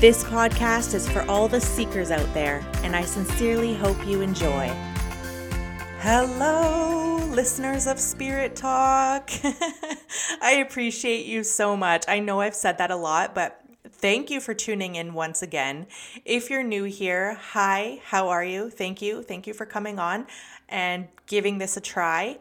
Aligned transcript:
This 0.00 0.24
podcast 0.24 0.94
is 0.94 1.06
for 1.06 1.20
all 1.30 1.46
the 1.46 1.60
seekers 1.60 2.10
out 2.10 2.32
there, 2.32 2.64
and 2.82 2.96
I 2.96 3.02
sincerely 3.02 3.74
hope 3.74 4.06
you 4.06 4.22
enjoy. 4.22 4.68
Hello, 5.98 7.18
listeners 7.26 7.86
of 7.86 8.00
Spirit 8.00 8.56
Talk. 8.56 9.30
I 10.40 10.52
appreciate 10.66 11.26
you 11.26 11.44
so 11.44 11.76
much. 11.76 12.06
I 12.08 12.18
know 12.18 12.40
I've 12.40 12.54
said 12.54 12.78
that 12.78 12.90
a 12.90 12.96
lot, 12.96 13.34
but 13.34 13.60
thank 13.90 14.30
you 14.30 14.40
for 14.40 14.54
tuning 14.54 14.94
in 14.94 15.12
once 15.12 15.42
again. 15.42 15.86
If 16.24 16.48
you're 16.48 16.62
new 16.62 16.84
here, 16.84 17.34
hi, 17.34 18.00
how 18.02 18.30
are 18.30 18.42
you? 18.42 18.70
Thank 18.70 19.02
you. 19.02 19.22
Thank 19.22 19.46
you 19.46 19.52
for 19.52 19.66
coming 19.66 19.98
on 19.98 20.26
and 20.70 21.08
giving 21.26 21.58
this 21.58 21.76
a 21.76 21.80
try. 21.82 22.38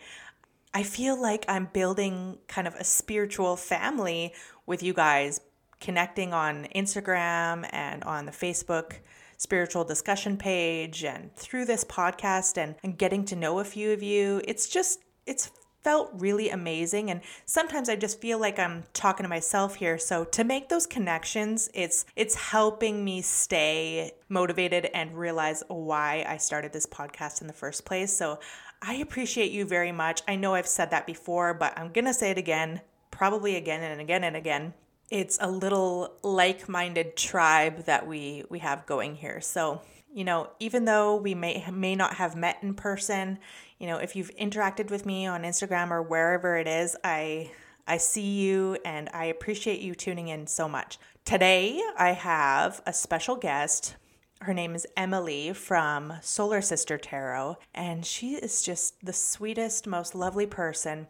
I 0.73 0.83
feel 0.83 1.21
like 1.21 1.43
I'm 1.49 1.65
building 1.73 2.37
kind 2.47 2.69
of 2.69 2.75
a 2.75 2.85
spiritual 2.85 3.57
family 3.57 4.33
with 4.65 4.81
you 4.81 4.93
guys 4.93 5.41
connecting 5.79 6.33
on 6.33 6.67
Instagram 6.75 7.67
and 7.71 8.03
on 8.03 8.25
the 8.25 8.31
Facebook 8.31 8.97
spiritual 9.37 9.85
discussion 9.85 10.35
page 10.35 11.03
and 11.03 11.33
through 11.35 11.65
this 11.65 11.83
podcast 11.85 12.57
and, 12.57 12.75
and 12.83 12.97
getting 12.97 13.23
to 13.25 13.35
know 13.35 13.59
a 13.59 13.63
few 13.63 13.91
of 13.91 14.03
you. 14.03 14.41
It's 14.45 14.67
just, 14.67 14.99
it's 15.25 15.49
felt 15.81 16.11
really 16.13 16.49
amazing 16.49 17.09
and 17.09 17.21
sometimes 17.45 17.87
I 17.87 17.95
just 17.95 18.19
feel 18.19 18.37
like 18.37 18.59
I'm 18.59 18.83
talking 18.93 19.23
to 19.23 19.29
myself 19.29 19.75
here 19.75 19.97
so 19.97 20.25
to 20.25 20.43
make 20.43 20.67
those 20.67 20.85
connections 20.85 21.69
it's 21.73 22.05
it's 22.17 22.35
helping 22.35 23.03
me 23.05 23.21
stay 23.21 24.11
motivated 24.27 24.89
and 24.93 25.17
realize 25.17 25.63
why 25.69 26.25
I 26.27 26.35
started 26.35 26.73
this 26.73 26.85
podcast 26.85 27.39
in 27.41 27.47
the 27.47 27.53
first 27.53 27.85
place 27.85 28.11
so 28.11 28.39
I 28.81 28.95
appreciate 28.95 29.51
you 29.51 29.65
very 29.65 29.91
much. 29.91 30.21
I 30.25 30.37
know 30.37 30.53
I've 30.53 30.67
said 30.67 30.91
that 30.91 31.07
before 31.07 31.53
but 31.53 31.77
I'm 31.79 31.93
going 31.93 32.05
to 32.05 32.13
say 32.13 32.31
it 32.31 32.37
again 32.37 32.81
probably 33.09 33.55
again 33.55 33.81
and 33.81 34.01
again 34.01 34.25
and 34.25 34.35
again 34.35 34.73
it's 35.11 35.37
a 35.41 35.49
little 35.49 36.13
like-minded 36.23 37.15
tribe 37.15 37.85
that 37.85 38.07
we 38.07 38.43
we 38.49 38.59
have 38.59 38.85
going 38.85 39.15
here. 39.15 39.41
So, 39.41 39.81
you 40.13 40.23
know, 40.23 40.49
even 40.59 40.85
though 40.85 41.15
we 41.15 41.33
may 41.33 41.63
may 41.71 41.95
not 41.95 42.15
have 42.15 42.35
met 42.35 42.57
in 42.61 42.73
person, 42.73 43.39
you 43.79 43.87
know, 43.87 43.97
if 43.97 44.15
you've 44.15 44.35
interacted 44.35 44.89
with 44.91 45.05
me 45.05 45.25
on 45.25 45.43
Instagram 45.43 45.91
or 45.91 46.01
wherever 46.01 46.57
it 46.57 46.67
is, 46.67 46.95
I 47.03 47.51
I 47.87 47.97
see 47.97 48.39
you 48.41 48.77
and 48.85 49.09
I 49.13 49.25
appreciate 49.25 49.81
you 49.81 49.95
tuning 49.95 50.27
in 50.27 50.45
so 50.45 50.69
much. 50.69 50.99
Today, 51.25 51.81
I 51.97 52.11
have 52.11 52.81
a 52.85 52.93
special 52.93 53.35
guest. 53.35 53.95
Her 54.41 54.53
name 54.53 54.73
is 54.73 54.87
Emily 54.95 55.53
from 55.53 56.13
Solar 56.21 56.61
Sister 56.61 56.97
Tarot, 56.97 57.57
and 57.73 58.05
she 58.05 58.35
is 58.35 58.61
just 58.61 59.03
the 59.05 59.11
sweetest, 59.11 59.85
most 59.85 60.15
lovely 60.15 60.45
person. 60.45 61.07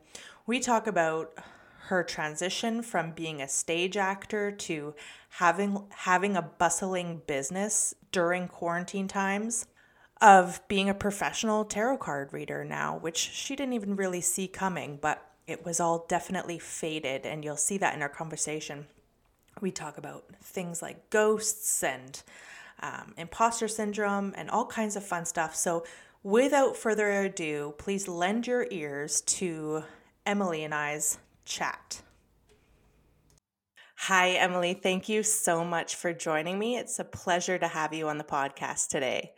We 0.47 0.59
talk 0.59 0.87
about 0.87 1.37
her 1.89 2.03
transition 2.03 2.81
from 2.81 3.11
being 3.11 3.41
a 3.41 3.47
stage 3.47 3.97
actor 3.97 4.51
to 4.51 4.93
having 5.29 5.83
having 5.89 6.35
a 6.35 6.41
bustling 6.41 7.21
business 7.27 7.93
during 8.11 8.47
quarantine 8.47 9.07
times 9.07 9.65
of 10.21 10.61
being 10.67 10.89
a 10.89 10.93
professional 10.93 11.65
tarot 11.65 11.97
card 11.97 12.31
reader 12.31 12.63
now 12.63 12.97
which 12.97 13.17
she 13.17 13.55
didn't 13.55 13.73
even 13.73 13.95
really 13.95 14.21
see 14.21 14.47
coming 14.47 14.97
but 15.01 15.29
it 15.49 15.65
was 15.65 15.79
all 15.79 16.05
definitely 16.07 16.59
faded 16.59 17.25
and 17.25 17.43
you'll 17.43 17.57
see 17.57 17.79
that 17.79 17.95
in 17.95 18.03
our 18.03 18.09
conversation. 18.09 18.85
We 19.59 19.71
talk 19.71 19.97
about 19.97 20.25
things 20.43 20.79
like 20.81 21.09
ghosts 21.09 21.83
and 21.83 22.21
um, 22.81 23.15
imposter 23.17 23.67
syndrome 23.67 24.33
and 24.37 24.49
all 24.51 24.67
kinds 24.67 24.95
of 24.95 25.03
fun 25.03 25.25
stuff. 25.25 25.55
So 25.55 25.85
without 26.21 26.77
further 26.77 27.09
ado 27.23 27.73
please 27.79 28.07
lend 28.07 28.45
your 28.45 28.67
ears 28.69 29.21
to 29.21 29.83
emily 30.25 30.63
and 30.63 30.73
i's 30.73 31.17
chat. 31.49 32.01
Hi, 33.97 34.29
Emily. 34.29 34.75
Thank 34.75 35.09
you 35.09 35.23
so 35.23 35.65
much 35.65 35.95
for 35.95 36.13
joining 36.13 36.57
me. 36.57 36.77
It's 36.77 36.99
a 36.99 37.03
pleasure 37.03 37.57
to 37.57 37.67
have 37.67 37.93
you 37.93 38.07
on 38.07 38.17
the 38.17 38.23
podcast 38.23 38.87
today. 38.87 39.33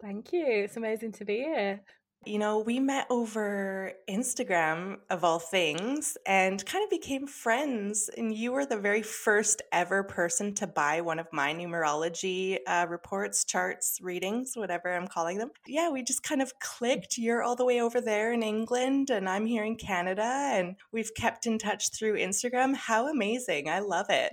Thank 0.00 0.32
you. 0.32 0.46
It's 0.46 0.78
amazing 0.78 1.12
to 1.12 1.26
be 1.26 1.38
here. 1.38 1.82
You 2.24 2.38
know, 2.38 2.60
we 2.60 2.78
met 2.78 3.06
over 3.10 3.92
Instagram 4.08 4.98
of 5.10 5.24
all 5.24 5.40
things 5.40 6.16
and 6.24 6.64
kind 6.64 6.84
of 6.84 6.90
became 6.90 7.26
friends. 7.26 8.08
And 8.16 8.32
you 8.32 8.52
were 8.52 8.64
the 8.64 8.76
very 8.76 9.02
first 9.02 9.60
ever 9.72 10.04
person 10.04 10.54
to 10.54 10.68
buy 10.68 11.00
one 11.00 11.18
of 11.18 11.26
my 11.32 11.52
numerology 11.52 12.58
uh, 12.66 12.86
reports, 12.88 13.44
charts, 13.44 13.98
readings, 14.00 14.52
whatever 14.54 14.94
I'm 14.94 15.08
calling 15.08 15.38
them. 15.38 15.50
Yeah, 15.66 15.90
we 15.90 16.04
just 16.04 16.22
kind 16.22 16.40
of 16.40 16.58
clicked. 16.60 17.18
You're 17.18 17.42
all 17.42 17.56
the 17.56 17.64
way 17.64 17.80
over 17.80 18.00
there 18.00 18.32
in 18.32 18.44
England, 18.44 19.10
and 19.10 19.28
I'm 19.28 19.46
here 19.46 19.64
in 19.64 19.74
Canada, 19.74 20.22
and 20.22 20.76
we've 20.92 21.14
kept 21.14 21.46
in 21.46 21.58
touch 21.58 21.90
through 21.90 22.18
Instagram. 22.18 22.76
How 22.76 23.08
amazing! 23.08 23.68
I 23.68 23.80
love 23.80 24.06
it. 24.10 24.32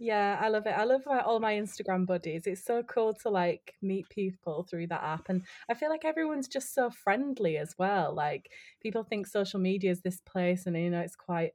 Yeah, 0.00 0.38
I 0.40 0.48
love 0.48 0.66
it. 0.66 0.70
I 0.76 0.84
love 0.84 1.02
uh, 1.08 1.22
all 1.24 1.40
my 1.40 1.54
Instagram 1.54 2.06
buddies. 2.06 2.46
It's 2.46 2.64
so 2.64 2.84
cool 2.84 3.14
to 3.14 3.30
like 3.30 3.74
meet 3.82 4.08
people 4.08 4.62
through 4.62 4.86
that 4.88 5.02
app. 5.02 5.28
And 5.28 5.44
I 5.68 5.74
feel 5.74 5.90
like 5.90 6.04
everyone's 6.04 6.46
just 6.46 6.72
so 6.72 6.88
friendly 6.90 7.56
as 7.58 7.74
well. 7.78 8.14
Like 8.14 8.52
people 8.80 9.02
think 9.02 9.26
social 9.26 9.58
media 9.58 9.90
is 9.90 10.02
this 10.02 10.20
place 10.20 10.66
and 10.66 10.76
you 10.76 10.90
know 10.90 11.00
it's 11.00 11.16
quite 11.16 11.52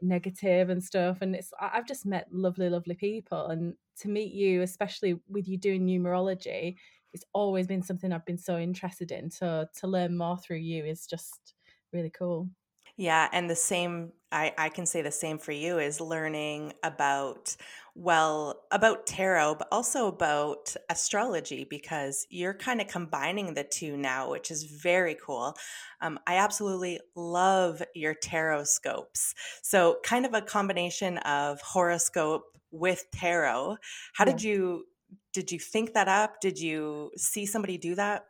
negative 0.00 0.70
and 0.70 0.82
stuff. 0.82 1.18
And 1.20 1.36
it's 1.36 1.52
I've 1.60 1.86
just 1.86 2.04
met 2.04 2.32
lovely, 2.32 2.68
lovely 2.68 2.96
people. 2.96 3.46
And 3.46 3.76
to 4.00 4.08
meet 4.08 4.32
you, 4.34 4.62
especially 4.62 5.20
with 5.28 5.46
you 5.46 5.56
doing 5.56 5.86
numerology, 5.86 6.76
it's 7.12 7.24
always 7.32 7.68
been 7.68 7.82
something 7.82 8.12
I've 8.12 8.26
been 8.26 8.38
so 8.38 8.58
interested 8.58 9.12
in. 9.12 9.30
So 9.30 9.68
to 9.78 9.86
learn 9.86 10.16
more 10.16 10.36
through 10.36 10.56
you 10.58 10.84
is 10.84 11.06
just 11.06 11.54
really 11.92 12.10
cool. 12.10 12.48
Yeah, 12.96 13.28
and 13.32 13.50
the 13.50 13.56
same 13.56 14.12
I, 14.30 14.52
I 14.56 14.68
can 14.68 14.86
say 14.86 15.02
the 15.02 15.10
same 15.10 15.38
for 15.38 15.52
you 15.52 15.78
is 15.78 16.00
learning 16.00 16.74
about 16.82 17.56
well 17.96 18.62
about 18.72 19.06
tarot 19.06 19.54
but 19.54 19.68
also 19.70 20.08
about 20.08 20.74
astrology 20.90 21.64
because 21.68 22.26
you're 22.28 22.54
kind 22.54 22.80
of 22.80 22.88
combining 22.88 23.54
the 23.54 23.62
two 23.62 23.96
now 23.96 24.30
which 24.30 24.50
is 24.50 24.64
very 24.64 25.16
cool. 25.24 25.54
Um, 26.00 26.18
i 26.26 26.36
absolutely 26.36 27.00
love 27.14 27.82
your 27.94 28.14
tarot 28.14 28.64
scopes. 28.64 29.34
So 29.62 29.98
kind 30.04 30.26
of 30.26 30.34
a 30.34 30.42
combination 30.42 31.18
of 31.18 31.60
horoscope 31.60 32.44
with 32.70 33.04
tarot. 33.12 33.76
How 34.14 34.24
yeah. 34.24 34.32
did 34.32 34.42
you 34.42 34.86
did 35.32 35.50
you 35.52 35.58
think 35.58 35.94
that 35.94 36.08
up? 36.08 36.40
Did 36.40 36.58
you 36.58 37.10
see 37.16 37.46
somebody 37.46 37.78
do 37.78 37.94
that? 37.96 38.26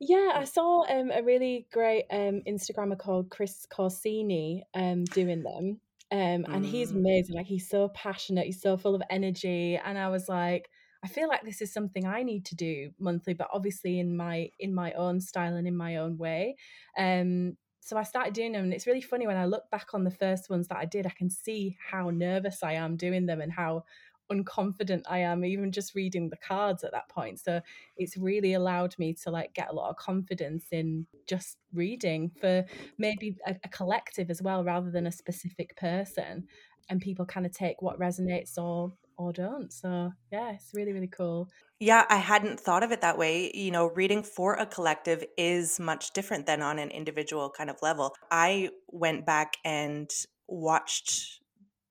Yeah, 0.00 0.32
I 0.34 0.44
saw 0.44 0.84
um, 0.90 1.10
a 1.12 1.22
really 1.22 1.66
great 1.72 2.04
um, 2.10 2.42
Instagrammer 2.46 2.98
called 2.98 3.30
Chris 3.30 3.66
Corsini 3.70 4.62
um, 4.74 5.04
doing 5.04 5.42
them. 5.42 5.80
Um, 6.12 6.44
and 6.48 6.64
he's 6.64 6.92
mm. 6.92 6.96
amazing. 6.96 7.36
Like 7.36 7.46
he's 7.46 7.68
so 7.68 7.88
passionate, 7.88 8.46
he's 8.46 8.60
so 8.60 8.76
full 8.76 8.94
of 8.94 9.02
energy. 9.10 9.78
And 9.82 9.98
I 9.98 10.08
was 10.08 10.28
like, 10.28 10.68
I 11.04 11.08
feel 11.08 11.28
like 11.28 11.44
this 11.44 11.60
is 11.60 11.72
something 11.72 12.06
I 12.06 12.22
need 12.22 12.46
to 12.46 12.56
do 12.56 12.90
monthly, 12.98 13.34
but 13.34 13.48
obviously 13.52 14.00
in 14.00 14.16
my 14.16 14.48
in 14.58 14.74
my 14.74 14.92
own 14.92 15.20
style 15.20 15.54
and 15.54 15.66
in 15.66 15.76
my 15.76 15.96
own 15.96 16.16
way. 16.16 16.56
Um, 16.96 17.56
so 17.80 17.98
I 17.98 18.02
started 18.04 18.32
doing 18.32 18.52
them, 18.52 18.64
and 18.64 18.72
it's 18.72 18.86
really 18.86 19.02
funny 19.02 19.26
when 19.26 19.36
I 19.36 19.44
look 19.44 19.64
back 19.70 19.88
on 19.92 20.04
the 20.04 20.10
first 20.10 20.48
ones 20.48 20.68
that 20.68 20.78
I 20.78 20.86
did. 20.86 21.06
I 21.06 21.10
can 21.10 21.28
see 21.28 21.76
how 21.90 22.08
nervous 22.08 22.62
I 22.62 22.72
am 22.72 22.96
doing 22.96 23.26
them 23.26 23.42
and 23.42 23.52
how 23.52 23.84
unconfident 24.30 25.02
I 25.08 25.18
am, 25.18 25.44
even 25.44 25.72
just 25.72 25.94
reading 25.94 26.28
the 26.28 26.36
cards 26.36 26.84
at 26.84 26.92
that 26.92 27.08
point. 27.08 27.40
So 27.40 27.60
it's 27.96 28.16
really 28.16 28.54
allowed 28.54 28.94
me 28.98 29.14
to 29.24 29.30
like 29.30 29.54
get 29.54 29.70
a 29.70 29.74
lot 29.74 29.90
of 29.90 29.96
confidence 29.96 30.66
in 30.72 31.06
just 31.26 31.58
reading 31.72 32.30
for 32.40 32.64
maybe 32.98 33.36
a, 33.46 33.56
a 33.64 33.68
collective 33.68 34.30
as 34.30 34.42
well, 34.42 34.64
rather 34.64 34.90
than 34.90 35.06
a 35.06 35.12
specific 35.12 35.76
person. 35.76 36.46
And 36.90 37.00
people 37.00 37.24
kind 37.24 37.46
of 37.46 37.52
take 37.52 37.80
what 37.80 37.98
resonates 37.98 38.58
or 38.58 38.92
or 39.16 39.32
don't. 39.32 39.72
So 39.72 40.12
yeah, 40.32 40.52
it's 40.52 40.70
really, 40.74 40.92
really 40.92 41.08
cool. 41.08 41.48
Yeah, 41.80 42.04
I 42.08 42.16
hadn't 42.16 42.60
thought 42.60 42.82
of 42.82 42.92
it 42.92 43.00
that 43.00 43.18
way. 43.18 43.50
You 43.54 43.70
know, 43.70 43.86
reading 43.90 44.22
for 44.22 44.54
a 44.54 44.66
collective 44.66 45.24
is 45.36 45.78
much 45.78 46.12
different 46.12 46.46
than 46.46 46.62
on 46.62 46.78
an 46.78 46.90
individual 46.90 47.50
kind 47.50 47.70
of 47.70 47.76
level. 47.82 48.14
I 48.30 48.70
went 48.88 49.26
back 49.26 49.56
and 49.64 50.10
watched 50.46 51.40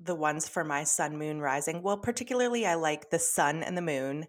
the 0.04 0.16
ones 0.16 0.48
for 0.48 0.64
my 0.64 0.84
sun, 0.84 1.18
moon, 1.18 1.40
rising. 1.40 1.82
Well, 1.82 1.98
particularly 1.98 2.66
I 2.66 2.76
like 2.76 3.10
the 3.10 3.20
sun 3.20 3.64
and 3.64 3.78
the 3.78 3.82
moon. 3.82 4.28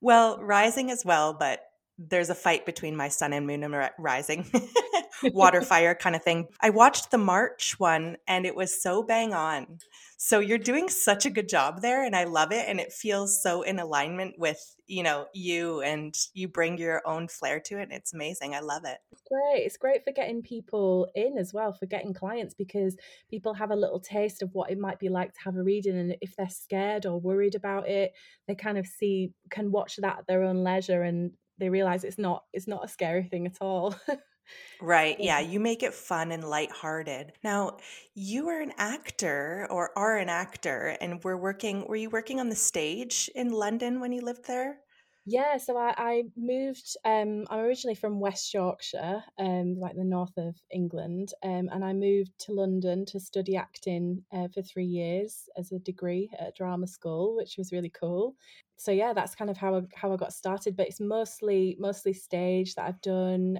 Well, 0.00 0.38
rising 0.42 0.90
as 0.90 1.04
well, 1.04 1.34
but 1.34 1.60
there's 1.98 2.30
a 2.30 2.34
fight 2.34 2.66
between 2.66 2.96
my 2.96 3.08
sun 3.08 3.32
and 3.32 3.46
moon 3.46 3.64
and 3.64 3.90
rising. 3.98 4.46
water 5.22 5.62
fire 5.62 5.94
kind 5.94 6.16
of 6.16 6.22
thing. 6.22 6.48
I 6.60 6.70
watched 6.70 7.10
the 7.10 7.18
March 7.18 7.78
one 7.78 8.16
and 8.26 8.46
it 8.46 8.54
was 8.54 8.80
so 8.82 9.02
bang 9.02 9.34
on. 9.34 9.78
So 10.18 10.38
you're 10.40 10.58
doing 10.58 10.88
such 10.88 11.26
a 11.26 11.30
good 11.30 11.48
job 11.48 11.82
there 11.82 12.02
and 12.04 12.16
I 12.16 12.24
love 12.24 12.50
it 12.50 12.64
and 12.68 12.80
it 12.80 12.92
feels 12.92 13.42
so 13.42 13.62
in 13.62 13.78
alignment 13.78 14.38
with, 14.38 14.74
you 14.86 15.02
know, 15.02 15.26
you 15.34 15.82
and 15.82 16.16
you 16.32 16.48
bring 16.48 16.78
your 16.78 17.02
own 17.06 17.28
flair 17.28 17.60
to 17.66 17.78
it. 17.78 17.82
and 17.82 17.92
It's 17.92 18.14
amazing. 18.14 18.54
I 18.54 18.60
love 18.60 18.84
it. 18.84 18.98
It's 19.12 19.22
great. 19.30 19.64
It's 19.64 19.76
great 19.76 20.04
for 20.04 20.12
getting 20.12 20.42
people 20.42 21.08
in 21.14 21.36
as 21.38 21.52
well, 21.52 21.72
for 21.72 21.86
getting 21.86 22.14
clients 22.14 22.54
because 22.54 22.96
people 23.30 23.52
have 23.54 23.70
a 23.70 23.76
little 23.76 24.00
taste 24.00 24.42
of 24.42 24.50
what 24.54 24.70
it 24.70 24.78
might 24.78 24.98
be 24.98 25.10
like 25.10 25.34
to 25.34 25.40
have 25.44 25.56
a 25.56 25.62
reading 25.62 25.98
and 25.98 26.16
if 26.20 26.34
they're 26.36 26.48
scared 26.48 27.04
or 27.04 27.20
worried 27.20 27.54
about 27.54 27.88
it, 27.88 28.12
they 28.48 28.54
kind 28.54 28.78
of 28.78 28.86
see 28.86 29.32
can 29.50 29.70
watch 29.70 29.96
that 29.96 30.20
at 30.20 30.26
their 30.26 30.42
own 30.42 30.64
leisure 30.64 31.02
and 31.02 31.32
they 31.58 31.68
realize 31.68 32.04
it's 32.04 32.18
not 32.18 32.44
it's 32.52 32.68
not 32.68 32.84
a 32.84 32.88
scary 32.88 33.24
thing 33.24 33.46
at 33.46 33.58
all. 33.60 33.94
Right. 34.80 35.18
Yeah. 35.20 35.40
You 35.40 35.60
make 35.60 35.82
it 35.82 35.92
fun 35.94 36.32
and 36.32 36.42
lighthearted. 36.44 37.32
Now, 37.42 37.76
you 38.14 38.48
are 38.48 38.60
an 38.60 38.72
actor 38.78 39.66
or 39.70 39.90
are 39.98 40.16
an 40.18 40.28
actor, 40.30 40.96
and 41.00 41.22
we're 41.24 41.36
working, 41.36 41.86
were 41.86 41.96
you 41.96 42.10
working 42.10 42.40
on 42.40 42.48
the 42.48 42.56
stage 42.56 43.30
in 43.34 43.50
London 43.52 44.00
when 44.00 44.12
you 44.12 44.20
lived 44.22 44.46
there? 44.46 44.80
Yeah, 45.28 45.56
so 45.56 45.76
I, 45.76 45.92
I 45.98 46.22
moved. 46.36 46.96
Um, 47.04 47.46
I'm 47.50 47.58
originally 47.58 47.96
from 47.96 48.20
West 48.20 48.54
Yorkshire, 48.54 49.24
um, 49.38 49.74
like 49.76 49.96
the 49.96 50.04
north 50.04 50.36
of 50.36 50.54
England, 50.70 51.32
um, 51.42 51.68
and 51.72 51.84
I 51.84 51.92
moved 51.94 52.30
to 52.40 52.52
London 52.52 53.04
to 53.06 53.18
study 53.18 53.56
acting 53.56 54.22
uh, 54.32 54.46
for 54.54 54.62
three 54.62 54.84
years 54.84 55.48
as 55.58 55.72
a 55.72 55.80
degree 55.80 56.30
at 56.38 56.54
drama 56.54 56.86
school, 56.86 57.34
which 57.36 57.56
was 57.58 57.72
really 57.72 57.90
cool. 57.90 58.36
So 58.76 58.92
yeah, 58.92 59.12
that's 59.14 59.34
kind 59.34 59.50
of 59.50 59.56
how 59.56 59.74
I, 59.76 59.80
how 59.96 60.12
I 60.12 60.16
got 60.16 60.32
started. 60.32 60.76
But 60.76 60.86
it's 60.86 61.00
mostly 61.00 61.76
mostly 61.80 62.12
stage 62.12 62.76
that 62.76 62.86
I've 62.86 63.00
done 63.00 63.58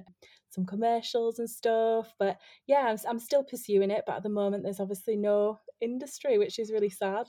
some 0.51 0.65
commercials 0.65 1.37
and 1.39 1.49
stuff. 1.49 2.13
But 2.17 2.37
yeah, 2.67 2.85
I'm, 2.87 2.97
I'm 3.09 3.19
still 3.19 3.43
pursuing 3.43 3.91
it. 3.91 4.05
But 4.07 4.15
at 4.17 4.23
the 4.23 4.29
moment, 4.29 4.63
there's 4.63 4.79
obviously 4.79 5.17
no 5.17 5.59
industry, 5.81 6.37
which 6.37 6.59
is 6.59 6.71
really 6.71 6.89
sad. 6.89 7.27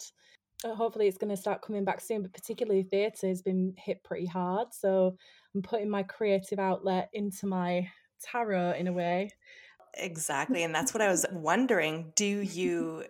Uh, 0.65 0.75
hopefully 0.75 1.07
it's 1.07 1.19
going 1.19 1.31
to 1.31 1.37
start 1.37 1.63
coming 1.63 1.85
back 1.85 2.01
soon 2.01 2.23
but 2.23 2.33
particularly 2.33 2.83
theatre 2.83 3.29
has 3.29 3.43
been 3.43 3.73
hit 3.79 4.03
pretty 4.03 4.27
hard 4.27 4.67
so 4.73 5.17
i'm 5.55 5.63
putting 5.63 5.89
my 5.89 6.03
creative 6.03 6.59
outlet 6.59 7.09
into 7.13 7.47
my 7.47 7.89
tarot 8.21 8.73
in 8.73 8.89
a 8.89 8.93
way. 8.93 9.31
Exactly 9.95 10.65
and 10.65 10.75
that's 10.75 10.93
what 10.93 11.01
i 11.01 11.09
was 11.09 11.25
wondering. 11.33 12.13
Do 12.17 12.25
you 12.25 13.05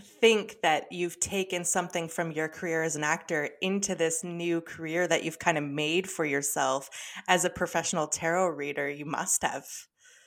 think 0.00 0.56
that 0.62 0.90
you've 0.90 1.20
taken 1.20 1.64
something 1.64 2.08
from 2.08 2.32
your 2.32 2.48
career 2.48 2.82
as 2.82 2.96
an 2.96 3.04
actor 3.04 3.50
into 3.62 3.94
this 3.94 4.24
new 4.24 4.60
career 4.60 5.06
that 5.06 5.22
you've 5.22 5.38
kind 5.38 5.56
of 5.56 5.64
made 5.64 6.08
for 6.08 6.24
yourself 6.24 6.90
as 7.28 7.44
a 7.44 7.50
professional 7.50 8.06
tarot 8.06 8.48
reader? 8.48 8.88
You 8.88 9.04
must 9.04 9.42
have 9.42 9.66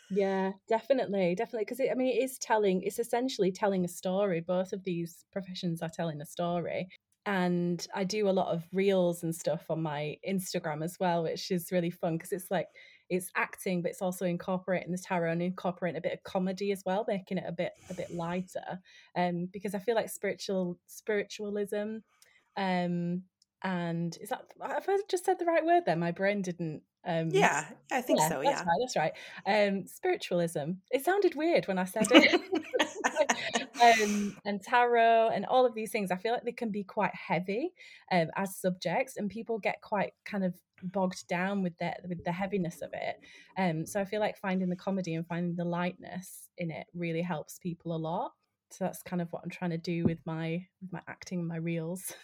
yeah, 0.09 0.51
definitely, 0.67 1.35
definitely. 1.35 1.65
Because 1.65 1.81
I 1.81 1.93
mean, 1.95 2.15
it 2.15 2.23
is 2.23 2.37
telling. 2.37 2.81
It's 2.83 2.99
essentially 2.99 3.51
telling 3.51 3.83
a 3.85 3.89
story. 3.89 4.41
Both 4.41 4.73
of 4.73 4.83
these 4.83 5.25
professions 5.31 5.81
are 5.81 5.89
telling 5.89 6.21
a 6.21 6.25
story, 6.25 6.87
and 7.25 7.85
I 7.93 8.05
do 8.05 8.29
a 8.29 8.31
lot 8.31 8.53
of 8.53 8.63
reels 8.71 9.23
and 9.23 9.35
stuff 9.35 9.65
on 9.69 9.81
my 9.81 10.17
Instagram 10.27 10.83
as 10.83 10.97
well, 10.99 11.23
which 11.23 11.51
is 11.51 11.71
really 11.73 11.91
fun 11.91 12.17
because 12.17 12.31
it's 12.31 12.49
like 12.49 12.67
it's 13.09 13.31
acting, 13.35 13.81
but 13.81 13.91
it's 13.91 14.01
also 14.01 14.25
incorporating 14.25 14.91
the 14.91 14.97
tarot 14.97 15.31
and 15.31 15.41
incorporating 15.41 15.97
a 15.97 16.01
bit 16.01 16.13
of 16.13 16.23
comedy 16.23 16.71
as 16.71 16.83
well, 16.85 17.05
making 17.07 17.37
it 17.37 17.45
a 17.45 17.51
bit 17.51 17.73
a 17.89 17.93
bit 17.93 18.13
lighter. 18.13 18.79
Um, 19.15 19.49
because 19.51 19.75
I 19.75 19.79
feel 19.79 19.95
like 19.95 20.09
spiritual 20.09 20.79
spiritualism, 20.87 21.97
um, 22.55 23.23
and 23.63 24.17
is 24.21 24.29
that 24.29 24.45
have 24.61 24.85
I 24.87 24.97
just 25.09 25.25
said 25.25 25.37
the 25.37 25.45
right 25.45 25.65
word 25.65 25.83
there? 25.85 25.97
My 25.97 26.11
brain 26.11 26.41
didn't 26.41 26.81
um, 27.05 27.29
yeah, 27.29 27.65
I 27.91 28.01
think 28.01 28.19
yeah, 28.19 28.29
so. 28.29 28.41
Yeah, 28.41 28.51
that's 28.51 28.65
right. 28.65 29.11
That's 29.45 29.45
right. 29.47 29.67
Um, 29.67 29.87
spiritualism. 29.87 30.71
It 30.91 31.05
sounded 31.05 31.35
weird 31.35 31.67
when 31.67 31.77
I 31.77 31.85
said 31.85 32.07
it. 32.11 32.41
um, 33.81 34.35
and 34.45 34.61
tarot 34.61 35.29
and 35.33 35.45
all 35.45 35.65
of 35.65 35.73
these 35.73 35.91
things. 35.91 36.11
I 36.11 36.17
feel 36.17 36.33
like 36.33 36.43
they 36.43 36.51
can 36.51 36.69
be 36.69 36.83
quite 36.83 37.15
heavy 37.15 37.71
um, 38.11 38.27
as 38.35 38.57
subjects, 38.57 39.17
and 39.17 39.29
people 39.29 39.59
get 39.59 39.81
quite 39.81 40.13
kind 40.25 40.43
of 40.43 40.53
bogged 40.83 41.27
down 41.27 41.63
with 41.63 41.77
the 41.77 41.93
with 42.07 42.23
the 42.23 42.31
heaviness 42.31 42.81
of 42.81 42.91
it. 42.93 43.19
Um, 43.57 43.85
so 43.85 44.01
I 44.01 44.05
feel 44.05 44.19
like 44.19 44.37
finding 44.37 44.69
the 44.69 44.75
comedy 44.75 45.15
and 45.15 45.25
finding 45.25 45.55
the 45.55 45.65
lightness 45.65 46.49
in 46.57 46.71
it 46.71 46.87
really 46.93 47.21
helps 47.21 47.59
people 47.59 47.95
a 47.95 47.97
lot. 47.97 48.31
So 48.71 48.83
that's 48.83 49.01
kind 49.01 49.21
of 49.21 49.31
what 49.31 49.43
I'm 49.43 49.49
trying 49.49 49.71
to 49.71 49.77
do 49.77 50.03
with 50.03 50.19
my 50.25 50.65
with 50.81 50.91
my 50.91 51.01
acting, 51.07 51.47
my 51.47 51.57
reels. 51.57 52.13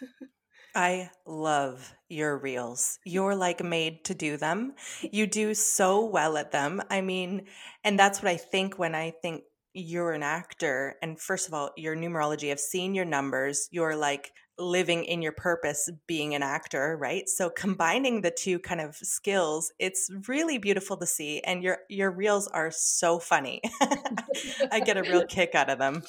I 0.74 1.10
love 1.26 1.94
your 2.08 2.36
reels. 2.36 2.98
You're 3.04 3.34
like 3.36 3.62
made 3.62 4.04
to 4.04 4.14
do 4.14 4.36
them. 4.36 4.74
You 5.02 5.26
do 5.26 5.54
so 5.54 6.04
well 6.04 6.36
at 6.36 6.52
them. 6.52 6.82
I 6.90 7.00
mean, 7.00 7.46
and 7.84 7.98
that's 7.98 8.22
what 8.22 8.30
I 8.30 8.36
think 8.36 8.78
when 8.78 8.94
I 8.94 9.10
think 9.10 9.44
you're 9.72 10.12
an 10.12 10.22
actor. 10.22 10.96
And 11.02 11.20
first 11.20 11.48
of 11.48 11.54
all, 11.54 11.70
your 11.76 11.96
numerology, 11.96 12.50
I've 12.50 12.60
seen 12.60 12.94
your 12.94 13.04
numbers. 13.04 13.68
You're 13.70 13.96
like 13.96 14.32
living 14.56 15.04
in 15.04 15.20
your 15.20 15.32
purpose 15.32 15.90
being 16.06 16.34
an 16.34 16.42
actor, 16.42 16.96
right? 16.96 17.28
So 17.28 17.50
combining 17.50 18.20
the 18.20 18.30
two 18.30 18.60
kind 18.60 18.80
of 18.80 18.94
skills, 18.96 19.72
it's 19.80 20.08
really 20.28 20.58
beautiful 20.58 20.96
to 20.98 21.06
see. 21.06 21.40
And 21.40 21.62
your 21.62 21.78
your 21.88 22.10
reels 22.10 22.46
are 22.48 22.70
so 22.70 23.18
funny. 23.18 23.60
I 24.72 24.80
get 24.80 24.96
a 24.96 25.02
real 25.02 25.24
kick 25.28 25.54
out 25.54 25.70
of 25.70 25.78
them. 25.78 26.04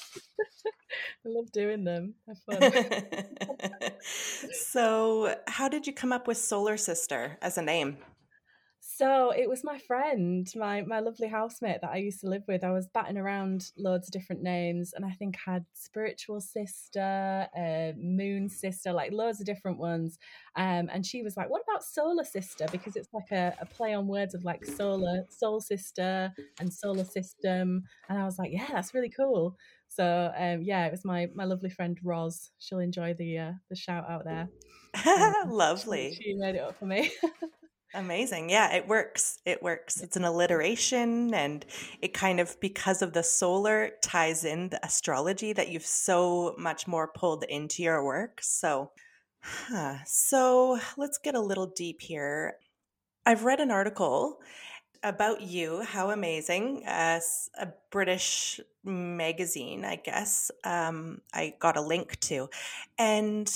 I 1.25 1.29
love 1.29 1.51
doing 1.51 1.83
them. 1.83 2.15
Have 2.27 2.39
fun. 2.39 3.91
so, 4.51 5.35
how 5.47 5.67
did 5.67 5.87
you 5.87 5.93
come 5.93 6.11
up 6.11 6.27
with 6.27 6.37
Solar 6.37 6.77
Sister 6.77 7.37
as 7.41 7.57
a 7.57 7.61
name? 7.61 7.97
So 8.87 9.31
it 9.31 9.49
was 9.49 9.63
my 9.63 9.77
friend, 9.79 10.47
my 10.55 10.81
my 10.83 10.99
lovely 10.99 11.27
housemate 11.27 11.81
that 11.81 11.89
I 11.89 11.97
used 11.97 12.21
to 12.21 12.29
live 12.29 12.43
with. 12.47 12.63
I 12.63 12.71
was 12.71 12.87
batting 12.87 13.17
around 13.17 13.71
loads 13.77 14.07
of 14.07 14.13
different 14.13 14.41
names, 14.41 14.93
and 14.93 15.03
I 15.03 15.09
think 15.09 15.35
I 15.45 15.53
had 15.53 15.65
spiritual 15.73 16.39
sister, 16.39 17.47
uh, 17.57 17.91
moon 17.97 18.47
sister, 18.47 18.93
like 18.93 19.11
loads 19.11 19.41
of 19.41 19.47
different 19.47 19.79
ones. 19.79 20.17
Um, 20.55 20.89
and 20.93 21.05
she 21.05 21.23
was 21.23 21.35
like, 21.35 21.49
"What 21.49 21.63
about 21.67 21.83
solar 21.83 22.23
sister?" 22.23 22.67
Because 22.71 22.95
it's 22.95 23.09
like 23.11 23.31
a, 23.31 23.53
a 23.59 23.65
play 23.65 23.93
on 23.93 24.07
words 24.07 24.33
of 24.33 24.45
like 24.45 24.63
solar, 24.63 25.25
soul 25.29 25.59
sister, 25.59 26.31
and 26.59 26.71
solar 26.71 27.05
system. 27.05 27.83
And 28.07 28.17
I 28.17 28.23
was 28.23 28.39
like, 28.39 28.53
"Yeah, 28.53 28.67
that's 28.71 28.93
really 28.93 29.09
cool." 29.09 29.57
So 29.89 30.31
um, 30.37 30.61
yeah, 30.61 30.85
it 30.85 30.91
was 30.91 31.05
my 31.05 31.27
my 31.33 31.45
lovely 31.45 31.69
friend 31.69 31.97
Roz. 32.03 32.51
She'll 32.59 32.79
enjoy 32.79 33.13
the 33.13 33.37
uh, 33.37 33.51
the 33.69 33.75
shout 33.75 34.09
out 34.09 34.25
there. 34.25 34.49
Um, 35.05 35.33
Lovely. 35.49 36.13
She, 36.15 36.23
she 36.23 36.33
made 36.35 36.55
it 36.55 36.61
up 36.61 36.77
for 36.77 36.85
me. 36.85 37.11
Amazing. 37.93 38.49
Yeah, 38.49 38.73
it 38.73 38.87
works. 38.87 39.39
It 39.45 39.63
works. 39.63 40.01
It's 40.01 40.17
an 40.17 40.25
alliteration 40.25 41.33
and 41.33 41.65
it 42.01 42.13
kind 42.13 42.41
of 42.41 42.59
because 42.59 43.01
of 43.01 43.13
the 43.13 43.23
solar 43.23 43.91
ties 44.03 44.43
in 44.43 44.69
the 44.69 44.85
astrology 44.85 45.53
that 45.53 45.69
you've 45.69 45.85
so 45.85 46.55
much 46.57 46.87
more 46.87 47.07
pulled 47.07 47.45
into 47.45 47.83
your 47.83 48.03
work. 48.03 48.39
So 48.41 48.91
huh. 49.41 49.99
so 50.05 50.77
let's 50.97 51.17
get 51.17 51.35
a 51.35 51.39
little 51.39 51.67
deep 51.67 52.01
here. 52.01 52.55
I've 53.25 53.45
read 53.45 53.61
an 53.61 53.71
article 53.71 54.39
about 55.03 55.41
you. 55.41 55.81
How 55.81 56.11
amazing. 56.11 56.83
As 56.85 57.49
a 57.59 57.67
British 57.91 58.59
magazine, 58.83 59.85
I 59.85 59.97
guess. 59.97 60.51
Um, 60.63 61.21
I 61.33 61.53
got 61.59 61.77
a 61.77 61.81
link 61.81 62.19
to. 62.21 62.49
And 62.97 63.51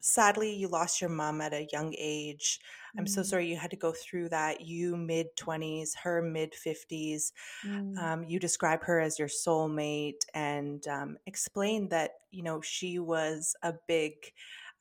sadly, 0.00 0.54
you 0.54 0.68
lost 0.68 1.00
your 1.00 1.10
mom 1.10 1.40
at 1.40 1.52
a 1.52 1.68
young 1.72 1.94
age. 1.98 2.60
I'm 2.96 3.06
so 3.06 3.20
mm. 3.20 3.26
sorry 3.26 3.46
you 3.46 3.56
had 3.56 3.70
to 3.70 3.76
go 3.76 3.92
through 3.92 4.30
that. 4.30 4.62
You 4.62 4.96
mid 4.96 5.36
20s, 5.36 5.96
her 6.02 6.22
mid 6.22 6.52
50s. 6.52 7.32
Mm. 7.66 7.98
Um, 7.98 8.24
you 8.24 8.38
describe 8.38 8.82
her 8.84 9.00
as 9.00 9.18
your 9.18 9.28
soulmate 9.28 10.24
and 10.34 10.86
um, 10.88 11.18
explain 11.26 11.88
that, 11.90 12.12
you 12.30 12.42
know, 12.42 12.60
she 12.60 12.98
was 12.98 13.54
a 13.62 13.74
big 13.86 14.14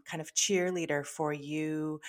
kind 0.05 0.21
of 0.21 0.33
cheerleader 0.33 1.05
for 1.05 1.33
you 1.33 1.99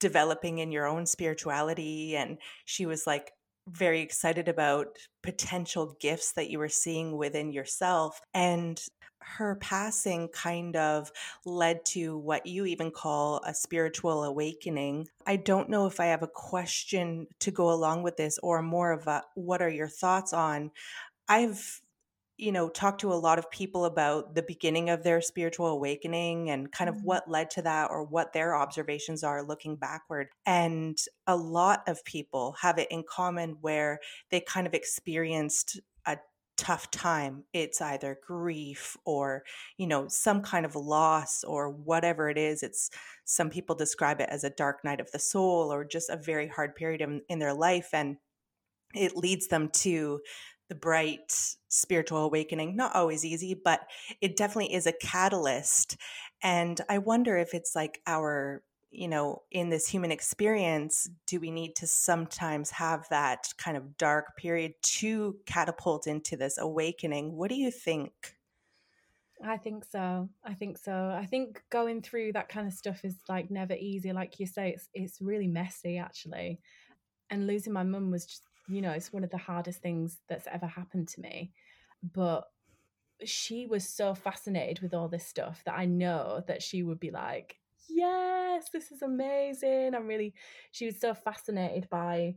developing 0.00 0.58
in 0.58 0.72
your 0.72 0.86
own 0.86 1.06
spirituality. 1.06 2.16
And 2.16 2.38
she 2.64 2.86
was 2.86 3.06
like, 3.06 3.32
very 3.68 4.00
excited 4.00 4.48
about 4.48 4.86
potential 5.22 5.96
gifts 6.00 6.32
that 6.32 6.50
you 6.50 6.58
were 6.58 6.68
seeing 6.68 7.16
within 7.16 7.52
yourself. 7.52 8.20
And 8.32 8.80
her 9.20 9.56
passing 9.56 10.28
kind 10.28 10.76
of 10.76 11.10
led 11.44 11.84
to 11.84 12.16
what 12.16 12.46
you 12.46 12.64
even 12.64 12.92
call 12.92 13.40
a 13.44 13.52
spiritual 13.52 14.22
awakening. 14.22 15.08
I 15.26 15.36
don't 15.36 15.68
know 15.68 15.86
if 15.86 15.98
I 15.98 16.06
have 16.06 16.22
a 16.22 16.28
question 16.28 17.26
to 17.40 17.50
go 17.50 17.72
along 17.72 18.04
with 18.04 18.16
this 18.16 18.38
or 18.42 18.62
more 18.62 18.92
of 18.92 19.08
a 19.08 19.22
what 19.34 19.62
are 19.62 19.68
your 19.68 19.88
thoughts 19.88 20.32
on. 20.32 20.70
I've 21.28 21.80
you 22.38 22.52
know 22.52 22.68
talked 22.68 23.00
to 23.00 23.12
a 23.12 23.14
lot 23.14 23.38
of 23.38 23.50
people 23.50 23.84
about 23.84 24.34
the 24.34 24.42
beginning 24.42 24.90
of 24.90 25.02
their 25.02 25.20
spiritual 25.20 25.66
awakening 25.68 26.50
and 26.50 26.70
kind 26.70 26.88
of 26.88 26.96
mm-hmm. 26.96 27.06
what 27.06 27.30
led 27.30 27.50
to 27.50 27.62
that 27.62 27.90
or 27.90 28.04
what 28.04 28.32
their 28.32 28.54
observations 28.54 29.24
are 29.24 29.42
looking 29.42 29.76
backward 29.76 30.28
and 30.44 30.98
a 31.26 31.36
lot 31.36 31.82
of 31.86 32.04
people 32.04 32.54
have 32.60 32.78
it 32.78 32.88
in 32.90 33.02
common 33.08 33.56
where 33.60 33.98
they 34.30 34.40
kind 34.40 34.66
of 34.66 34.74
experienced 34.74 35.80
a 36.06 36.18
tough 36.56 36.90
time 36.90 37.44
it's 37.52 37.80
either 37.80 38.18
grief 38.26 38.96
or 39.04 39.42
you 39.78 39.86
know 39.86 40.06
some 40.08 40.42
kind 40.42 40.66
of 40.66 40.76
loss 40.76 41.42
or 41.44 41.70
whatever 41.70 42.28
it 42.28 42.38
is 42.38 42.62
it's 42.62 42.90
some 43.24 43.50
people 43.50 43.74
describe 43.74 44.20
it 44.20 44.28
as 44.30 44.44
a 44.44 44.50
dark 44.50 44.84
night 44.84 45.00
of 45.00 45.10
the 45.12 45.18
soul 45.18 45.72
or 45.72 45.84
just 45.84 46.10
a 46.10 46.16
very 46.16 46.48
hard 46.48 46.74
period 46.74 47.00
in, 47.00 47.22
in 47.28 47.38
their 47.38 47.54
life 47.54 47.90
and 47.92 48.16
it 48.94 49.16
leads 49.16 49.48
them 49.48 49.68
to 49.68 50.20
the 50.68 50.74
bright 50.74 51.32
spiritual 51.68 52.24
awakening. 52.24 52.76
Not 52.76 52.94
always 52.94 53.24
easy, 53.24 53.54
but 53.54 53.80
it 54.20 54.36
definitely 54.36 54.74
is 54.74 54.86
a 54.86 54.92
catalyst. 54.92 55.96
And 56.42 56.80
I 56.88 56.98
wonder 56.98 57.36
if 57.36 57.54
it's 57.54 57.74
like 57.74 58.00
our, 58.06 58.62
you 58.90 59.08
know, 59.08 59.42
in 59.50 59.68
this 59.70 59.88
human 59.88 60.10
experience, 60.10 61.08
do 61.26 61.38
we 61.40 61.50
need 61.50 61.76
to 61.76 61.86
sometimes 61.86 62.70
have 62.70 63.06
that 63.10 63.48
kind 63.58 63.76
of 63.76 63.96
dark 63.98 64.36
period 64.36 64.74
to 64.82 65.36
catapult 65.46 66.06
into 66.06 66.36
this 66.36 66.58
awakening? 66.58 67.36
What 67.36 67.50
do 67.50 67.56
you 67.56 67.70
think? 67.70 68.12
I 69.44 69.58
think 69.58 69.84
so. 69.84 70.30
I 70.44 70.54
think 70.54 70.78
so. 70.78 70.92
I 71.14 71.26
think 71.26 71.62
going 71.68 72.00
through 72.00 72.32
that 72.32 72.48
kind 72.48 72.66
of 72.66 72.72
stuff 72.72 73.04
is 73.04 73.16
like 73.28 73.50
never 73.50 73.74
easy. 73.74 74.12
Like 74.12 74.40
you 74.40 74.46
say, 74.46 74.70
it's 74.70 74.88
it's 74.94 75.20
really 75.20 75.46
messy 75.46 75.98
actually. 75.98 76.58
And 77.28 77.46
losing 77.46 77.72
my 77.72 77.82
mum 77.82 78.10
was 78.10 78.24
just, 78.24 78.44
you 78.68 78.82
know, 78.82 78.92
it's 78.92 79.12
one 79.12 79.24
of 79.24 79.30
the 79.30 79.38
hardest 79.38 79.82
things 79.82 80.20
that's 80.28 80.46
ever 80.50 80.66
happened 80.66 81.08
to 81.08 81.20
me. 81.20 81.52
But 82.02 82.44
she 83.24 83.66
was 83.66 83.88
so 83.88 84.14
fascinated 84.14 84.80
with 84.80 84.94
all 84.94 85.08
this 85.08 85.26
stuff 85.26 85.62
that 85.64 85.78
I 85.78 85.86
know 85.86 86.42
that 86.48 86.62
she 86.62 86.82
would 86.82 87.00
be 87.00 87.10
like, 87.10 87.56
Yes, 87.88 88.68
this 88.72 88.90
is 88.90 89.02
amazing. 89.02 89.94
I'm 89.94 90.06
really 90.08 90.34
she 90.72 90.86
was 90.86 90.98
so 91.00 91.14
fascinated 91.14 91.88
by 91.88 92.34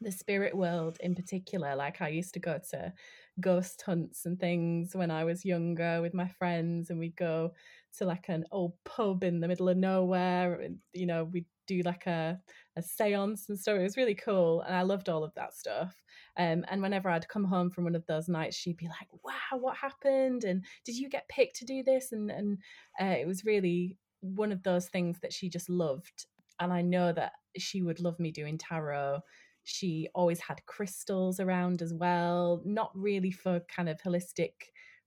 the 0.00 0.12
spirit 0.12 0.56
world 0.56 0.98
in 1.00 1.14
particular. 1.14 1.76
Like 1.76 2.02
I 2.02 2.08
used 2.08 2.34
to 2.34 2.40
go 2.40 2.58
to 2.70 2.92
ghost 3.40 3.82
hunts 3.82 4.26
and 4.26 4.38
things 4.38 4.94
when 4.94 5.10
I 5.10 5.24
was 5.24 5.44
younger 5.44 6.02
with 6.02 6.14
my 6.14 6.28
friends, 6.28 6.90
and 6.90 6.98
we'd 6.98 7.16
go 7.16 7.52
to 7.98 8.04
like 8.04 8.28
an 8.28 8.44
old 8.52 8.72
pub 8.84 9.24
in 9.24 9.40
the 9.40 9.48
middle 9.48 9.68
of 9.68 9.76
nowhere. 9.76 10.60
And, 10.60 10.78
you 10.92 11.06
know, 11.06 11.24
we'd 11.24 11.46
do 11.66 11.82
like 11.82 12.06
a, 12.06 12.38
a 12.76 12.82
seance 12.82 13.48
and 13.48 13.58
stuff. 13.58 13.76
It 13.76 13.82
was 13.82 13.96
really 13.96 14.14
cool. 14.14 14.62
And 14.62 14.74
I 14.74 14.82
loved 14.82 15.08
all 15.08 15.24
of 15.24 15.34
that 15.34 15.54
stuff. 15.54 15.94
Um, 16.36 16.64
and 16.68 16.82
whenever 16.82 17.08
I'd 17.08 17.28
come 17.28 17.44
home 17.44 17.70
from 17.70 17.84
one 17.84 17.94
of 17.94 18.06
those 18.06 18.28
nights, 18.28 18.56
she'd 18.56 18.76
be 18.76 18.88
like, 18.88 19.08
wow, 19.22 19.58
what 19.58 19.76
happened? 19.76 20.44
And 20.44 20.64
did 20.84 20.96
you 20.96 21.08
get 21.08 21.28
picked 21.28 21.56
to 21.56 21.64
do 21.64 21.82
this? 21.82 22.12
And, 22.12 22.30
and 22.30 22.58
uh, 23.00 23.16
it 23.18 23.26
was 23.26 23.44
really 23.44 23.96
one 24.20 24.52
of 24.52 24.62
those 24.62 24.88
things 24.88 25.18
that 25.22 25.32
she 25.32 25.48
just 25.48 25.68
loved. 25.68 26.26
And 26.60 26.72
I 26.72 26.82
know 26.82 27.12
that 27.12 27.32
she 27.58 27.82
would 27.82 28.00
love 28.00 28.18
me 28.18 28.30
doing 28.30 28.58
tarot 28.58 29.20
she 29.64 30.08
always 30.14 30.40
had 30.40 30.64
crystals 30.66 31.40
around 31.40 31.82
as 31.82 31.92
well, 31.92 32.62
not 32.64 32.90
really 32.94 33.30
for 33.30 33.60
kind 33.60 33.88
of 33.88 34.00
holistic 34.02 34.52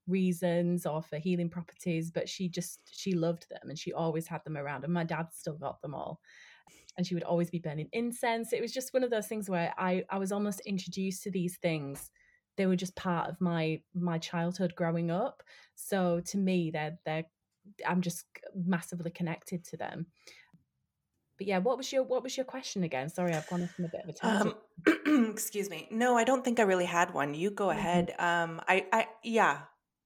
reasons 0.07 0.85
or 0.85 1.01
for 1.01 1.17
healing 1.17 1.49
properties, 1.49 2.11
but 2.11 2.29
she 2.29 2.49
just 2.49 2.79
she 2.91 3.13
loved 3.13 3.47
them 3.49 3.69
and 3.69 3.77
she 3.77 3.93
always 3.93 4.27
had 4.27 4.43
them 4.43 4.57
around. 4.57 4.83
And 4.83 4.93
my 4.93 5.03
dad 5.03 5.27
still 5.33 5.55
got 5.55 5.81
them 5.81 5.93
all. 5.93 6.19
And 6.97 7.05
she 7.05 7.13
would 7.13 7.23
always 7.23 7.51
be 7.51 7.59
burning 7.59 7.89
incense. 7.93 8.53
It 8.53 8.61
was 8.61 8.73
just 8.73 8.93
one 8.93 9.03
of 9.03 9.11
those 9.11 9.27
things 9.27 9.49
where 9.49 9.73
I, 9.77 10.03
I 10.09 10.17
was 10.17 10.31
almost 10.31 10.61
introduced 10.61 11.23
to 11.23 11.31
these 11.31 11.57
things. 11.57 12.09
They 12.57 12.65
were 12.65 12.75
just 12.75 12.95
part 12.95 13.29
of 13.29 13.39
my 13.39 13.81
my 13.93 14.17
childhood 14.17 14.73
growing 14.75 15.11
up. 15.11 15.43
So 15.75 16.21
to 16.27 16.37
me, 16.37 16.71
they're 16.71 16.97
they're 17.05 17.25
I'm 17.85 18.01
just 18.01 18.25
massively 18.55 19.11
connected 19.11 19.63
to 19.65 19.77
them 19.77 20.07
but 21.37 21.47
yeah, 21.47 21.59
what 21.59 21.77
was 21.77 21.91
your 21.91 22.03
what 22.03 22.23
was 22.23 22.35
your 22.35 22.45
question 22.45 22.83
again? 22.83 23.09
Sorry, 23.09 23.33
I've 23.33 23.47
gone 23.47 23.63
off 23.63 23.75
on 23.77 23.85
a 23.85 23.89
bit 23.89 24.01
of 24.03 24.09
a 24.09 24.13
tangent. 24.13 24.55
Um, 25.05 25.29
excuse 25.31 25.69
me. 25.69 25.87
No, 25.91 26.17
I 26.17 26.23
don't 26.23 26.43
think 26.43 26.59
I 26.59 26.63
really 26.63 26.85
had 26.85 27.13
one. 27.13 27.33
You 27.33 27.51
go 27.51 27.67
mm-hmm. 27.67 27.79
ahead. 27.79 28.15
Um, 28.17 28.61
I, 28.67 28.85
I, 28.91 29.07
yeah, 29.23 29.59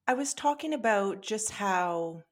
I 0.08 0.13
was 0.13 0.34
talking 0.34 0.74
about 0.74 1.22
just 1.22 1.51
how 1.51 2.24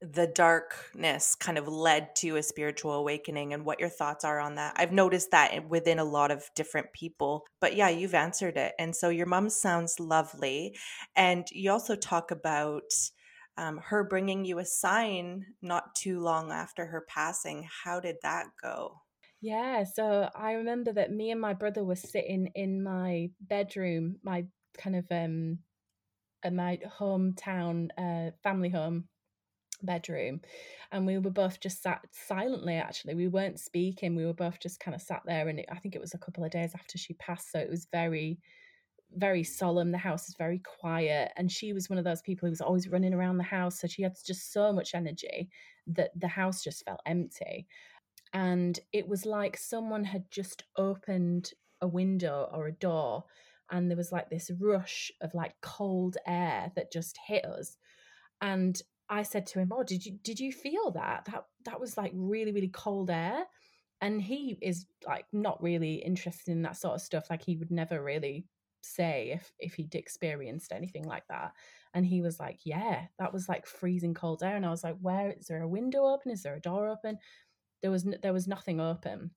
the 0.00 0.28
darkness 0.28 1.34
kind 1.34 1.58
of 1.58 1.66
led 1.66 2.14
to 2.14 2.36
a 2.36 2.42
spiritual 2.42 2.92
awakening 2.92 3.52
and 3.52 3.64
what 3.64 3.80
your 3.80 3.88
thoughts 3.88 4.24
are 4.24 4.38
on 4.38 4.54
that. 4.54 4.74
I've 4.76 4.92
noticed 4.92 5.32
that 5.32 5.68
within 5.68 5.98
a 5.98 6.04
lot 6.04 6.30
of 6.30 6.48
different 6.54 6.92
people. 6.92 7.44
But 7.60 7.74
yeah, 7.74 7.88
you've 7.88 8.14
answered 8.14 8.56
it. 8.56 8.74
And 8.78 8.94
so 8.94 9.08
your 9.08 9.26
mom 9.26 9.50
sounds 9.50 9.98
lovely. 9.98 10.76
And 11.16 11.46
you 11.50 11.72
also 11.72 11.96
talk 11.96 12.30
about 12.30 12.92
um, 13.56 13.78
her 13.78 14.04
bringing 14.04 14.44
you 14.44 14.60
a 14.60 14.64
sign 14.64 15.44
not 15.60 15.96
too 15.96 16.20
long 16.20 16.52
after 16.52 16.86
her 16.86 17.04
passing. 17.08 17.66
How 17.84 17.98
did 17.98 18.16
that 18.22 18.46
go? 18.62 19.02
Yeah, 19.40 19.84
so 19.84 20.30
I 20.34 20.52
remember 20.52 20.92
that 20.92 21.12
me 21.12 21.32
and 21.32 21.40
my 21.40 21.54
brother 21.54 21.84
were 21.84 21.96
sitting 21.96 22.50
in 22.54 22.82
my 22.82 23.30
bedroom, 23.40 24.18
my 24.22 24.46
kind 24.76 24.94
of 24.94 25.06
um, 25.10 25.58
my 26.52 26.78
hometown 26.98 27.88
uh, 27.98 28.30
family 28.42 28.68
home 28.68 29.04
bedroom 29.82 30.40
and 30.90 31.06
we 31.06 31.18
were 31.18 31.30
both 31.30 31.60
just 31.60 31.82
sat 31.82 32.04
silently 32.10 32.74
actually 32.74 33.14
we 33.14 33.28
weren't 33.28 33.60
speaking 33.60 34.16
we 34.16 34.26
were 34.26 34.32
both 34.32 34.58
just 34.58 34.80
kind 34.80 34.94
of 34.94 35.00
sat 35.00 35.22
there 35.24 35.46
and 35.46 35.60
it, 35.60 35.66
i 35.70 35.76
think 35.76 35.94
it 35.94 36.00
was 36.00 36.14
a 36.14 36.18
couple 36.18 36.42
of 36.42 36.50
days 36.50 36.72
after 36.74 36.98
she 36.98 37.14
passed 37.14 37.52
so 37.52 37.60
it 37.60 37.70
was 37.70 37.86
very 37.92 38.40
very 39.16 39.42
solemn. 39.42 39.90
The 39.90 39.98
house 39.98 40.28
is 40.28 40.34
very 40.36 40.60
quiet. 40.60 41.32
And 41.36 41.50
she 41.50 41.72
was 41.72 41.88
one 41.88 41.98
of 41.98 42.04
those 42.04 42.22
people 42.22 42.46
who 42.46 42.50
was 42.50 42.60
always 42.60 42.88
running 42.88 43.14
around 43.14 43.38
the 43.38 43.44
house. 43.44 43.80
So 43.80 43.86
she 43.86 44.02
had 44.02 44.14
just 44.24 44.52
so 44.52 44.72
much 44.72 44.94
energy 44.94 45.48
that 45.88 46.10
the 46.18 46.28
house 46.28 46.62
just 46.62 46.84
felt 46.84 47.00
empty. 47.06 47.66
And 48.32 48.78
it 48.92 49.08
was 49.08 49.24
like 49.24 49.56
someone 49.56 50.04
had 50.04 50.30
just 50.30 50.64
opened 50.76 51.52
a 51.80 51.88
window 51.88 52.48
or 52.52 52.66
a 52.66 52.72
door 52.72 53.24
and 53.70 53.90
there 53.90 53.96
was 53.96 54.12
like 54.12 54.30
this 54.30 54.50
rush 54.58 55.12
of 55.20 55.34
like 55.34 55.54
cold 55.60 56.16
air 56.26 56.72
that 56.76 56.92
just 56.92 57.18
hit 57.26 57.44
us. 57.44 57.76
And 58.40 58.80
I 59.08 59.22
said 59.22 59.46
to 59.48 59.58
him, 59.58 59.72
"Oh, 59.72 59.82
did 59.82 60.04
you 60.04 60.18
did 60.22 60.40
you 60.40 60.52
feel 60.52 60.90
that? 60.92 61.26
That 61.26 61.44
that 61.64 61.80
was 61.80 61.96
like 61.96 62.12
really 62.14 62.52
really 62.52 62.68
cold 62.68 63.10
air." 63.10 63.44
And 64.00 64.22
he 64.22 64.56
is 64.62 64.86
like 65.06 65.26
not 65.32 65.62
really 65.62 65.94
interested 65.94 66.52
in 66.52 66.62
that 66.62 66.76
sort 66.76 66.94
of 66.94 67.00
stuff. 67.00 67.30
Like 67.30 67.42
he 67.42 67.56
would 67.56 67.70
never 67.70 68.02
really 68.02 68.46
say 68.82 69.32
if 69.34 69.52
if 69.58 69.74
he'd 69.74 69.94
experienced 69.94 70.72
anything 70.72 71.04
like 71.04 71.26
that 71.28 71.52
and 71.94 72.06
he 72.06 72.20
was 72.20 72.38
like 72.38 72.60
yeah 72.64 73.06
that 73.18 73.32
was 73.32 73.48
like 73.48 73.66
freezing 73.66 74.14
cold 74.14 74.42
air 74.42 74.56
and 74.56 74.64
i 74.64 74.70
was 74.70 74.84
like 74.84 74.96
where 75.00 75.32
is 75.32 75.46
there 75.46 75.62
a 75.62 75.68
window 75.68 76.06
open 76.06 76.30
is 76.30 76.42
there 76.42 76.54
a 76.54 76.60
door 76.60 76.88
open 76.88 77.18
there 77.82 77.90
was 77.90 78.06
there 78.22 78.32
was 78.32 78.46
nothing 78.46 78.80
open 78.80 79.30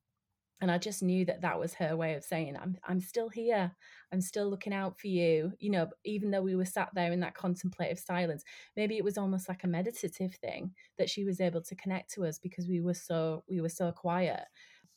and 0.61 0.71
i 0.71 0.77
just 0.77 1.03
knew 1.03 1.25
that 1.25 1.41
that 1.41 1.59
was 1.59 1.73
her 1.73 1.95
way 1.97 2.13
of 2.13 2.23
saying 2.23 2.55
i'm 2.55 2.77
i'm 2.87 2.99
still 2.99 3.29
here. 3.29 3.71
I'm 4.13 4.21
still 4.21 4.49
looking 4.49 4.73
out 4.73 4.99
for 4.99 5.07
you 5.07 5.53
you 5.59 5.69
know 5.69 5.87
even 6.03 6.31
though 6.31 6.41
we 6.41 6.55
were 6.55 6.65
sat 6.65 6.89
there 6.93 7.11
in 7.11 7.21
that 7.21 7.35
contemplative 7.35 7.99
silence. 7.99 8.43
Maybe 8.75 8.97
it 8.97 9.03
was 9.03 9.17
almost 9.17 9.47
like 9.47 9.63
a 9.63 9.67
meditative 9.67 10.35
thing 10.35 10.73
that 10.97 11.09
she 11.09 11.23
was 11.23 11.39
able 11.39 11.61
to 11.61 11.75
connect 11.75 12.13
to 12.13 12.25
us 12.25 12.37
because 12.37 12.67
we 12.67 12.81
were 12.81 12.93
so 12.93 13.43
we 13.49 13.61
were 13.61 13.69
so 13.69 13.91
quiet. 13.91 14.43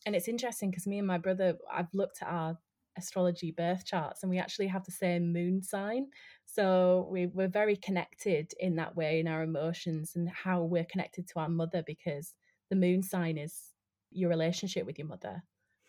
And 0.04 0.16
it's 0.16 0.28
interesting 0.28 0.70
because 0.70 0.86
me 0.86 0.98
and 0.98 1.06
my 1.06 1.18
brother 1.18 1.56
i've 1.72 1.94
looked 1.94 2.22
at 2.22 2.28
our 2.28 2.58
astrology 2.96 3.50
birth 3.50 3.84
charts 3.84 4.22
and 4.22 4.30
we 4.30 4.38
actually 4.38 4.68
have 4.68 4.84
the 4.84 4.92
same 4.92 5.32
moon 5.32 5.62
sign. 5.62 6.06
So 6.44 7.08
we, 7.10 7.26
we're 7.26 7.48
very 7.48 7.76
connected 7.76 8.52
in 8.60 8.76
that 8.76 8.94
way 8.94 9.20
in 9.20 9.26
our 9.26 9.42
emotions 9.42 10.12
and 10.14 10.28
how 10.28 10.62
we're 10.62 10.84
connected 10.84 11.26
to 11.28 11.40
our 11.40 11.48
mother 11.48 11.82
because 11.86 12.34
the 12.70 12.76
moon 12.76 13.02
sign 13.02 13.38
is 13.38 13.72
your 14.10 14.30
relationship 14.30 14.86
with 14.86 14.98
your 14.98 15.08
mother 15.08 15.42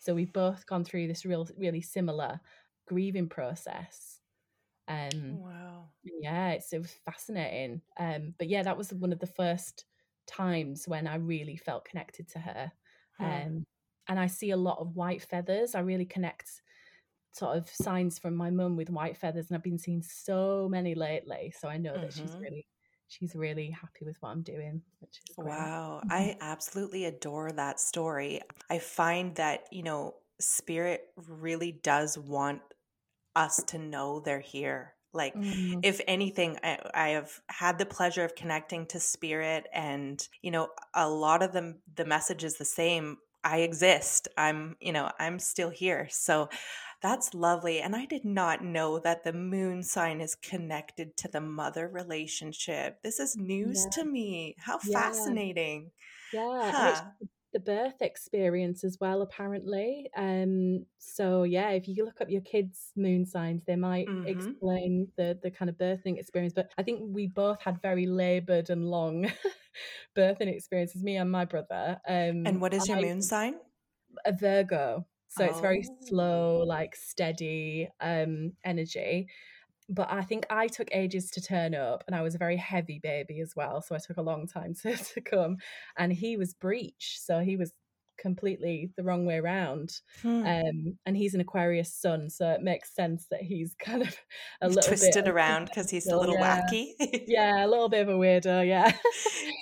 so 0.06 0.14
we've 0.14 0.34
both 0.34 0.66
gone 0.66 0.84
through 0.84 1.08
this 1.08 1.26
real 1.26 1.48
really 1.58 1.82
similar 1.82 2.40
grieving 2.88 3.28
process 3.28 4.20
um 4.88 5.40
wow 5.40 5.86
yeah 6.04 6.50
it's 6.50 6.72
it 6.72 6.80
was 6.80 6.96
fascinating 7.06 7.82
um 8.00 8.34
but 8.38 8.48
yeah 8.48 8.62
that 8.62 8.78
was 8.78 8.94
one 8.94 9.12
of 9.12 9.20
the 9.20 9.28
first 9.28 9.86
times 10.28 10.88
when 10.88 11.08
i 11.08 11.16
really 11.16 11.58
felt 11.58 11.86
connected 11.86 12.28
to 12.28 12.40
her 12.40 12.72
hmm. 13.18 13.26
um 13.26 13.66
and 14.08 14.20
i 14.20 14.28
see 14.28 14.52
a 14.52 14.58
lot 14.58 14.78
of 14.80 14.96
white 14.96 15.24
feathers 15.24 15.74
i 15.74 15.80
really 15.80 16.06
connect 16.06 16.62
sort 17.36 17.58
of 17.58 17.70
signs 17.70 18.18
from 18.18 18.34
my 18.36 18.50
mum 18.50 18.78
with 18.78 18.90
white 18.90 19.18
feathers, 19.18 19.48
and 19.50 19.58
I've 19.58 19.64
been 19.64 19.78
seeing 19.78 20.02
so 20.02 20.70
many 20.70 20.96
lately. 20.96 21.54
So 21.60 21.68
I 21.68 21.78
know 21.78 21.92
mm-hmm. 21.92 22.02
that 22.02 22.14
she's 22.14 22.32
mm-hmm. 22.32 22.40
really 22.40 22.66
she's 23.08 23.36
really 23.36 23.70
happy 23.70 24.06
with 24.06 24.18
what 24.20 24.30
I'm 24.30 24.42
doing, 24.42 24.82
which 25.00 25.20
is 25.30 25.36
great. 25.36 25.50
Wow. 25.50 26.02
Mm-hmm. 26.04 26.12
I 26.12 26.38
absolutely 26.42 27.06
adore 27.06 27.52
that 27.52 27.80
story. 27.80 28.42
I 28.70 28.80
find 28.80 29.36
that, 29.36 29.66
you 29.72 29.84
know, 29.84 30.16
spirit 30.40 31.02
really 31.28 31.72
does 31.72 32.18
want 32.18 32.62
us 33.36 33.64
to 33.68 33.78
know 33.78 34.20
they're 34.20 34.40
here. 34.40 34.94
Like, 35.14 35.34
mm-hmm. 35.34 35.80
if 35.84 36.02
anything, 36.08 36.58
I, 36.62 36.80
I, 36.94 37.10
have 37.10 37.32
had 37.48 37.78
the 37.78 37.86
pleasure 37.86 38.26
of 38.26 38.36
connecting 38.36 38.86
to 38.88 39.00
spirit, 39.00 39.66
and 39.74 40.22
you 40.42 40.52
know, 40.52 40.68
a 40.94 41.08
lot 41.08 41.42
of 41.42 41.54
them, 41.54 41.80
the 41.96 42.04
message 42.04 42.44
is 42.44 42.58
the 42.58 42.66
same. 42.66 43.18
I 43.42 43.60
exist. 43.60 44.28
I'm, 44.38 44.76
you 44.82 44.92
know, 44.92 45.10
I'm 45.18 45.40
still 45.40 45.70
here. 45.70 46.10
So 46.12 46.50
that's 47.06 47.36
lovely. 47.36 47.82
And 47.82 47.96
I 47.96 48.06
did 48.06 48.26
not 48.26 48.64
know 48.64 48.98
that 48.98 49.24
the 49.24 49.32
moon 49.32 49.84
sign 49.84 50.22
is 50.22 50.34
connected 50.34 51.16
to 51.18 51.28
the 51.28 51.40
mother 51.40 51.88
relationship. 51.88 52.98
This 53.04 53.20
is 53.20 53.38
news 53.38 53.84
yeah. 53.86 54.02
to 54.02 54.10
me. 54.10 54.56
How 54.58 54.80
yeah. 54.84 55.02
fascinating. 55.02 55.92
Yeah. 56.34 56.72
Huh. 56.74 57.04
The 57.54 57.60
birth 57.60 58.02
experience 58.02 58.84
as 58.84 58.98
well, 59.00 59.22
apparently. 59.22 60.10
Um, 60.18 60.88
so 60.98 61.44
yeah, 61.44 61.70
if 61.70 61.88
you 61.88 62.04
look 62.06 62.22
up 62.22 62.30
your 62.30 62.42
kids' 62.42 62.92
moon 62.96 63.26
signs, 63.26 63.64
they 63.66 63.76
might 63.76 64.08
mm-hmm. 64.08 64.28
explain 64.28 65.08
the 65.16 65.40
the 65.42 65.52
kind 65.52 65.70
of 65.70 65.78
birthing 65.78 66.18
experience. 66.18 66.54
But 66.54 66.72
I 66.78 66.84
think 66.84 67.02
we 67.04 67.28
both 67.28 67.62
had 67.62 67.82
very 67.84 68.08
labored 68.08 68.72
and 68.72 68.90
long 68.90 69.32
birthing 70.18 70.54
experiences, 70.54 71.04
me 71.04 71.18
and 71.18 71.32
my 71.32 71.46
brother. 71.46 72.02
Um, 72.08 72.48
and 72.48 72.60
what 72.60 72.74
is 72.74 72.88
your 72.88 72.98
I, 72.98 73.02
moon 73.02 73.22
sign? 73.22 73.56
A 74.26 74.34
Virgo. 74.34 75.06
So 75.38 75.46
it's 75.46 75.60
very 75.60 75.86
Oh. 75.90 76.06
slow, 76.08 76.64
like 76.66 76.96
steady 76.96 77.90
um, 78.00 78.54
energy. 78.64 79.28
But 79.88 80.12
I 80.12 80.24
think 80.24 80.48
I 80.50 80.68
took 80.68 80.88
ages 80.92 81.30
to 81.32 81.42
turn 81.42 81.76
up, 81.76 82.04
and 82.08 82.16
I 82.16 82.22
was 82.24 82.34
a 82.34 82.40
very 82.40 82.58
heavy 82.58 83.00
baby 83.04 83.40
as 83.42 83.54
well. 83.56 83.82
So 83.82 83.94
I 83.96 84.00
took 84.00 84.18
a 84.18 84.22
long 84.22 84.48
time 84.48 84.74
to, 84.82 84.96
to 84.98 85.22
come. 85.22 85.58
And 85.98 86.12
he 86.12 86.38
was 86.38 86.54
breech, 86.54 87.18
so 87.22 87.40
he 87.40 87.56
was 87.58 87.72
completely 88.18 88.90
the 88.96 89.04
wrong 89.04 89.26
way 89.26 89.36
around. 89.36 89.92
Hmm. 90.22 90.46
Um, 90.46 90.98
and 91.06 91.18
he's 91.18 91.34
an 91.36 91.42
Aquarius 91.42 91.94
sun, 91.94 92.30
so 92.30 92.50
it 92.52 92.62
makes 92.62 92.96
sense 92.96 93.28
that 93.30 93.42
he's 93.42 93.76
kind 93.78 94.02
of 94.02 94.16
a 94.62 94.70
little 94.70 94.82
bit 94.82 94.88
Twisted 94.88 95.28
around 95.28 95.66
because 95.66 95.90
he's 95.90 96.08
a 96.08 96.18
little 96.18 96.36
yeah, 96.36 96.62
wacky. 96.72 96.94
yeah, 97.28 97.66
a 97.66 97.68
little 97.68 97.90
bit 97.90 98.02
of 98.04 98.10
a 98.10 98.18
weirdo, 98.18 98.66
yeah. 98.66 98.92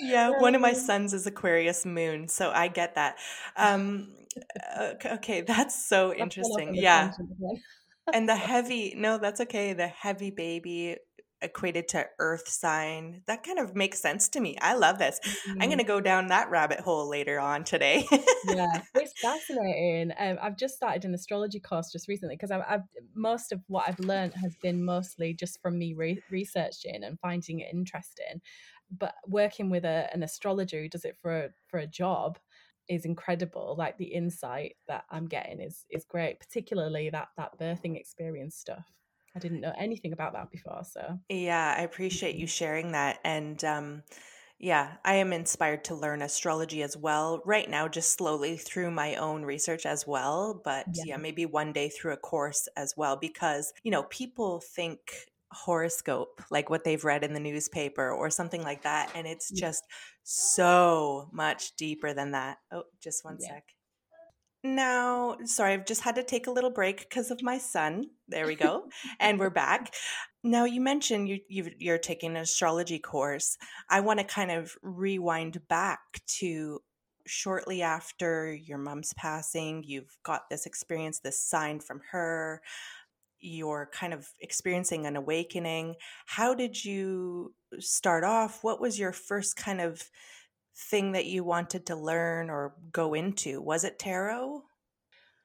yeah, 0.01 0.39
one 0.39 0.56
of 0.56 0.62
my 0.62 0.70
Um, 0.70 0.75
sons 0.75 1.13
is 1.13 1.25
Aquarius 1.27 1.86
moon, 1.86 2.27
so 2.27 2.51
I 2.51 2.68
get 2.68 2.96
that. 2.96 3.15
Um, 3.58 4.08
uh, 4.15 4.23
okay, 5.06 5.42
that's 5.42 5.88
so 5.88 6.12
off 6.12 6.18
interesting. 6.18 6.75
Yeah. 6.75 7.12
And 8.13 8.28
the 8.28 8.36
heavy, 8.52 8.96
no, 8.98 9.18
that's 9.18 9.42
okay. 9.42 9.74
The 9.74 9.88
heavy 9.88 10.32
baby 10.32 10.98
equated 11.44 11.90
to 11.90 12.06
earth 12.20 12.48
sign. 12.48 13.22
That 13.28 13.44
kind 13.44 13.60
of 13.60 13.75
makes 13.75 14.02
sense 14.02 14.30
to 14.30 14.40
me. 14.40 14.58
I 14.62 14.75
love 14.75 14.98
this. 14.98 15.20
I'm 15.60 15.68
going 15.68 15.78
to 15.78 15.84
go 15.84 16.00
down 16.00 16.28
that 16.28 16.50
rabbit 16.50 16.80
hole 16.80 17.10
later 17.10 17.40
on 17.40 17.63
today. 17.66 18.08
yeah, 18.48 18.82
it's 18.96 19.20
fascinating. 19.22 20.13
Um, 20.18 20.38
I've 20.42 20.58
just 20.58 20.75
started 20.75 21.06
an 21.06 21.13
astrology 21.13 21.60
course 21.60 21.92
just 21.92 22.08
recently 22.08 22.36
because 22.36 22.52
I've, 22.52 22.63
I've 22.68 22.84
most 23.13 23.52
of 23.52 23.62
what 23.68 23.88
I've 23.88 24.00
learned 24.00 24.34
has 24.36 24.56
been 24.62 24.84
mostly 24.84 25.34
just 25.34 25.62
from 25.62 25.78
me 25.78 25.94
re- 25.94 26.24
researching 26.32 27.04
and 27.04 27.20
finding 27.20 27.60
it 27.60 27.74
interesting. 27.74 28.42
But 28.98 29.16
working 29.28 29.70
with 29.70 29.86
a, 29.86 30.10
an 30.13 30.24
astrologer 30.24 30.82
who 30.82 30.90
does 30.90 31.06
it 31.06 31.18
for 31.22 31.46
a, 31.46 31.50
for 31.68 31.80
a 31.80 31.88
job 31.88 32.40
is 32.90 33.06
incredible. 33.06 33.75
Like 33.78 33.98
the 33.98 34.06
insight 34.06 34.75
that 34.88 35.06
I'm 35.10 35.28
getting 35.28 35.62
is 35.62 35.86
is 35.90 36.06
great, 36.06 36.40
particularly 36.40 37.10
that 37.10 37.30
that 37.38 37.58
birthing 37.60 37.98
experience 37.98 38.56
stuff. 38.56 38.86
I 39.36 39.40
didn't 39.40 39.62
know 39.62 39.74
anything 39.78 40.13
about 40.13 40.34
that 40.34 40.52
before, 40.52 40.84
so 40.84 41.20
yeah, 41.30 41.75
I 41.78 41.82
appreciate 41.82 42.36
you 42.36 42.46
sharing 42.46 42.92
that. 42.92 43.20
And 43.24 43.63
um, 43.63 44.04
yeah, 44.60 44.94
I 45.04 45.16
am 45.16 45.34
inspired 45.34 45.84
to 45.86 45.96
learn 45.96 46.22
astrology 46.22 46.84
as 46.84 46.96
well. 46.96 47.42
Right 47.44 47.70
now, 47.70 47.88
just 47.88 48.12
slowly 48.12 48.58
through 48.58 48.92
my 48.92 49.16
own 49.16 49.44
research 49.44 49.86
as 49.86 50.06
well. 50.08 50.62
But 50.63 50.86
yeah, 50.94 51.04
yeah, 51.08 51.18
maybe 51.18 51.46
one 51.46 51.74
day 51.74 51.90
through 51.90 52.13
a 52.13 52.18
course 52.18 52.68
as 52.78 52.94
well, 52.96 53.18
because, 53.18 53.74
you 53.84 53.92
know, 53.92 54.04
people 54.04 54.62
think 54.62 55.00
horoscope, 55.52 56.42
like 56.50 56.70
what 56.70 56.84
they've 56.84 57.04
read 57.04 57.24
in 57.24 57.34
the 57.34 57.40
newspaper 57.40 58.12
or 58.12 58.30
something 58.30 58.63
like 58.63 58.84
that. 58.84 59.12
And 59.16 59.28
it's 59.28 59.52
just 59.52 59.84
so 60.24 61.30
much 61.32 61.75
deeper 61.75 62.13
than 62.13 62.32
that. 62.32 62.58
Oh, 62.72 62.84
just 63.01 63.24
one 63.24 63.38
yeah. 63.39 63.50
sec. 63.50 63.63
Now, 64.65 65.36
sorry, 65.44 65.74
I've 65.74 65.86
just 65.86 66.01
had 66.01 66.15
to 66.15 66.24
take 66.24 66.48
a 66.48 66.51
little 66.51 66.70
break 66.70 67.00
because 67.00 67.32
of 67.32 67.44
my 67.44 67.58
son. 67.58 68.06
There 68.30 68.48
we 68.48 68.56
go. 68.56 68.88
and 69.20 69.38
we're 69.38 69.50
back. 69.50 69.94
Now, 70.42 70.63
you 70.63 70.80
mentioned 70.80 71.27
you, 71.27 71.39
you, 71.50 71.70
you're 71.80 71.98
taking 71.98 72.32
an 72.32 72.38
astrology 72.38 72.98
course. 72.98 73.58
I 73.89 74.00
want 74.00 74.20
to 74.20 74.25
kind 74.25 74.51
of 74.51 74.74
rewind 74.82 75.68
back 75.68 76.00
to 76.39 76.80
shortly 77.27 77.82
after 77.82 78.53
your 78.53 78.77
mom's 78.77 79.13
passing. 79.15 79.84
You've 79.86 80.18
got 80.24 80.50
this 80.50 80.65
experience, 80.65 81.20
this 81.20 81.42
sign 81.42 81.82
from 81.82 82.00
her. 82.12 82.62
You're 83.39 83.89
kind 83.94 84.13
of 84.13 84.30
experiencing 84.39 85.06
an 85.06 85.18
awakening. 85.18 85.96
How 86.25 86.53
did 86.53 86.84
you 86.84 87.53
start 87.80 88.24
off? 88.24 88.63
What 88.63 88.82
was 88.82 89.00
your 89.00 89.12
first 89.12 89.56
kind 89.56 89.82
of 89.82 90.10
thing 90.75 91.12
that 91.12 91.25
you 91.25 91.44
wanted 91.44 91.86
to 91.88 91.96
learn 91.96 92.50
or 92.50 92.74
go 92.92 93.13
into? 93.13 93.62
Was 93.62 93.84
it 93.84 94.00
tarot? 94.00 94.63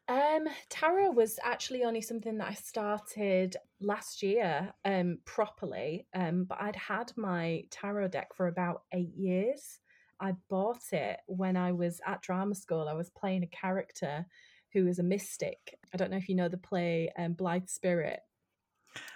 Um, 0.09 0.47
tarot 0.71 1.11
was 1.11 1.39
actually 1.45 1.85
only 1.85 2.01
something 2.01 2.39
that 2.39 2.49
I 2.49 2.55
started 2.55 3.57
last 3.81 4.23
year, 4.23 4.73
um, 4.85 5.19
properly. 5.27 6.07
Um, 6.15 6.45
but 6.45 6.61
I'd 6.61 6.77
had 6.77 7.13
my 7.17 7.65
tarot 7.71 8.09
deck 8.09 8.35
for 8.35 8.47
about 8.47 8.83
eight 8.93 9.15
years. 9.15 9.81
I 10.19 10.35
bought 10.49 10.83
it 10.93 11.19
when 11.27 11.57
I 11.57 11.73
was 11.73 12.01
at 12.07 12.23
drama 12.23 12.55
school. 12.55 12.89
I 12.89 12.95
was 12.95 13.11
playing 13.11 13.43
a 13.43 13.49
character 13.49 14.27
who 14.73 14.85
was 14.85 14.99
a 14.99 15.03
mystic. 15.03 15.79
I 15.93 15.97
don't 15.99 16.11
know 16.11 16.17
if 16.17 16.29
you 16.29 16.35
know 16.35 16.49
the 16.49 16.57
play 16.57 17.13
um, 17.19 17.35
Blithe 17.35 17.69
Spirit. 17.69 18.21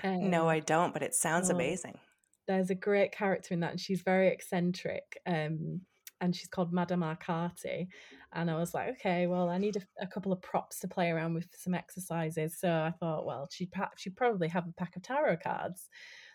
No, 0.05 0.43
Um, 0.43 0.49
I 0.49 0.61
don't, 0.61 0.93
but 0.93 1.03
it 1.03 1.15
sounds 1.15 1.51
oh, 1.51 1.55
amazing. 1.55 1.99
There's 2.47 2.71
a 2.71 2.75
great 2.75 3.13
character 3.13 3.55
in 3.55 3.61
that, 3.61 3.73
and 3.73 3.81
she's 3.81 4.03
very 4.03 4.29
eccentric. 4.29 5.19
Um, 5.27 5.83
and 6.23 6.37
she's 6.37 6.49
called 6.49 6.73
Madame 6.73 7.03
Arcati. 7.03 7.89
And 8.33 8.49
I 8.49 8.57
was 8.57 8.73
like, 8.73 8.91
okay, 8.91 9.27
well, 9.27 9.51
I 9.51 9.59
need 9.59 9.77
a, 9.77 9.83
a 10.01 10.07
couple 10.07 10.33
of 10.33 10.41
props 10.41 10.79
to 10.79 10.89
play 10.89 11.11
around 11.11 11.35
with 11.35 11.49
some 11.57 11.75
exercises. 11.75 12.57
So 12.59 12.71
I 12.71 12.93
thought, 13.01 13.27
well, 13.27 13.49
she'd 13.51 13.73
she'd 13.97 14.17
probably 14.17 14.47
have 14.49 14.69
a 14.69 14.73
pack 14.73 14.95
of 14.95 15.03
tarot 15.03 15.39
cards. 15.43 15.89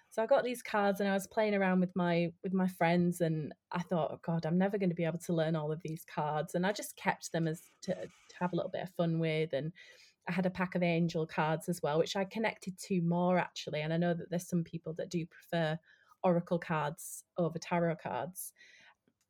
So 0.10 0.22
I 0.22 0.26
got 0.26 0.44
these 0.44 0.62
cards 0.62 1.00
and 1.00 1.10
I 1.10 1.14
was 1.14 1.28
playing 1.28 1.56
around 1.56 1.80
with 1.80 1.96
my 1.96 2.32
with 2.44 2.54
my 2.54 2.68
friends 2.68 3.22
and 3.22 3.54
I 3.72 3.82
thought, 3.82 4.12
oh 4.14 4.20
God, 4.26 4.46
I'm 4.46 4.58
never 4.58 4.78
going 4.78 4.90
to 4.90 4.96
be 4.96 5.06
able 5.06 5.20
to 5.20 5.34
learn 5.34 5.56
all 5.56 5.72
of 5.72 5.82
these 5.84 6.06
cards. 6.14 6.54
And 6.54 6.66
I 6.66 6.74
just 6.74 6.98
kept 6.98 7.32
them 7.32 7.48
as 7.48 7.62
to, 7.84 7.94
to 7.94 8.36
have 8.40 8.52
a 8.52 8.56
little 8.56 8.72
bit 8.72 8.84
of 8.84 8.94
fun 8.96 9.20
with. 9.20 9.54
And 9.54 9.72
I 10.28 10.34
had 10.34 10.46
a 10.46 10.52
pack 10.52 10.76
of 10.76 10.84
angel 10.84 11.26
cards 11.26 11.70
as 11.70 11.82
well, 11.82 11.98
which 11.98 12.16
I 12.16 12.26
connected 12.26 12.78
to 12.88 13.02
more 13.02 13.38
actually. 13.38 13.82
And 13.82 13.94
I 13.94 13.98
know 13.98 14.14
that 14.14 14.30
there's 14.30 14.50
some 14.50 14.64
people 14.64 14.94
that 14.98 15.10
do 15.10 15.26
prefer 15.26 15.80
oracle 16.24 16.60
cards 16.60 17.24
over 17.38 17.60
tarot 17.60 17.98
cards. 18.02 18.54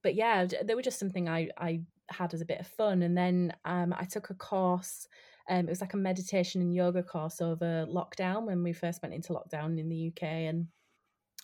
But 0.03 0.15
yeah, 0.15 0.45
they 0.63 0.75
were 0.75 0.81
just 0.81 0.99
something 0.99 1.27
I, 1.27 1.49
I 1.57 1.81
had 2.09 2.33
as 2.33 2.41
a 2.41 2.45
bit 2.45 2.59
of 2.59 2.67
fun. 2.67 3.01
And 3.01 3.17
then 3.17 3.53
um, 3.65 3.93
I 3.97 4.05
took 4.05 4.29
a 4.29 4.35
course. 4.35 5.07
Um, 5.49 5.67
it 5.67 5.69
was 5.69 5.81
like 5.81 5.93
a 5.93 5.97
meditation 5.97 6.61
and 6.61 6.73
yoga 6.73 7.03
course 7.03 7.41
over 7.41 7.85
lockdown 7.89 8.45
when 8.45 8.63
we 8.63 8.73
first 8.73 9.01
went 9.01 9.15
into 9.15 9.33
lockdown 9.33 9.79
in 9.79 9.89
the 9.89 10.07
UK. 10.09 10.23
And 10.23 10.67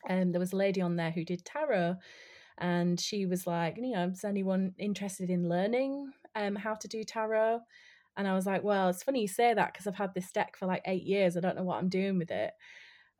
um, 0.09 0.31
there 0.31 0.39
was 0.39 0.53
a 0.53 0.57
lady 0.57 0.81
on 0.81 0.95
there 0.95 1.11
who 1.11 1.25
did 1.25 1.45
tarot. 1.45 1.95
And 2.59 2.99
she 2.99 3.25
was 3.25 3.47
like, 3.47 3.77
you 3.77 3.91
know, 3.91 4.09
is 4.09 4.23
anyone 4.23 4.73
interested 4.77 5.29
in 5.29 5.49
learning 5.49 6.11
um, 6.35 6.55
how 6.55 6.75
to 6.75 6.87
do 6.87 7.03
tarot? 7.03 7.59
And 8.15 8.27
I 8.27 8.35
was 8.35 8.45
like, 8.45 8.63
well, 8.63 8.89
it's 8.89 9.03
funny 9.03 9.21
you 9.21 9.27
say 9.27 9.53
that 9.53 9.73
because 9.73 9.87
I've 9.87 9.95
had 9.95 10.13
this 10.13 10.31
deck 10.31 10.55
for 10.55 10.67
like 10.67 10.83
eight 10.85 11.03
years. 11.03 11.35
I 11.35 11.39
don't 11.39 11.55
know 11.55 11.63
what 11.63 11.79
I'm 11.79 11.89
doing 11.89 12.17
with 12.19 12.29
it. 12.29 12.51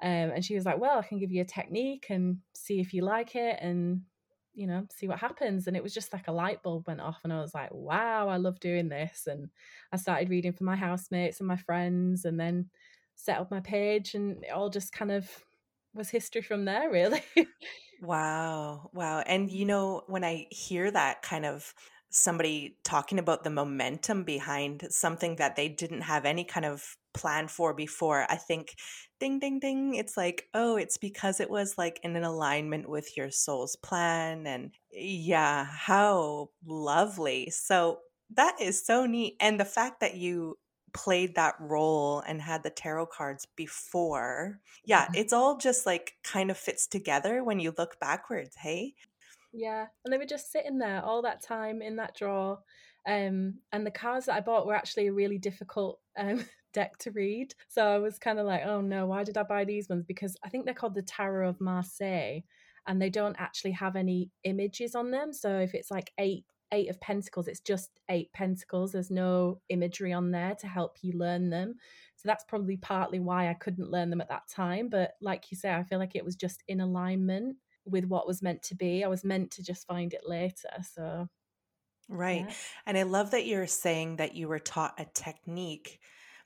Um, 0.02 0.32
and 0.32 0.44
she 0.44 0.56
was 0.56 0.66
like, 0.66 0.80
well, 0.80 1.00
I 1.00 1.08
can 1.08 1.20
give 1.20 1.32
you 1.32 1.42
a 1.42 1.46
technique 1.46 2.08
and 2.10 2.40
see 2.54 2.80
if 2.80 2.94
you 2.94 3.04
like 3.04 3.36
it 3.36 3.58
and, 3.62 4.02
you 4.54 4.68
know, 4.68 4.86
see 4.92 5.08
what 5.08 5.20
happens. 5.20 5.68
And 5.68 5.78
it 5.78 5.84
was 5.84 5.94
just 5.94 6.12
like 6.12 6.28
a 6.28 6.34
light 6.34 6.62
bulb 6.62 6.88
went 6.88 7.02
off. 7.02 7.22
And 7.24 7.32
I 7.32 7.40
was 7.40 7.54
like, 7.54 7.70
wow, 7.72 8.28
I 8.28 8.38
love 8.38 8.60
doing 8.60 8.90
this. 8.90 9.28
And 9.28 9.50
I 9.92 9.98
started 9.98 10.30
reading 10.30 10.54
for 10.54 10.64
my 10.66 10.76
housemates 10.76 11.40
and 11.40 11.48
my 11.48 11.58
friends 11.58 12.26
and 12.26 12.40
then 12.40 12.70
set 13.16 13.40
up 13.40 13.52
my 13.52 13.62
page. 13.62 14.14
And 14.14 14.44
it 14.44 14.52
all 14.52 14.70
just 14.70 14.92
kind 14.92 15.12
of 15.12 15.30
was 15.94 16.10
history 16.10 16.42
from 16.42 16.66
there, 16.66 16.90
really. 16.92 17.24
Wow. 18.02 18.90
Wow. 18.94 19.20
And 19.26 19.52
you 19.52 19.66
know, 19.66 20.04
when 20.08 20.24
I 20.24 20.48
hear 20.50 20.92
that 20.92 21.22
kind 21.22 21.46
of 21.46 21.74
somebody 22.10 22.78
talking 22.84 23.18
about 23.18 23.44
the 23.44 23.50
momentum 23.50 24.24
behind 24.24 24.86
something 24.90 25.38
that 25.38 25.56
they 25.56 25.68
didn't 25.68 26.02
have 26.02 26.26
any 26.26 26.44
kind 26.44 26.66
of 26.66 26.98
plan 27.14 27.48
for 27.48 27.74
before, 27.74 28.26
I 28.30 28.36
think 28.36 28.76
ding, 29.24 29.40
ding, 29.40 29.58
ding. 29.58 29.96
It's 29.96 30.18
like, 30.18 30.50
oh, 30.54 30.76
it's 30.76 30.98
because 30.98 31.40
it 31.40 31.50
was 31.50 31.78
like 31.78 31.98
in 32.04 32.18
an 32.18 32.26
alignment 32.26 32.90
with 32.90 33.16
your 33.16 33.32
soul's 33.32 33.78
plan. 33.78 34.46
And 34.46 34.72
yeah, 34.92 35.64
how 35.64 36.50
lovely. 36.66 37.50
So 37.50 38.00
that 38.36 38.58
is 38.60 38.86
so 38.86 39.06
neat. 39.06 39.38
And 39.40 39.58
the 39.58 39.64
fact 39.64 40.02
that 40.02 40.18
you 40.18 40.58
played 40.94 41.36
that 41.36 41.56
role 41.62 42.22
and 42.28 42.42
had 42.42 42.64
the 42.64 42.70
tarot 42.70 43.06
cards 43.06 43.48
before 43.56 44.60
yeah, 44.84 45.08
it's 45.16 45.32
all 45.32 45.56
just 45.56 45.86
like 45.86 46.16
kind 46.26 46.52
of 46.52 46.58
fits 46.58 46.86
together 46.86 47.46
when 47.46 47.62
you 47.62 47.74
look 47.78 47.98
backwards, 48.02 48.58
hey? 48.60 48.94
Yeah, 49.54 49.86
and 50.04 50.14
they 50.14 50.18
were 50.18 50.26
just 50.26 50.52
sitting 50.52 50.80
there 50.80 51.02
all 51.02 51.22
that 51.22 51.42
time 51.42 51.82
in 51.82 51.96
that 51.96 52.14
drawer. 52.14 52.60
Um, 53.08 53.60
and 53.72 53.86
the 53.86 53.92
cards 53.92 54.26
that 54.26 54.36
I 54.36 54.42
bought 54.42 54.68
were 54.68 54.76
actually 54.76 55.08
a 55.08 55.14
really 55.14 55.38
difficult 55.38 56.02
um, 56.18 56.44
deck 56.74 56.98
to 57.00 57.12
read. 57.12 57.54
So 57.68 57.86
I 57.86 57.98
was 57.98 58.20
kind 58.20 58.40
of 58.40 58.46
like, 58.46 58.64
oh 58.66 58.82
no, 58.82 59.06
why 59.06 59.24
did 59.24 59.38
I 59.38 59.44
buy 59.44 59.66
these 59.66 59.90
ones? 59.90 60.04
Because 60.06 60.36
I 60.44 60.50
think 60.50 60.66
they're 60.66 60.74
called 60.74 60.96
the 60.96 61.02
Tarot 61.02 61.50
of 61.50 61.62
Marseille, 61.62 62.42
and 62.88 63.02
they 63.02 63.10
don't 63.10 63.36
actually 63.40 63.72
have 63.72 63.96
any 63.96 64.30
images 64.44 64.96
on 64.96 65.12
them. 65.12 65.34
So 65.34 65.60
if 65.60 65.74
it's 65.74 65.92
like 65.92 66.12
eight 66.18 66.46
eight 66.74 66.90
of 66.90 67.00
pentacles 67.00 67.48
it's 67.48 67.60
just 67.60 67.92
eight 68.10 68.34
pentacles 68.34 68.92
there's 68.94 69.12
no 69.12 69.62
imagery 69.70 70.12
on 70.12 70.32
there 70.32 70.56
to 70.56 70.66
help 70.66 70.98
you 71.04 71.14
learn 71.14 71.52
them 71.52 71.76
so 72.16 72.24
that's 72.26 72.44
probably 72.46 72.78
partly 72.78 73.20
why 73.20 73.48
i 73.48 73.54
couldn't 73.54 73.92
learn 73.92 74.10
them 74.10 74.22
at 74.22 74.30
that 74.30 74.48
time 74.50 74.90
but 74.90 75.12
like 75.22 75.52
you 75.52 75.58
say 75.58 75.72
i 75.72 75.84
feel 75.84 76.00
like 76.00 76.16
it 76.16 76.26
was 76.26 76.36
just 76.36 76.64
in 76.68 76.82
alignment 76.82 77.56
with 77.86 78.06
what 78.06 78.26
was 78.26 78.42
meant 78.42 78.62
to 78.64 78.74
be 78.74 79.04
i 79.04 79.08
was 79.08 79.24
meant 79.24 79.52
to 79.52 79.62
just 79.64 79.86
find 79.86 80.14
it 80.14 80.28
later 80.28 80.70
so 80.96 81.30
Right. 82.10 82.46
yeah 82.48 82.54
And 82.86 82.98
I 82.98 83.04
love 83.04 83.32
that 83.32 83.46
you're 83.46 83.66
saying 83.68 84.18
that 84.18 84.36
you 84.36 84.48
were 84.48 84.60
taught 84.60 85.00
a 85.00 85.06
technique 85.06 86.00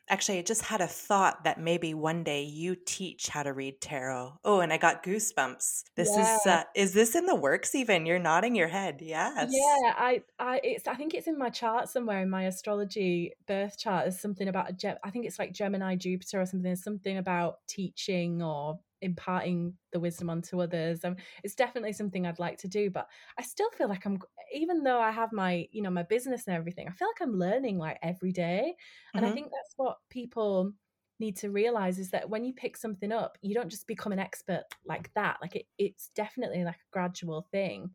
Actually, 0.10 0.40
I 0.40 0.42
just 0.42 0.62
had 0.62 0.80
a 0.80 0.88
thought 0.88 1.44
that 1.44 1.60
maybe 1.60 1.94
one 1.94 2.24
day 2.24 2.44
you 2.44 2.76
teach 2.76 3.28
how 3.28 3.44
to 3.44 3.52
read 3.52 3.82
tarot. 3.82 4.40
Oh, 4.46 4.62
and 4.62 4.72
I 4.72 4.78
got 4.78 5.04
goosebumps. 5.04 5.84
This 5.96 6.16
Yeah. 6.16 6.38
is 6.38 6.46
uh, 6.46 6.64
is 6.76 6.94
this 6.94 7.14
in 7.14 7.26
the 7.26 7.36
works 7.36 7.76
even? 7.76 8.06
You're 8.06 8.20
nodding 8.20 8.56
your 8.56 8.70
head. 8.70 9.02
Yes. 9.02 9.50
Yeah, 9.50 9.94
I 9.96 10.24
I 10.40 10.60
it's 10.64 10.88
I 10.88 10.96
think 10.96 11.14
it's 11.14 11.28
in 11.28 11.38
my 11.38 11.50
chart 11.50 11.90
somewhere 11.90 12.22
in 12.22 12.30
my 12.30 12.44
astrology 12.44 13.34
birth 13.46 13.78
chart. 13.78 14.06
There's 14.06 14.20
something 14.20 14.48
about 14.48 14.70
a 14.70 14.74
Gem 14.74 14.98
I 15.04 15.12
think 15.12 15.26
it's 15.26 15.38
like 15.38 15.54
Gemini 15.54 15.96
Jupiter 15.96 16.42
or 16.42 16.46
something. 16.46 16.64
There's 16.64 16.84
something 16.84 17.18
about 17.18 17.60
teaching 17.68 18.42
or 18.42 18.80
imparting 19.02 19.78
the 19.92 20.00
wisdom 20.00 20.30
onto 20.30 20.62
others. 20.62 21.04
Um, 21.06 21.16
it's 21.44 21.56
definitely 21.56 21.94
something 21.94 22.26
I'd 22.26 22.40
like 22.40 22.58
to 22.60 22.68
do, 22.68 22.90
but 22.90 23.08
I 23.38 23.44
still 23.44 23.70
feel 23.72 23.88
like 23.90 24.06
I'm 24.06 24.20
even 24.54 24.84
though 24.84 25.00
I 25.00 25.12
have 25.12 25.32
my, 25.34 25.68
you 25.72 25.82
know, 25.82 25.90
my 25.90 26.04
business 26.04 26.48
and 26.48 26.56
everything, 26.56 26.88
I 26.88 26.92
feel 26.92 27.08
like 27.10 27.22
I'm 27.22 27.38
learning 27.38 27.78
like 27.78 28.00
every 28.02 28.32
day. 28.32 28.76
And 29.16 29.26
I 29.26 29.30
hmm 29.30 29.32
think 29.32 29.48
that's 29.52 29.74
what 29.76 29.98
people 30.10 30.74
need 31.20 31.36
to 31.38 31.50
realize 31.50 31.98
is 32.00 32.12
that 32.12 32.30
when 32.30 32.46
you 32.46 32.54
pick 32.54 32.78
something 32.78 33.12
up, 33.12 33.38
you 33.42 33.54
don't 33.54 33.70
just 33.70 33.88
become 33.88 34.12
an 34.12 34.20
expert 34.20 34.64
like 34.86 35.12
that. 35.16 35.38
Like 35.42 35.56
it, 35.56 35.66
it's 35.78 36.10
definitely 36.10 36.64
like 36.64 36.76
a 36.78 36.92
gradual 36.92 37.42
thing. 37.52 37.94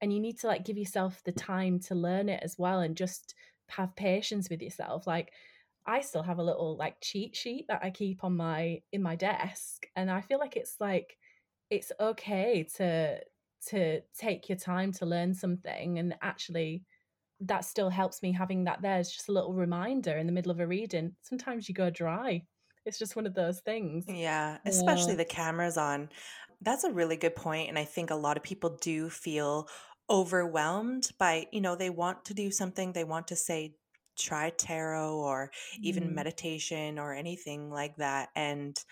And 0.00 0.12
you 0.12 0.20
need 0.20 0.38
to 0.40 0.46
like 0.46 0.64
give 0.64 0.78
yourself 0.78 1.22
the 1.24 1.32
time 1.32 1.80
to 1.80 1.94
learn 1.94 2.28
it 2.28 2.42
as 2.42 2.58
well 2.58 2.80
and 2.80 2.96
just 2.96 3.34
have 3.68 3.96
patience 3.96 4.50
with 4.50 4.62
yourself. 4.62 5.06
Like 5.06 5.32
I 5.86 6.00
still 6.00 6.22
have 6.22 6.38
a 6.38 6.44
little 6.44 6.76
like 6.76 7.00
cheat 7.00 7.36
sheet 7.36 7.66
that 7.68 7.84
I 7.84 7.90
keep 7.90 8.24
on 8.24 8.36
my 8.36 8.82
in 8.92 9.02
my 9.02 9.16
desk 9.16 9.86
and 9.96 10.10
I 10.10 10.20
feel 10.20 10.38
like 10.38 10.56
it's 10.56 10.76
like 10.80 11.18
it's 11.70 11.92
okay 12.00 12.64
to 12.76 13.20
to 13.68 14.02
take 14.18 14.48
your 14.48 14.58
time 14.58 14.92
to 14.92 15.06
learn 15.06 15.34
something 15.34 15.98
and 15.98 16.16
actually 16.22 16.84
that 17.40 17.64
still 17.64 17.90
helps 17.90 18.22
me 18.22 18.32
having 18.32 18.64
that 18.64 18.82
there 18.82 18.96
as 18.98 19.12
just 19.12 19.28
a 19.28 19.32
little 19.32 19.54
reminder 19.54 20.16
in 20.16 20.26
the 20.26 20.32
middle 20.32 20.52
of 20.52 20.60
a 20.60 20.66
reading. 20.66 21.16
Sometimes 21.22 21.68
you 21.68 21.74
go 21.74 21.90
dry. 21.90 22.46
It's 22.86 22.98
just 22.98 23.16
one 23.16 23.26
of 23.26 23.34
those 23.34 23.60
things. 23.60 24.08
Yeah, 24.08 24.58
Yeah. 24.64 24.66
especially 24.66 25.16
the 25.16 25.24
cameras 25.24 25.76
on. 25.76 26.10
That's 26.60 26.84
a 26.84 26.92
really 26.92 27.16
good 27.16 27.34
point, 27.34 27.68
and 27.68 27.78
I 27.78 27.84
think 27.84 28.10
a 28.10 28.14
lot 28.14 28.36
of 28.36 28.42
people 28.42 28.76
do 28.76 29.10
feel 29.10 29.68
overwhelmed 30.08 31.10
by, 31.18 31.48
you 31.52 31.60
know, 31.60 31.74
they 31.74 31.90
want 31.90 32.24
to 32.26 32.34
do 32.34 32.50
something, 32.50 32.92
they 32.92 33.04
want 33.04 33.28
to 33.28 33.36
say 33.36 33.76
try 34.16 34.50
tarot 34.50 35.16
or 35.16 35.50
even 35.82 36.12
Mm, 36.12 36.14
meditation 36.14 36.98
or 36.98 37.14
anything 37.14 37.70
like 37.70 37.96
that 37.96 38.30
and 38.34 38.84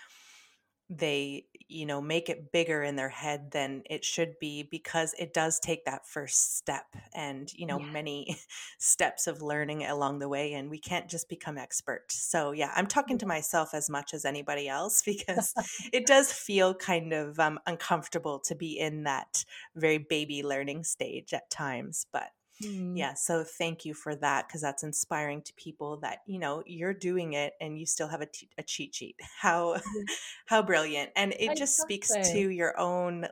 they 0.91 1.47
you 1.67 1.87
know 1.87 1.99
make 2.03 2.29
it 2.29 2.53
bigger 2.53 2.83
in 2.83 2.95
their 2.95 3.09
head 3.09 3.51
than 3.53 3.83
it 3.89 4.05
should 4.05 4.39
be 4.39 4.63
because 4.63 5.15
it 5.19 5.33
does 5.33 5.59
take 5.59 5.87
that 5.87 6.07
first 6.07 6.57
step 6.59 6.85
and 7.15 7.51
you 7.55 7.65
know 7.65 7.79
yeah. 7.79 7.87
many 7.91 8.37
steps 8.79 9.27
of 9.27 9.41
learning 9.41 9.83
along 9.83 10.19
the 10.19 10.29
way 10.29 10.53
and 10.53 10.69
we 10.69 10.79
can't 10.79 11.09
just 11.09 11.27
become 11.31 11.57
expert 11.57 12.13
so 12.13 12.53
yeah 12.53 12.71
i'm 12.77 12.87
talking 12.87 13.17
to 13.17 13.25
myself 13.25 13.73
as 13.73 13.89
much 13.89 14.13
as 14.13 14.27
anybody 14.27 14.69
else 14.69 15.03
because 15.07 15.55
it 15.91 16.07
does 16.07 16.31
feel 16.31 16.75
kind 16.75 17.15
of 17.15 17.41
um, 17.41 17.59
uncomfortable 17.67 18.39
to 18.39 18.55
be 18.55 18.79
in 18.79 19.05
that 19.05 19.43
very 19.75 19.97
baby 19.99 20.43
learning 20.43 20.85
stage 20.85 21.33
at 21.33 21.49
times 21.51 22.07
but 22.13 22.29
Mm, 22.62 22.97
yeah, 22.97 23.14
so 23.14 23.45
thank 23.45 23.85
you 23.85 23.95
for 23.95 24.14
that 24.17 24.47
because 24.47 24.61
that's 24.61 24.83
inspiring 24.83 25.43
to 25.43 25.53
people 25.55 25.99
that, 26.03 26.19
you 26.27 26.38
know, 26.38 26.62
you're 26.67 26.95
doing 26.95 27.33
it 27.33 27.55
and 27.61 27.79
you 27.79 27.87
still 27.87 28.09
have 28.09 28.21
a, 28.21 28.27
t- 28.27 28.49
a 28.59 28.62
cheat 28.62 28.95
sheet. 28.95 29.17
How 29.40 29.75
yeah. 29.75 29.81
how 30.47 30.62
brilliant. 30.62 31.11
And 31.17 31.35
it 31.38 31.57
just 31.57 31.79
speaks 31.81 32.11
to 32.33 32.49
your 32.49 32.79
own 32.79 33.27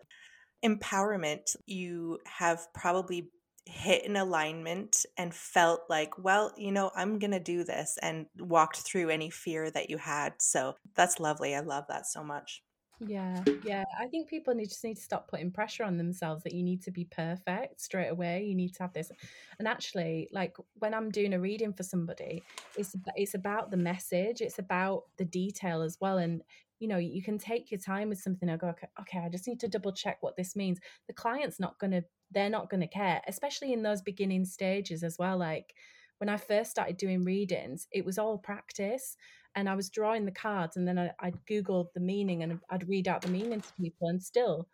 empowerment. 0.64 1.56
You 1.66 2.18
have 2.26 2.66
probably 2.74 3.30
hit 3.64 4.04
an 4.08 4.16
alignment 4.16 5.06
and 5.16 5.32
felt 5.32 5.82
like, 5.88 6.18
well, 6.18 6.52
you 6.56 6.72
know, 6.72 6.90
I'm 6.96 7.18
going 7.18 7.30
to 7.30 7.40
do 7.40 7.64
this 7.64 7.96
and 8.02 8.26
walked 8.38 8.78
through 8.78 9.10
any 9.10 9.30
fear 9.30 9.70
that 9.70 9.88
you 9.88 9.98
had. 9.98 10.34
So 10.40 10.74
that's 10.96 11.20
lovely. 11.20 11.54
I 11.54 11.60
love 11.60 11.84
that 11.88 12.06
so 12.06 12.24
much. 12.24 12.62
Yeah, 13.04 13.42
yeah. 13.64 13.84
I 13.98 14.06
think 14.06 14.28
people 14.28 14.54
need 14.54 14.68
just 14.68 14.84
need 14.84 14.96
to 14.96 15.02
stop 15.02 15.28
putting 15.28 15.50
pressure 15.50 15.82
on 15.82 15.96
themselves 15.96 16.44
that 16.44 16.54
you 16.54 16.62
need 16.62 16.82
to 16.82 16.92
be 16.92 17.04
perfect 17.04 17.80
straight 17.80 18.08
away. 18.08 18.44
You 18.44 18.54
need 18.54 18.74
to 18.74 18.82
have 18.84 18.92
this. 18.92 19.10
And 19.58 19.66
actually, 19.66 20.28
like 20.32 20.54
when 20.74 20.94
I'm 20.94 21.10
doing 21.10 21.34
a 21.34 21.40
reading 21.40 21.72
for 21.72 21.82
somebody, 21.82 22.44
it's 22.76 22.94
it's 23.16 23.34
about 23.34 23.70
the 23.72 23.76
message. 23.76 24.40
It's 24.40 24.60
about 24.60 25.04
the 25.16 25.24
detail 25.24 25.82
as 25.82 25.98
well. 26.00 26.18
And 26.18 26.42
you 26.78 26.86
know, 26.88 26.98
you 26.98 27.22
can 27.22 27.38
take 27.38 27.70
your 27.70 27.80
time 27.80 28.08
with 28.08 28.18
something 28.18 28.48
and 28.48 28.60
go, 28.60 28.68
okay, 28.68 28.88
okay, 29.00 29.18
I 29.18 29.28
just 29.28 29.46
need 29.48 29.60
to 29.60 29.68
double 29.68 29.92
check 29.92 30.18
what 30.20 30.36
this 30.36 30.54
means. 30.56 30.78
The 31.06 31.12
client's 31.12 31.60
not 31.60 31.78
gonna, 31.78 32.02
they're 32.32 32.50
not 32.50 32.70
gonna 32.70 32.88
care, 32.88 33.22
especially 33.28 33.72
in 33.72 33.82
those 33.84 34.02
beginning 34.02 34.44
stages 34.44 35.04
as 35.04 35.16
well. 35.16 35.38
Like 35.38 35.74
when 36.18 36.28
I 36.28 36.36
first 36.36 36.72
started 36.72 36.96
doing 36.96 37.24
readings, 37.24 37.86
it 37.92 38.04
was 38.04 38.18
all 38.18 38.36
practice 38.38 39.16
and 39.54 39.68
I 39.68 39.74
was 39.74 39.90
drawing 39.90 40.24
the 40.24 40.32
cards 40.32 40.76
and 40.76 40.86
then 40.88 40.98
I, 40.98 41.12
I'd 41.20 41.44
Google 41.46 41.90
the 41.94 42.00
meaning 42.00 42.42
and 42.42 42.60
I'd 42.70 42.88
read 42.88 43.08
out 43.08 43.22
the 43.22 43.28
meaning 43.28 43.62
to 43.62 43.72
people 43.74 44.08
and 44.08 44.22
still 44.22 44.68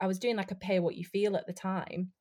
I 0.00 0.06
was 0.06 0.18
doing 0.18 0.36
like 0.36 0.50
a 0.50 0.56
pay 0.56 0.80
what 0.80 0.96
you 0.96 1.04
feel 1.04 1.36
at 1.36 1.46
the 1.46 1.52
time, 1.52 2.12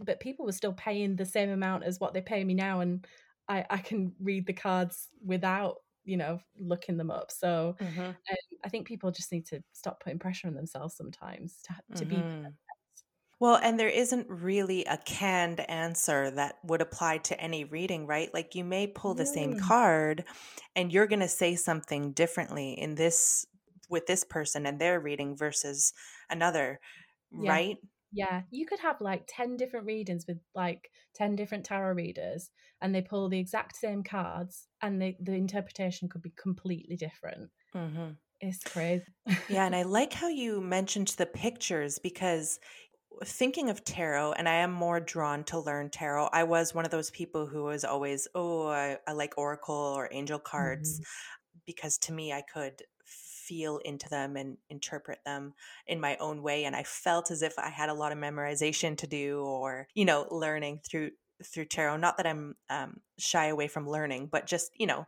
but 0.00 0.20
people 0.20 0.44
were 0.46 0.52
still 0.52 0.72
paying 0.74 1.16
the 1.16 1.26
same 1.26 1.50
amount 1.50 1.84
as 1.84 2.00
what 2.00 2.14
they 2.14 2.22
pay 2.22 2.44
me 2.44 2.54
now 2.54 2.80
and 2.80 3.06
I, 3.48 3.66
I 3.70 3.78
can 3.78 4.14
read 4.20 4.46
the 4.46 4.52
cards 4.52 5.10
without, 5.24 5.78
you 6.04 6.16
know, 6.16 6.40
looking 6.58 6.96
them 6.96 7.10
up. 7.10 7.30
So 7.30 7.76
hmm 7.80 8.12
um, 8.30 8.36
I 8.64 8.68
think 8.68 8.86
people 8.86 9.10
just 9.10 9.32
need 9.32 9.46
to 9.46 9.62
stop 9.72 10.00
putting 10.02 10.18
pressure 10.18 10.48
on 10.48 10.54
themselves 10.54 10.96
sometimes 10.96 11.62
to, 11.62 11.74
to 11.96 12.04
be 12.06 12.28
hmm 12.28 12.56
Well, 13.42 13.56
and 13.56 13.78
there 13.78 13.88
isn't 13.88 14.28
really 14.30 14.84
a 14.84 14.98
canned 14.98 15.68
answer 15.68 16.30
that 16.30 16.64
would 16.64 16.80
apply 16.80 17.18
to 17.18 17.40
any 17.40 17.64
reading, 17.64 18.06
right? 18.06 18.32
Like 18.32 18.54
you 18.54 18.62
may 18.62 18.86
pull 18.86 19.14
the 19.14 19.26
same 19.26 19.54
Mm, 19.54 19.72
card 19.72 20.24
and 20.76 20.92
you're 20.92 21.08
going 21.08 21.18
to 21.20 21.28
say 21.28 21.56
something 21.56 22.12
differently 22.12 22.72
in 22.72 22.94
this 22.94 23.44
with 23.88 24.06
this 24.06 24.22
person 24.22 24.64
and 24.64 24.78
their 24.80 25.00
reading 25.00 25.36
versus 25.36 25.92
another, 26.30 26.78
yeah. 27.30 27.60
right? 27.60 27.78
Yeah, 28.14 28.42
you 28.50 28.66
could 28.66 28.80
have 28.80 29.00
like 29.00 29.24
10 29.26 29.56
different 29.56 29.86
readings 29.86 30.26
with 30.26 30.38
like 30.54 30.90
10 31.14 31.34
different 31.34 31.64
tarot 31.64 31.94
readers 31.94 32.50
and 32.80 32.94
they 32.94 33.00
pull 33.00 33.28
the 33.30 33.38
exact 33.38 33.74
same 33.76 34.02
cards 34.04 34.68
and 34.82 35.00
the, 35.00 35.16
the 35.18 35.32
interpretation 35.32 36.08
could 36.10 36.20
be 36.22 36.30
completely 36.36 36.96
different. 36.96 37.50
hmm 37.72 38.12
It's 38.40 38.64
crazy. 38.64 39.06
Yeah, 39.48 39.66
and 39.66 39.74
I 39.76 39.82
like 39.84 40.12
how 40.12 40.28
you 40.28 40.60
mentioned 40.60 41.08
the 41.08 41.26
pictures 41.26 41.98
because 41.98 42.58
thinking 43.24 43.70
of 43.70 43.84
tarot, 43.84 44.32
and 44.32 44.48
I 44.48 44.54
am 44.56 44.72
more 44.72 45.00
drawn 45.00 45.44
to 45.44 45.58
learn 45.58 45.90
tarot. 45.90 46.28
I 46.32 46.44
was 46.44 46.74
one 46.74 46.84
of 46.84 46.90
those 46.90 47.10
people 47.10 47.46
who 47.46 47.64
was 47.64 47.84
always, 47.84 48.28
oh, 48.34 48.68
I, 48.68 48.98
I 49.06 49.12
like 49.12 49.38
oracle 49.38 49.74
or 49.74 50.08
angel 50.12 50.38
cards 50.38 51.00
Mhm. 51.00 51.04
because 51.66 51.98
to 51.98 52.12
me 52.12 52.32
I 52.32 52.42
could 52.42 52.82
feel 53.04 53.78
into 53.78 54.08
them 54.08 54.36
and 54.36 54.58
interpret 54.70 55.20
them 55.24 55.54
in 55.86 56.00
my 56.00 56.16
own 56.18 56.42
way 56.42 56.64
and 56.64 56.74
I 56.76 56.84
felt 56.84 57.30
as 57.30 57.42
if 57.42 57.58
I 57.58 57.68
had 57.70 57.88
a 57.88 57.94
lot 57.94 58.12
of 58.12 58.18
memorization 58.18 58.96
to 58.98 59.06
do 59.06 59.40
or 59.44 59.88
you 59.94 60.04
know 60.04 60.26
learning 60.30 60.80
through 60.84 61.12
through 61.44 61.66
tarot 61.66 61.98
not 61.98 62.16
that 62.16 62.26
I'm 62.26 62.56
um, 62.70 63.00
shy 63.18 63.46
away 63.46 63.68
from 63.68 63.88
learning 63.88 64.28
but 64.28 64.46
just 64.46 64.72
you 64.78 64.86
know 64.86 65.06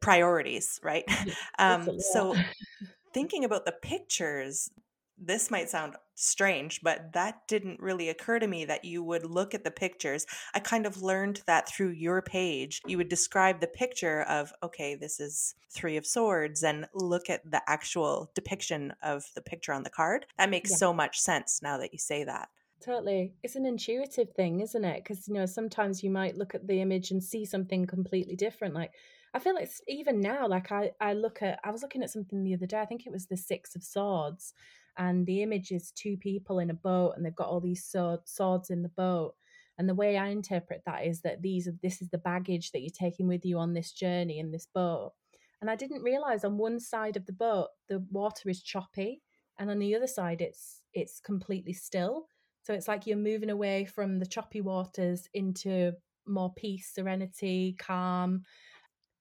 priorities 0.00 0.78
right 0.82 1.04
Yeah, 1.22 1.34
it's 1.68 1.86
a 1.86 1.92
um, 1.92 1.98
so 1.98 2.38
thinking 3.14 3.44
about 3.44 3.64
the 3.64 3.72
pictures, 3.72 4.70
this 5.18 5.50
might 5.50 5.70
sound 5.70 5.96
strange, 6.16 6.80
but 6.82 7.12
that 7.12 7.46
didn't 7.46 7.80
really 7.80 8.08
occur 8.08 8.38
to 8.38 8.46
me 8.46 8.64
that 8.64 8.84
you 8.84 9.02
would 9.02 9.24
look 9.24 9.54
at 9.54 9.64
the 9.64 9.70
pictures. 9.70 10.26
I 10.54 10.60
kind 10.60 10.86
of 10.86 11.02
learned 11.02 11.42
that 11.46 11.68
through 11.68 11.90
your 11.90 12.22
page. 12.22 12.80
You 12.86 12.96
would 12.98 13.08
describe 13.08 13.60
the 13.60 13.68
picture 13.68 14.22
of, 14.22 14.52
okay, 14.62 14.94
this 14.94 15.20
is 15.20 15.54
Three 15.70 15.96
of 15.96 16.06
Swords, 16.06 16.64
and 16.64 16.88
look 16.94 17.30
at 17.30 17.48
the 17.50 17.62
actual 17.68 18.30
depiction 18.34 18.94
of 19.02 19.26
the 19.34 19.42
picture 19.42 19.72
on 19.72 19.82
the 19.84 19.90
card. 19.90 20.26
That 20.38 20.50
makes 20.50 20.70
Yeah, 20.70 20.78
so 20.78 20.92
much 20.92 21.20
sense 21.20 21.60
now 21.62 21.78
that 21.78 21.92
you 21.92 21.98
say 21.98 22.24
that. 22.24 22.48
totally. 22.82 23.34
It's 23.42 23.56
an 23.56 23.66
intuitive 23.66 24.32
thing, 24.32 24.60
isn't 24.60 24.84
it? 24.84 25.02
Because, 25.02 25.26
you 25.28 25.34
know, 25.34 25.46
sometimes 25.46 26.02
you 26.02 26.10
might 26.10 26.36
look 26.36 26.54
at 26.54 26.66
the 26.66 26.80
image 26.80 27.10
and 27.10 27.22
see 27.22 27.44
something 27.44 27.86
completely 27.86 28.36
different. 28.36 28.74
Like, 28.74 28.92
I 29.34 29.38
feel 29.38 29.54
like 29.54 29.70
even 29.88 30.20
now, 30.20 30.46
like 30.48 30.70
I, 30.72 30.92
I 31.00 31.12
look 31.14 31.42
at, 31.42 31.58
I 31.64 31.70
was 31.70 31.82
looking 31.82 32.02
at 32.02 32.10
something 32.10 32.42
the 32.44 32.54
other 32.54 32.66
day. 32.66 32.80
I 32.80 32.86
think 32.86 33.06
it 33.06 33.12
was 33.12 33.26
the 33.26 33.36
Six 33.36 33.76
of 33.76 33.82
Swords, 33.82 34.54
and 34.98 35.26
the 35.26 35.42
image 35.42 35.70
is 35.70 35.90
two 35.92 36.16
people 36.16 36.58
in 36.58 36.70
a 36.70 36.74
boat, 36.74 37.14
and 37.16 37.24
they've 37.24 37.34
got 37.34 37.48
all 37.48 37.60
these 37.60 37.84
sword, 37.84 38.20
swords 38.24 38.70
in 38.70 38.82
the 38.82 38.88
boat. 38.88 39.34
And 39.78 39.88
the 39.88 39.94
way 39.94 40.16
I 40.16 40.28
interpret 40.28 40.82
that 40.86 41.04
is 41.06 41.20
that 41.20 41.42
these 41.42 41.68
are 41.68 41.74
this 41.82 42.00
is 42.00 42.08
the 42.08 42.18
baggage 42.18 42.72
that 42.72 42.80
you're 42.80 42.90
taking 42.90 43.28
with 43.28 43.44
you 43.44 43.58
on 43.58 43.74
this 43.74 43.92
journey 43.92 44.38
in 44.38 44.50
this 44.50 44.66
boat. 44.66 45.12
And 45.60 45.70
I 45.70 45.76
didn't 45.76 46.02
realize 46.02 46.44
on 46.44 46.58
one 46.58 46.80
side 46.80 47.16
of 47.16 47.26
the 47.26 47.32
boat 47.32 47.68
the 47.88 48.04
water 48.10 48.48
is 48.48 48.62
choppy, 48.62 49.22
and 49.58 49.70
on 49.70 49.78
the 49.78 49.94
other 49.94 50.06
side 50.06 50.40
it's 50.40 50.82
it's 50.94 51.20
completely 51.20 51.72
still. 51.72 52.28
So 52.62 52.74
it's 52.74 52.88
like 52.88 53.06
you're 53.06 53.16
moving 53.16 53.50
away 53.50 53.84
from 53.84 54.18
the 54.18 54.26
choppy 54.26 54.60
waters 54.60 55.28
into 55.34 55.92
more 56.26 56.52
peace, 56.54 56.90
serenity, 56.92 57.76
calm. 57.78 58.42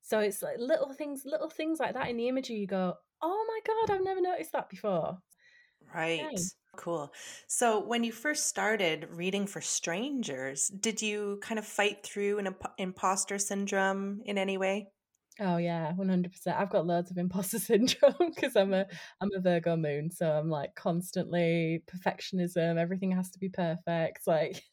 So 0.02 0.20
it's 0.20 0.42
like 0.42 0.58
little 0.58 0.94
things, 0.94 1.24
little 1.26 1.50
things 1.50 1.80
like 1.80 1.94
that 1.94 2.10
in 2.10 2.18
the 2.18 2.28
imagery. 2.28 2.56
You 2.56 2.68
go, 2.68 2.96
oh 3.22 3.46
my 3.48 3.60
god, 3.68 3.94
I've 3.94 4.04
never 4.04 4.22
noticed 4.22 4.52
that 4.54 4.70
before. 4.70 5.20
Right. 5.93 6.32
Yeah. 6.32 6.45
Cool. 6.76 7.13
So, 7.48 7.80
when 7.80 8.04
you 8.04 8.12
first 8.12 8.48
started 8.48 9.10
reading 9.10 9.48
for 9.48 9.62
strangers, 9.62 10.67
did 10.67 11.02
you 11.02 11.39
kind 11.41 11.58
of 11.58 11.65
fight 11.65 12.04
through 12.06 12.38
an 12.39 12.48
imp- 12.48 12.74
imposter 12.78 13.39
syndrome 13.39 14.21
in 14.26 14.38
any 14.38 14.58
way? 14.58 14.91
Oh 15.39 15.58
yeah, 15.58 15.91
one 15.93 16.08
hundred 16.08 16.32
percent. 16.32 16.58
I've 16.58 16.69
got 16.69 16.86
loads 16.86 17.12
of 17.12 17.17
imposter 17.17 17.60
syndrome 17.60 18.13
because 18.34 18.56
I'm 18.56 18.74
a 18.74 18.86
I'm 19.19 19.30
a 19.36 19.41
Virgo 19.41 19.76
moon, 19.76 20.10
so 20.12 20.32
I'm 20.32 20.50
like 20.50 20.76
constantly 20.76 21.84
perfectionism. 21.88 22.78
Everything 22.78 23.12
has 23.12 23.32
to 23.32 23.39
be 23.39 23.50
perfect. 23.50 24.26
Like, 24.28 24.63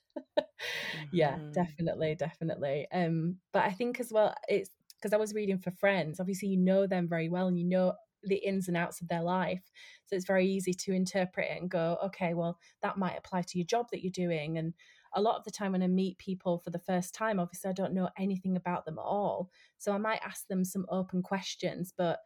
yeah, 1.10 1.40
Mhm. 1.40 1.52
definitely, 1.52 2.14
definitely. 2.14 2.86
Um, 2.92 3.38
but 3.52 3.64
I 3.64 3.72
think 3.72 4.00
as 4.00 4.12
well, 4.12 4.34
it's 4.48 4.70
because 4.96 5.12
I 5.12 5.16
was 5.16 5.34
reading 5.34 5.58
for 5.58 5.72
friends. 5.72 6.20
Obviously, 6.20 6.48
you 6.48 6.58
know 6.58 6.86
them 6.86 7.08
very 7.08 7.28
well, 7.28 7.48
and 7.48 7.58
you 7.58 7.64
know 7.64 7.94
the 8.22 8.36
ins 8.36 8.68
and 8.68 8.76
outs 8.76 9.00
of 9.00 9.08
their 9.08 9.22
life, 9.22 9.62
so 10.06 10.16
it's 10.16 10.26
very 10.26 10.46
easy 10.46 10.74
to 10.74 10.92
interpret 10.92 11.50
it 11.50 11.60
and 11.60 11.70
go, 11.70 11.98
okay, 12.04 12.34
well, 12.34 12.58
that 12.82 12.98
might 12.98 13.18
apply 13.18 13.42
to 13.42 13.58
your 13.58 13.66
job 13.66 13.86
that 13.92 14.02
you're 14.02 14.10
doing, 14.10 14.58
and 14.58 14.74
a 15.14 15.20
lot 15.20 15.36
of 15.36 15.44
the 15.44 15.50
time 15.50 15.72
when 15.72 15.82
I 15.82 15.88
meet 15.88 16.18
people 16.18 16.58
for 16.58 16.70
the 16.70 16.78
first 16.78 17.14
time, 17.14 17.38
obviously 17.38 17.70
I 17.70 17.74
don't 17.74 17.92
know 17.92 18.08
anything 18.18 18.56
about 18.56 18.86
them 18.86 18.98
at 18.98 19.04
all. 19.04 19.50
So 19.76 19.92
I 19.92 19.98
might 19.98 20.22
ask 20.24 20.46
them 20.48 20.64
some 20.64 20.86
open 20.88 21.22
questions, 21.22 21.92
but 21.96 22.20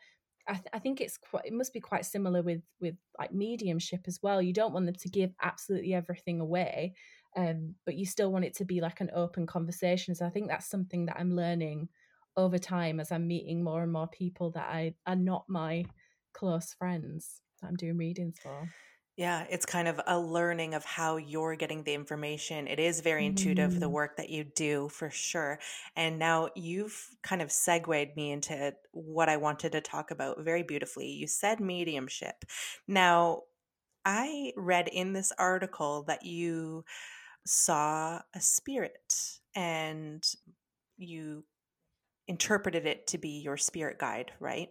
I, 0.48 0.52
th- 0.52 0.68
I, 0.72 0.78
think 0.78 1.00
it's 1.00 1.18
quite 1.18 1.44
it 1.44 1.52
must 1.52 1.72
be 1.72 1.80
quite 1.80 2.06
similar 2.06 2.40
with 2.40 2.62
with 2.80 2.94
like 3.18 3.32
mediumship 3.32 4.02
as 4.06 4.20
well. 4.22 4.40
You 4.40 4.52
don't 4.52 4.72
want 4.72 4.86
them 4.86 4.94
to 4.94 5.08
give 5.08 5.32
absolutely 5.42 5.94
everything 5.94 6.38
away 6.38 6.94
um, 7.36 7.74
but 7.84 7.96
you 7.96 8.06
still 8.06 8.32
want 8.32 8.46
it 8.46 8.54
to 8.56 8.64
be 8.64 8.80
like 8.80 9.00
an 9.00 9.10
open 9.14 9.46
conversation. 9.46 10.14
So 10.14 10.26
i 10.26 10.30
think 10.30 10.48
that's 10.48 10.68
something 10.68 11.06
that 11.06 11.16
i'm 11.18 11.36
learning 11.36 11.88
over 12.36 12.58
time 12.58 13.00
as 13.00 13.12
i'm 13.12 13.26
meeting 13.26 13.62
more 13.62 13.82
and 13.82 13.92
more 13.92 14.08
people 14.08 14.50
that 14.50 14.68
i 14.68 14.94
are 15.06 15.16
not 15.16 15.44
my 15.48 15.84
close 16.32 16.74
friends 16.74 17.40
that 17.60 17.68
i'm 17.68 17.76
doing 17.76 17.96
readings 17.96 18.36
for 18.42 18.68
Yeah, 19.16 19.46
it's 19.48 19.64
kind 19.64 19.88
of 19.88 19.98
a 20.06 20.20
learning 20.20 20.74
of 20.74 20.84
how 20.84 21.16
you're 21.16 21.56
getting 21.56 21.84
the 21.84 21.94
information. 21.94 22.68
It 22.68 22.78
is 22.78 23.00
very 23.00 23.24
intuitive, 23.24 23.80
the 23.80 23.86
mm. 23.86 23.92
work 23.92 24.18
that 24.18 24.28
you 24.28 24.44
do 24.44 24.90
for 24.90 25.08
sure. 25.08 25.58
And 25.96 26.18
now 26.18 26.50
you've 26.54 27.08
kind 27.22 27.40
of 27.40 27.50
segued 27.50 28.14
me 28.14 28.30
into 28.30 28.74
what 28.92 29.30
I 29.30 29.38
wanted 29.38 29.72
to 29.72 29.80
talk 29.80 30.10
about 30.10 30.44
very 30.44 30.62
beautifully. 30.62 31.08
You 31.08 31.26
said 31.26 31.60
mediumship. 31.60 32.44
Now, 32.86 33.44
I 34.04 34.52
read 34.54 34.88
in 34.88 35.14
this 35.14 35.32
article 35.38 36.04
that 36.08 36.26
you 36.26 36.84
saw 37.46 38.20
a 38.34 38.40
spirit 38.40 39.38
and 39.54 40.22
you 40.98 41.44
interpreted 42.28 42.86
it 42.86 43.06
to 43.08 43.18
be 43.18 43.40
your 43.40 43.56
spirit 43.56 43.98
guide, 43.98 44.32
right? 44.40 44.70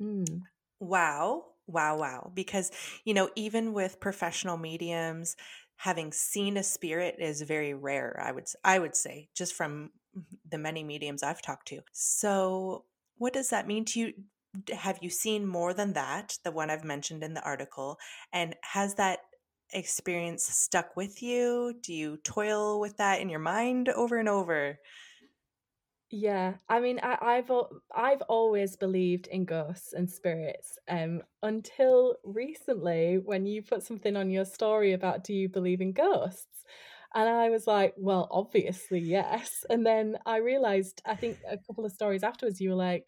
Mm. 0.00 0.42
Wow. 0.78 1.44
Wow, 1.66 1.98
wow. 1.98 2.32
Because, 2.34 2.70
you 3.04 3.14
know, 3.14 3.30
even 3.36 3.72
with 3.72 4.00
professional 4.00 4.56
mediums, 4.56 5.36
having 5.76 6.12
seen 6.12 6.56
a 6.56 6.62
spirit 6.62 7.16
is 7.18 7.42
very 7.42 7.74
rare, 7.74 8.20
I 8.22 8.32
would 8.32 8.46
I 8.64 8.78
would 8.78 8.96
say, 8.96 9.28
just 9.34 9.54
from 9.54 9.90
the 10.48 10.58
many 10.58 10.82
mediums 10.82 11.22
I've 11.22 11.42
talked 11.42 11.68
to. 11.68 11.80
So, 11.92 12.86
what 13.16 13.32
does 13.32 13.50
that 13.50 13.66
mean 13.68 13.84
to 13.86 14.00
you? 14.00 14.12
Have 14.74 14.98
you 15.00 15.10
seen 15.10 15.46
more 15.46 15.72
than 15.72 15.92
that, 15.92 16.38
the 16.42 16.50
one 16.50 16.70
I've 16.70 16.84
mentioned 16.84 17.22
in 17.22 17.34
the 17.34 17.44
article? 17.44 17.98
And 18.32 18.56
has 18.62 18.96
that 18.96 19.20
experience 19.72 20.44
stuck 20.44 20.96
with 20.96 21.22
you? 21.22 21.74
Do 21.80 21.94
you 21.94 22.16
toil 22.24 22.80
with 22.80 22.96
that 22.96 23.20
in 23.20 23.28
your 23.28 23.38
mind 23.40 23.88
over 23.90 24.16
and 24.16 24.28
over? 24.28 24.78
Yeah, 26.12 26.54
I 26.68 26.80
mean, 26.80 26.98
I, 27.02 27.18
I've 27.20 27.50
I've 27.94 28.22
always 28.22 28.74
believed 28.76 29.28
in 29.28 29.44
ghosts 29.44 29.92
and 29.92 30.10
spirits, 30.10 30.76
um, 30.88 31.22
until 31.42 32.16
recently 32.24 33.18
when 33.18 33.46
you 33.46 33.62
put 33.62 33.84
something 33.84 34.16
on 34.16 34.28
your 34.30 34.44
story 34.44 34.92
about 34.92 35.22
do 35.22 35.32
you 35.32 35.48
believe 35.48 35.80
in 35.80 35.92
ghosts, 35.92 36.64
and 37.14 37.28
I 37.28 37.48
was 37.50 37.66
like, 37.68 37.94
well, 37.96 38.26
obviously 38.32 38.98
yes. 39.00 39.64
And 39.70 39.86
then 39.86 40.18
I 40.26 40.38
realized, 40.38 41.00
I 41.06 41.14
think 41.14 41.38
a 41.48 41.58
couple 41.58 41.84
of 41.84 41.92
stories 41.92 42.24
afterwards, 42.24 42.60
you 42.60 42.70
were 42.70 42.76
like, 42.76 43.06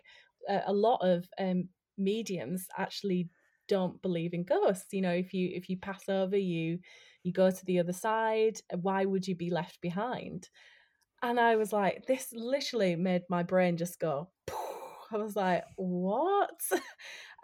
a, 0.49 0.63
a 0.67 0.73
lot 0.73 0.99
of 1.03 1.29
um, 1.41 1.69
mediums 1.99 2.69
actually 2.79 3.29
don't 3.69 4.01
believe 4.03 4.33
in 4.33 4.45
ghosts. 4.45 4.93
You 4.93 5.01
know, 5.03 5.13
if 5.13 5.35
you 5.35 5.51
if 5.53 5.69
you 5.69 5.77
pass 5.77 6.09
over, 6.09 6.37
you 6.37 6.79
you 7.25 7.33
go 7.33 7.51
to 7.51 7.65
the 7.65 7.81
other 7.81 7.93
side. 7.93 8.61
Why 8.81 9.05
would 9.07 9.27
you 9.27 9.35
be 9.35 9.51
left 9.51 9.81
behind? 9.81 10.49
And 11.23 11.39
I 11.39 11.57
was 11.57 11.73
like, 11.73 12.07
this 12.07 12.33
literally 12.33 12.97
made 12.97 13.23
my 13.29 13.43
brain 13.45 13.77
just 13.77 14.01
go, 14.01 14.29
I 15.13 15.17
was 15.17 15.37
like, 15.37 15.65
what? 15.77 16.61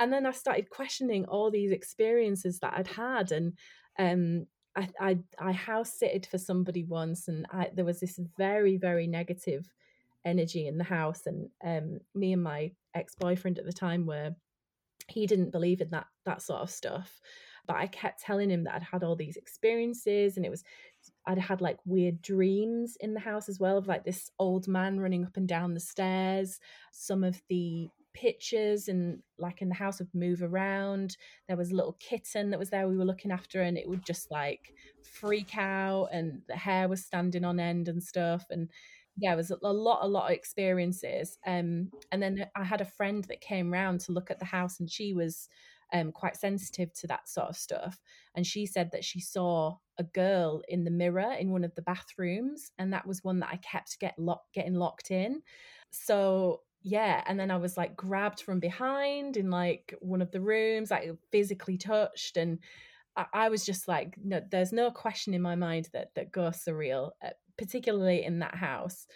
And 0.01 0.13
then 0.13 0.27
I 0.27 0.31
started 0.31 0.71
questioning 0.71 1.25
all 1.25 1.51
these 1.51 1.73
experiences 1.73 2.61
that 2.61 2.73
I'd 2.77 2.87
had. 2.87 3.33
And 3.33 3.55
um, 3.99 4.47
I, 4.77 4.89
I, 5.01 5.19
I 5.41 5.51
house 5.51 5.99
sitted 6.01 6.25
for 6.25 6.39
somebody 6.39 6.85
once, 6.85 7.27
and 7.27 7.47
I, 7.51 7.71
there 7.75 7.85
was 7.85 7.99
this 7.99 8.21
very, 8.37 8.77
very 8.77 9.09
negative 9.09 9.69
energy 10.25 10.69
in 10.69 10.79
the 10.79 10.85
house. 10.85 11.23
And 11.27 11.49
um, 11.65 11.99
me 12.15 12.33
and 12.33 12.45
my 12.45 12.71
ex 12.95 13.17
boyfriend 13.17 13.59
at 13.59 13.65
the 13.65 13.73
time 13.73 14.07
were, 14.07 14.37
he 15.09 15.27
didn't 15.27 15.51
believe 15.51 15.81
in 15.81 15.91
that 15.91 16.07
that 16.27 16.43
sort 16.43 16.61
of 16.61 16.71
stuff 16.71 17.21
but 17.69 17.77
I 17.77 17.87
kept 17.87 18.23
telling 18.23 18.51
him 18.51 18.65
that 18.65 18.75
I'd 18.75 18.83
had 18.83 19.05
all 19.05 19.15
these 19.15 19.37
experiences 19.37 20.37
and 20.37 20.45
it 20.45 20.51
was 20.51 20.65
I'd 21.29 21.39
had 21.39 21.61
like 21.61 21.79
weird 21.85 22.23
dreams 22.23 22.97
in 23.01 23.13
the 23.15 23.21
house 23.21 23.49
as 23.49 23.61
well 23.61 23.77
of 23.77 23.87
like 23.87 24.05
this 24.05 24.31
old 24.39 24.67
man 24.67 24.99
running 24.99 25.25
up 25.25 25.37
and 25.37 25.47
down 25.47 25.75
the 25.75 25.81
stairs. 25.81 26.59
Some 26.91 27.23
of 27.23 27.41
the 27.49 27.91
pictures 28.15 28.89
and 28.89 29.23
like 29.39 29.61
in 29.61 29.69
the 29.69 29.75
house 29.75 29.99
would 29.99 30.13
move 30.15 30.43
around. 30.43 31.19
There 31.47 31.57
was 31.57 31.71
a 31.71 31.77
little 31.77 31.97
kitten 32.01 32.51
that 32.51 32.59
was 32.59 32.71
there 32.71 32.89
we 32.89 32.97
were 32.97 33.05
looking 33.05 33.31
after 33.31 33.61
and 33.61 33.77
it 33.77 33.89
would 33.89 34.07
just 34.07 34.31
like 34.31 34.73
freak 35.03 35.57
out 35.57 36.09
and 36.13 36.41
the 36.49 36.57
hair 36.57 36.89
was 36.89 37.05
standing 37.05 37.45
on 37.45 37.61
end 37.61 37.89
and 37.89 38.03
stuff 38.03 38.47
and 38.51 38.71
yeah, 39.21 39.33
it 39.33 39.37
was 39.37 39.51
a 39.51 39.57
lot, 39.73 39.99
a 40.03 40.09
lot 40.09 40.31
of 40.31 40.37
experiences. 40.37 41.39
Um, 41.45 41.91
and 42.13 42.23
then 42.23 42.47
I 42.55 42.65
had 42.65 42.81
a 42.81 42.87
friend 42.87 43.25
that 43.25 43.41
came 43.41 43.73
round 43.73 44.01
to 44.03 44.13
look 44.13 44.31
at 44.31 44.39
the 44.39 44.45
house, 44.45 44.79
and 44.79 44.89
she 44.89 45.13
was 45.13 45.49
um, 45.93 46.13
quite 46.13 46.37
sensitive 46.37 46.93
to 46.95 47.09
that 47.09 47.29
sort 47.29 47.49
of 47.49 47.57
stuff. 47.57 48.01
And 48.37 48.47
she 48.47 48.65
said 48.65 48.93
that 48.93 49.05
she 49.05 49.21
saw 49.21 49.79
a 49.99 50.05
girl 50.05 50.63
in 50.69 50.85
the 50.85 50.91
mirror 50.91 51.33
in 51.39 51.51
one 51.51 51.65
of 51.65 51.75
the 51.75 51.83
bathrooms, 51.83 52.71
and 52.79 52.93
that 52.93 53.07
was 53.07 53.25
one 53.25 53.41
that 53.41 53.51
I 53.53 53.57
kept 53.57 53.99
get 53.99 54.19
lock, 54.19 54.43
getting 54.55 54.75
locked 54.75 55.11
in. 55.11 55.43
So 55.91 56.63
yeah, 56.83 57.23
and 57.27 57.39
then 57.39 57.51
I 57.51 57.57
was 57.57 57.77
like 57.77 57.97
grabbed 57.97 58.41
from 58.41 58.61
behind 58.61 59.37
in 59.37 59.51
like 59.51 59.95
one 60.01 60.23
of 60.23 60.31
the 60.31 60.41
rooms, 60.41 60.91
like 60.91 61.11
physically 61.33 61.77
touched, 61.77 62.37
and 62.37 62.59
I, 63.17 63.27
I 63.33 63.49
was 63.49 63.65
just 63.67 63.89
like, 63.89 64.17
no, 64.23 64.41
there's 64.51 64.73
no 64.73 64.91
question 64.91 65.35
in 65.35 65.43
my 65.43 65.57
mind 65.57 65.89
that 65.93 66.15
that 66.15 66.33
ghosts 66.33 66.69
are 66.69 66.77
real, 66.77 67.13
uh, 67.25 67.31
particularly 67.57 68.25
in 68.25 68.39
that 68.39 68.55
house. 68.55 69.07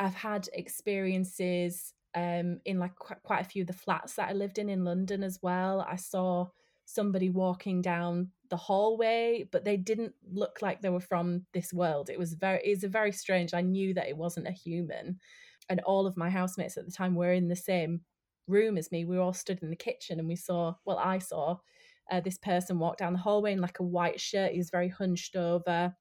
I've 0.00 0.14
had 0.14 0.48
experiences 0.52 1.92
um, 2.14 2.60
in 2.64 2.78
like 2.78 2.96
qu- 2.96 3.14
quite 3.22 3.42
a 3.42 3.48
few 3.48 3.62
of 3.62 3.66
the 3.66 3.72
flats 3.72 4.14
that 4.14 4.30
I 4.30 4.32
lived 4.32 4.58
in 4.58 4.68
in 4.68 4.84
London 4.84 5.22
as 5.22 5.38
well. 5.42 5.86
I 5.88 5.96
saw 5.96 6.46
somebody 6.88 7.28
walking 7.28 7.82
down 7.82 8.30
the 8.48 8.56
hallway, 8.56 9.46
but 9.52 9.62
they 9.62 9.76
didn't 9.76 10.14
look 10.32 10.62
like 10.62 10.80
they 10.80 10.88
were 10.88 11.00
from 11.00 11.44
this 11.52 11.70
world. 11.70 12.08
It 12.08 12.18
was 12.18 12.32
very, 12.32 12.60
it's 12.64 12.82
a 12.82 12.88
very 12.88 13.12
strange. 13.12 13.52
I 13.52 13.60
knew 13.60 13.92
that 13.92 14.08
it 14.08 14.16
wasn't 14.16 14.48
a 14.48 14.52
human, 14.52 15.18
and 15.68 15.80
all 15.80 16.06
of 16.06 16.16
my 16.16 16.30
housemates 16.30 16.78
at 16.78 16.86
the 16.86 16.92
time 16.92 17.14
were 17.14 17.32
in 17.32 17.48
the 17.48 17.56
same 17.56 18.00
room 18.46 18.78
as 18.78 18.90
me. 18.90 19.04
We 19.04 19.18
all 19.18 19.34
stood 19.34 19.62
in 19.62 19.68
the 19.68 19.76
kitchen, 19.76 20.18
and 20.18 20.26
we 20.26 20.36
saw. 20.36 20.74
Well, 20.86 20.96
I 20.96 21.18
saw 21.18 21.58
uh, 22.10 22.20
this 22.20 22.38
person 22.38 22.78
walk 22.78 22.96
down 22.96 23.12
the 23.12 23.18
hallway 23.18 23.52
in 23.52 23.60
like 23.60 23.80
a 23.80 23.84
white 23.84 24.18
shirt. 24.18 24.52
He 24.52 24.58
was 24.58 24.70
very 24.70 24.88
hunched 24.88 25.36
over, 25.36 25.94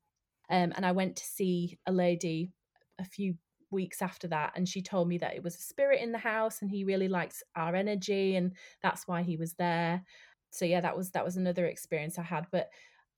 um, 0.49 0.71
and 0.73 0.85
I 0.85 0.93
went 0.93 1.17
to 1.17 1.25
see 1.25 1.77
a 1.85 1.91
lady 1.91 2.53
a 2.97 3.03
few 3.03 3.35
weeks 3.69 4.01
after 4.01 4.29
that 4.29 4.53
and 4.55 4.67
she 4.67 4.81
told 4.81 5.09
me 5.09 5.17
that 5.17 5.35
it 5.35 5.43
was 5.43 5.55
a 5.55 5.61
spirit 5.61 6.01
in 6.01 6.13
the 6.13 6.17
house 6.17 6.61
and 6.61 6.71
he 6.71 6.85
really 6.85 7.09
likes 7.09 7.43
our 7.57 7.75
energy 7.75 8.37
and 8.37 8.53
that's 8.81 9.05
why 9.09 9.21
he 9.21 9.35
was 9.35 9.55
there 9.55 10.01
so 10.51 10.65
yeah 10.65 10.81
that 10.81 10.95
was 10.95 11.11
that 11.11 11.25
was 11.25 11.37
another 11.37 11.65
experience 11.65 12.17
i 12.17 12.23
had 12.23 12.47
but 12.51 12.69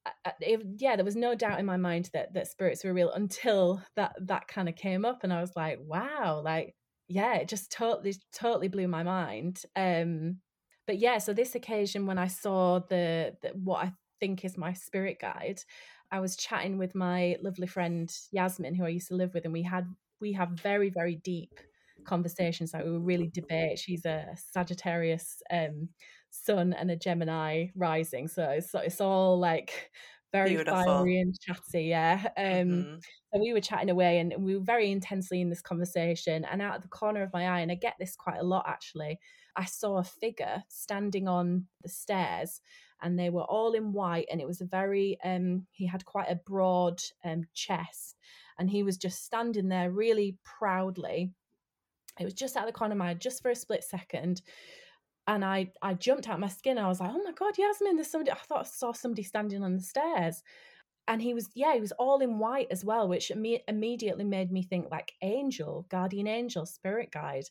uh, 0.05 0.09
uh, 0.25 0.57
yeah 0.77 0.95
there 0.95 1.05
was 1.05 1.15
no 1.15 1.35
doubt 1.35 1.59
in 1.59 1.65
my 1.65 1.77
mind 1.77 2.09
that 2.13 2.33
that 2.33 2.47
spirits 2.47 2.83
were 2.83 2.93
real 2.93 3.11
until 3.11 3.81
that 3.95 4.13
that 4.19 4.47
kind 4.47 4.69
of 4.69 4.75
came 4.75 5.05
up 5.05 5.23
and 5.23 5.33
i 5.33 5.41
was 5.41 5.55
like 5.55 5.77
wow 5.81 6.41
like 6.43 6.75
yeah 7.07 7.35
it 7.35 7.47
just 7.47 7.71
totally 7.71 8.15
totally 8.33 8.67
blew 8.67 8.87
my 8.87 9.03
mind 9.03 9.61
um 9.75 10.37
but 10.87 10.97
yeah 10.97 11.17
so 11.17 11.33
this 11.33 11.55
occasion 11.55 12.05
when 12.05 12.17
i 12.17 12.27
saw 12.27 12.79
the, 12.89 13.35
the 13.41 13.49
what 13.49 13.83
i 13.85 13.91
think 14.19 14.43
is 14.43 14.57
my 14.57 14.73
spirit 14.73 15.17
guide 15.19 15.59
i 16.11 16.19
was 16.19 16.35
chatting 16.35 16.77
with 16.77 16.95
my 16.95 17.35
lovely 17.41 17.67
friend 17.67 18.15
yasmin 18.31 18.75
who 18.75 18.85
i 18.85 18.89
used 18.89 19.07
to 19.07 19.15
live 19.15 19.33
with 19.33 19.43
and 19.45 19.53
we 19.53 19.63
had 19.63 19.85
we 20.21 20.33
have 20.33 20.49
very 20.49 20.89
very 20.89 21.15
deep 21.15 21.59
conversations 22.05 22.73
like 22.73 22.83
we 22.83 22.91
really 22.91 23.27
debate. 23.27 23.79
She's 23.79 24.05
a 24.05 24.27
sagittarius 24.51 25.41
um 25.51 25.89
sun 26.29 26.73
and 26.73 26.91
a 26.91 26.95
gemini 26.95 27.67
rising 27.75 28.27
so 28.27 28.43
it's, 28.43 28.73
it's 28.73 29.01
all 29.01 29.39
like 29.39 29.91
very 30.31 30.49
Beautiful. 30.49 30.83
fiery 30.83 31.19
and 31.19 31.35
chatty 31.39 31.83
yeah 31.85 32.27
um 32.37 32.43
mm-hmm. 32.45 32.95
so 33.33 33.41
we 33.41 33.53
were 33.53 33.61
chatting 33.61 33.89
away 33.89 34.19
and 34.19 34.33
we 34.37 34.55
were 34.55 34.63
very 34.63 34.91
intensely 34.91 35.41
in 35.41 35.49
this 35.49 35.61
conversation 35.61 36.45
and 36.45 36.61
out 36.61 36.75
of 36.75 36.81
the 36.83 36.87
corner 36.87 37.23
of 37.23 37.33
my 37.33 37.47
eye 37.47 37.61
and 37.61 37.71
i 37.71 37.75
get 37.75 37.95
this 37.99 38.15
quite 38.15 38.39
a 38.39 38.43
lot 38.45 38.65
actually 38.67 39.19
i 39.55 39.65
saw 39.65 39.97
a 39.97 40.03
figure 40.03 40.63
standing 40.67 41.27
on 41.27 41.65
the 41.81 41.89
stairs 41.89 42.61
and 43.01 43.17
they 43.17 43.29
were 43.29 43.43
all 43.43 43.73
in 43.73 43.91
white 43.93 44.27
and 44.31 44.39
it 44.39 44.47
was 44.47 44.61
a 44.61 44.65
very 44.65 45.17
um 45.23 45.65
he 45.71 45.87
had 45.87 46.05
quite 46.05 46.29
a 46.29 46.39
broad 46.45 47.01
um 47.25 47.43
chest 47.55 48.15
and 48.59 48.69
he 48.69 48.83
was 48.83 48.97
just 48.97 49.23
standing 49.25 49.69
there 49.69 49.89
really 49.89 50.37
proudly 50.43 51.31
It 52.19 52.25
was 52.25 52.33
just 52.33 52.55
out 52.57 52.67
of 52.67 52.73
the 52.73 52.77
corner 52.77 52.91
of 52.93 52.97
my 52.99 53.11
eye, 53.11 53.13
just 53.13 53.41
for 53.41 53.49
a 53.49 53.55
split 53.55 53.83
second. 53.83 54.41
And 55.29 55.45
I, 55.45 55.71
I 55.83 55.93
jumped 55.93 56.27
out 56.27 56.39
my 56.39 56.47
skin. 56.47 56.79
I 56.79 56.87
was 56.87 56.99
like, 56.99 57.11
oh 57.13 57.21
my 57.23 57.33
God, 57.33 57.55
Yasmin, 57.55 57.97
there's 57.97 58.09
somebody. 58.09 58.31
I 58.31 58.35
thought 58.35 58.61
I 58.61 58.63
saw 58.63 58.93
somebody 58.93 59.21
standing 59.21 59.63
on 59.63 59.75
the 59.75 59.83
stairs. 59.83 60.41
And 61.07 61.21
he 61.21 61.35
was, 61.35 61.49
yeah, 61.53 61.75
he 61.75 61.79
was 61.79 61.91
all 61.93 62.19
in 62.19 62.39
white 62.39 62.65
as 62.71 62.83
well, 62.83 63.07
which 63.07 63.31
imme- 63.33 63.61
immediately 63.67 64.23
made 64.23 64.51
me 64.51 64.63
think 64.63 64.87
like 64.89 65.11
angel, 65.21 65.85
guardian 65.89 66.25
angel, 66.25 66.65
spirit 66.65 67.11
guide 67.11 67.45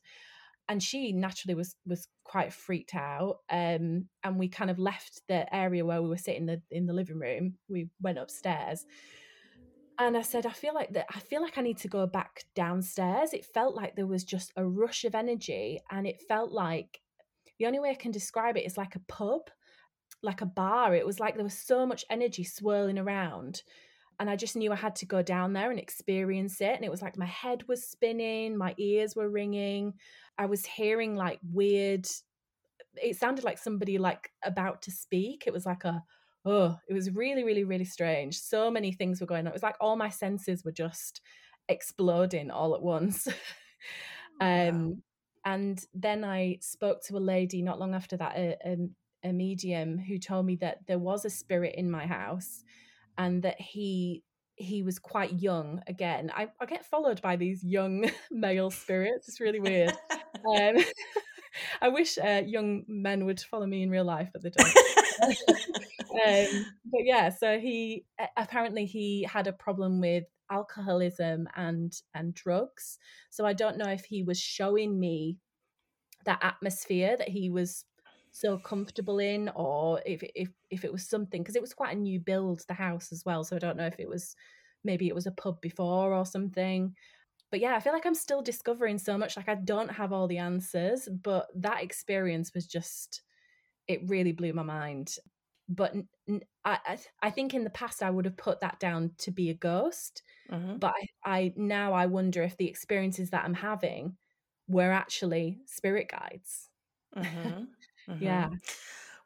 and 0.69 0.83
she 0.83 1.13
naturally 1.13 1.55
was 1.55 1.77
was 1.87 2.09
quite 2.25 2.53
freaked 2.53 2.95
out 2.95 3.39
um, 3.51 4.07
and 4.23 4.39
we 4.39 4.49
kind 4.49 4.71
of 4.71 4.79
left 4.79 5.23
the 5.29 5.55
area 5.55 5.85
where 5.85 6.03
we 6.03 6.09
were 6.09 6.19
sitting 6.19 6.47
the, 6.47 6.61
in 6.71 6.85
the 6.85 6.93
living 6.93 7.19
room 7.19 7.55
we 7.69 7.89
went 8.03 8.19
upstairs 8.19 8.85
and 9.99 10.15
i 10.15 10.21
said 10.21 10.45
i 10.45 10.51
feel 10.51 10.75
like 10.75 10.93
that 10.93 11.07
i 11.15 11.19
feel 11.21 11.41
like 11.41 11.57
i 11.57 11.63
need 11.63 11.79
to 11.79 11.89
go 11.89 12.07
back 12.07 12.45
downstairs 12.55 13.33
it 13.33 13.47
felt 13.47 13.75
like 13.75 13.97
there 13.97 14.07
was 14.07 14.25
just 14.25 14.53
a 14.57 14.67
rush 14.67 15.05
of 15.05 15.15
energy 15.15 15.81
and 15.91 16.07
it 16.07 16.21
felt 16.29 16.53
like 16.53 17.01
the 17.59 17.67
only 17.67 17.81
way 17.81 17.91
i 17.91 17.95
can 17.95 18.11
describe 18.11 18.57
it 18.57 18.67
is 18.67 18.77
like 18.77 18.95
a 18.97 19.01
pub 19.01 19.43
like 20.23 20.41
a 20.41 20.47
bar 20.47 20.95
it 20.95 21.07
was 21.07 21.21
like 21.21 21.35
there 21.35 21.45
was 21.45 21.59
so 21.59 21.87
much 21.87 22.05
energy 22.11 22.45
swirling 22.45 22.99
around 22.99 23.63
and 24.21 24.29
I 24.29 24.37
just 24.37 24.57
knew 24.57 24.73
I 24.73 24.77
had 24.77 24.97
to 24.97 25.07
go 25.07 25.23
down 25.23 25.53
there 25.53 25.71
and 25.71 25.79
experience 25.79 26.61
it. 26.61 26.75
And 26.75 26.85
it 26.85 26.91
was 26.91 27.03
like 27.03 27.17
my 27.17 27.27
head 27.27 27.65
was 27.69 27.85
spinning, 27.85 28.57
my 28.57 28.75
ears 28.77 29.15
were 29.15 29.29
ringing. 29.29 29.95
I 30.37 30.47
was 30.47 30.67
hearing 30.67 31.15
like 31.15 31.39
weird, 31.53 32.07
it 32.97 33.17
sounded 33.17 33.45
like 33.45 33.59
somebody 33.59 33.99
like 33.99 34.33
about 34.43 34.83
to 34.83 34.91
speak. 34.91 35.45
It 35.47 35.53
was 35.53 35.67
like 35.67 35.85
a, 35.85 36.03
oh, 36.45 36.77
it 36.89 36.95
was 36.95 37.13
really, 37.13 37.45
really, 37.45 37.65
really 37.65 37.85
strange. 37.85 38.39
So 38.39 38.71
many 38.71 38.93
things 38.93 39.21
were 39.21 39.27
going 39.27 39.41
on. 39.41 39.49
It 39.49 39.53
was 39.53 39.63
like 39.63 39.77
all 39.81 39.97
my 39.97 40.09
senses 40.09 40.65
were 40.65 40.73
just 40.73 41.21
exploding 41.69 42.51
all 42.51 42.75
at 42.75 42.83
once. 42.83 43.29
Oh, 44.41 44.47
um, 44.47 44.89
wow. 44.91 44.97
And 45.45 45.83
then 45.95 46.25
I 46.25 46.59
spoke 46.61 47.03
to 47.05 47.17
a 47.17 47.19
lady 47.19 47.63
not 47.63 47.79
long 47.79 47.95
after 47.95 48.17
that, 48.17 48.37
a, 48.37 48.57
a, 48.65 49.29
a 49.29 49.33
medium 49.33 49.99
who 49.99 50.19
told 50.19 50.47
me 50.47 50.57
that 50.57 50.87
there 50.87 50.99
was 50.99 51.25
a 51.25 51.31
spirit 51.31 51.75
in 51.77 51.91
my 51.91 52.07
house 52.07 52.65
and 53.17 53.43
that 53.43 53.61
he 53.61 54.23
he 54.61 54.83
was 54.83 54.99
quite 54.99 55.41
young 55.41 55.81
again. 55.87 56.33
I, 56.35 56.49
I 56.61 56.67
get 56.67 56.85
followed 56.85 57.23
by 57.23 57.37
these 57.37 57.63
young 57.63 58.11
male 58.31 58.73
spirits. 58.73 59.29
It's 59.29 59.41
really 59.41 59.61
weird. 59.61 59.93
Um, 60.45 60.77
i 61.81 61.89
wish 61.89 62.19
uh, 62.19 62.43
young 62.47 62.85
men 62.87 63.25
would 63.25 63.41
follow 63.41 63.67
me 63.67 63.83
in 63.83 63.91
real 63.91 64.05
life 64.05 64.29
but 64.33 64.43
they 64.43 64.51
don't. 64.51 65.39
Um, 66.09 66.67
but 66.87 67.03
yeah 67.05 67.29
so 67.29 67.59
he 67.59 68.05
apparently 68.37 68.87
he 68.87 69.25
had 69.31 69.47
a 69.47 69.53
problem 69.53 70.01
with 70.01 70.25
alcoholism 70.51 71.49
and 71.57 72.01
and 72.15 72.35
drugs. 72.35 72.99
So 73.31 73.45
i 73.47 73.53
don't 73.53 73.79
know 73.79 73.91
if 73.91 74.05
he 74.05 74.23
was 74.23 74.41
showing 74.41 74.99
me 74.99 75.39
that 76.25 76.41
atmosphere 76.43 77.17
that 77.17 77.29
he 77.29 77.51
was 77.51 77.85
so 78.31 78.59
comfortable 78.59 79.19
in 79.19 79.51
or 79.55 80.01
if 80.05 80.23
if 80.35 80.49
if 80.71 80.85
it 80.85 80.93
was 80.93 81.09
something 81.09 81.43
because 81.43 81.57
it 81.57 81.63
was 81.63 81.75
quite 81.75 81.97
a 81.97 81.99
new 81.99 82.21
build 82.21 82.63
the 82.69 82.75
house 82.75 83.13
as 83.13 83.25
well. 83.25 83.43
So 83.45 83.57
i 83.57 83.59
don't 83.59 83.77
know 83.77 83.87
if 83.87 83.99
it 83.99 84.09
was 84.09 84.35
maybe 84.85 85.09
it 85.09 85.15
was 85.15 85.27
a 85.27 85.33
pub 85.33 85.61
before 85.61 86.13
or 86.15 86.25
something. 86.27 86.95
But 87.51 87.61
yeah 87.61 87.75
i 87.75 87.81
feel 87.81 87.93
like 87.93 88.07
i'm 88.07 88.15
still 88.15 88.43
discovering 88.43 88.99
so 88.99 89.17
much. 89.17 89.37
Like 89.37 89.49
i 89.49 89.55
don't 89.55 89.91
have 89.91 90.13
all 90.13 90.29
the 90.29 90.39
answers 90.39 91.09
but 91.23 91.47
that 91.57 91.83
experience 91.83 92.53
was 92.55 92.67
just 92.67 93.23
it 93.87 94.01
really 94.07 94.33
blew 94.33 94.53
my 94.53 94.63
mind 94.63 95.15
but 95.69 95.95
I, 96.65 96.99
I 97.23 97.31
think 97.31 97.55
in 97.55 97.65
the 97.65 97.71
past 97.71 98.03
I 98.03 98.11
would 98.11 98.25
have 98.25 98.37
put 98.37 98.61
that 98.61 98.81
down 98.81 99.13
to 99.19 99.31
be 99.31 99.51
a 99.51 99.55
ghost, 99.55 100.23
mm-hmm. 100.51 100.77
but 100.77 100.95
I, 101.25 101.31
I 101.39 101.53
now 101.57 101.93
I 101.93 102.07
wonder 102.07 102.43
if 102.43 102.57
the 102.57 102.69
experiences 102.69 103.31
that 103.31 103.45
I'm 103.45 103.55
having 103.55 104.17
were 104.67 104.93
actually 104.93 105.59
spirit 105.67 106.11
guides. 106.11 106.69
Mm-hmm. 107.17 107.65
Mm-hmm. 108.09 108.25
Yeah. 108.25 108.49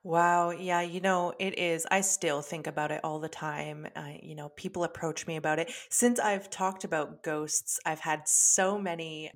Wow. 0.02 0.50
Yeah. 0.50 0.80
You 0.80 1.00
know, 1.00 1.34
it 1.38 1.56
is. 1.56 1.86
I 1.88 2.00
still 2.00 2.42
think 2.42 2.66
about 2.66 2.90
it 2.90 3.00
all 3.04 3.20
the 3.20 3.28
time. 3.28 3.86
I, 3.94 4.18
you 4.20 4.34
know, 4.34 4.48
people 4.48 4.82
approach 4.82 5.28
me 5.28 5.36
about 5.36 5.60
it. 5.60 5.70
Since 5.88 6.18
I've 6.18 6.50
talked 6.50 6.82
about 6.82 7.22
ghosts, 7.22 7.78
I've 7.86 8.00
had 8.00 8.26
so 8.26 8.76
many 8.76 9.30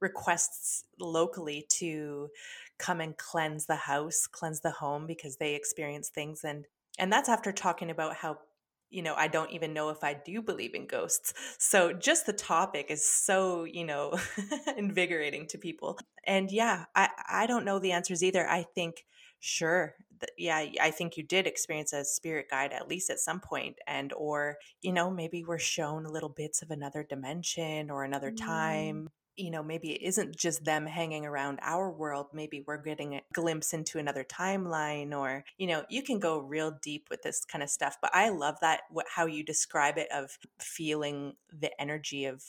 requests 0.00 0.84
locally 0.98 1.66
to 1.68 2.28
come 2.78 3.00
and 3.00 3.16
cleanse 3.16 3.66
the 3.66 3.76
house, 3.76 4.26
cleanse 4.26 4.60
the 4.60 4.70
home 4.70 5.06
because 5.06 5.36
they 5.36 5.54
experience 5.54 6.08
things 6.08 6.44
and 6.44 6.66
and 6.98 7.12
that's 7.12 7.28
after 7.28 7.52
talking 7.52 7.90
about 7.90 8.16
how 8.16 8.38
you 8.88 9.02
know, 9.02 9.14
I 9.16 9.26
don't 9.26 9.50
even 9.50 9.74
know 9.74 9.88
if 9.88 10.04
I 10.04 10.14
do 10.14 10.40
believe 10.40 10.74
in 10.74 10.86
ghosts. 10.86 11.34
So 11.58 11.92
just 11.92 12.26
the 12.26 12.32
topic 12.32 12.86
is 12.88 13.06
so, 13.06 13.64
you 13.64 13.84
know, 13.84 14.16
invigorating 14.76 15.48
to 15.48 15.58
people. 15.58 15.98
And 16.24 16.50
yeah, 16.52 16.84
I 16.94 17.08
I 17.28 17.46
don't 17.46 17.64
know 17.64 17.78
the 17.80 17.92
answers 17.92 18.22
either. 18.22 18.48
I 18.48 18.62
think 18.62 19.04
sure 19.40 19.94
yeah 20.38 20.64
i 20.80 20.90
think 20.90 21.16
you 21.16 21.22
did 21.22 21.46
experience 21.46 21.92
a 21.92 22.04
spirit 22.04 22.48
guide 22.50 22.72
at 22.72 22.88
least 22.88 23.10
at 23.10 23.18
some 23.18 23.38
point 23.38 23.76
and 23.86 24.12
or 24.14 24.56
you 24.80 24.92
know 24.92 25.10
maybe 25.10 25.44
we're 25.44 25.58
shown 25.58 26.04
little 26.04 26.28
bits 26.28 26.62
of 26.62 26.70
another 26.70 27.02
dimension 27.02 27.90
or 27.90 28.02
another 28.02 28.30
mm. 28.30 28.38
time 28.38 29.08
you 29.36 29.50
know, 29.50 29.62
maybe 29.62 29.92
it 29.92 30.02
isn't 30.02 30.36
just 30.36 30.64
them 30.64 30.86
hanging 30.86 31.26
around 31.26 31.58
our 31.62 31.90
world. 31.90 32.28
Maybe 32.32 32.64
we're 32.66 32.82
getting 32.82 33.14
a 33.16 33.22
glimpse 33.32 33.72
into 33.72 33.98
another 33.98 34.24
timeline, 34.24 35.16
or, 35.16 35.44
you 35.58 35.66
know, 35.66 35.84
you 35.88 36.02
can 36.02 36.18
go 36.18 36.38
real 36.38 36.78
deep 36.82 37.08
with 37.10 37.22
this 37.22 37.44
kind 37.44 37.62
of 37.62 37.70
stuff. 37.70 37.98
But 38.00 38.14
I 38.14 38.30
love 38.30 38.56
that, 38.60 38.82
what, 38.90 39.06
how 39.14 39.26
you 39.26 39.44
describe 39.44 39.98
it 39.98 40.08
of 40.12 40.38
feeling 40.58 41.34
the 41.52 41.70
energy 41.80 42.24
of 42.24 42.42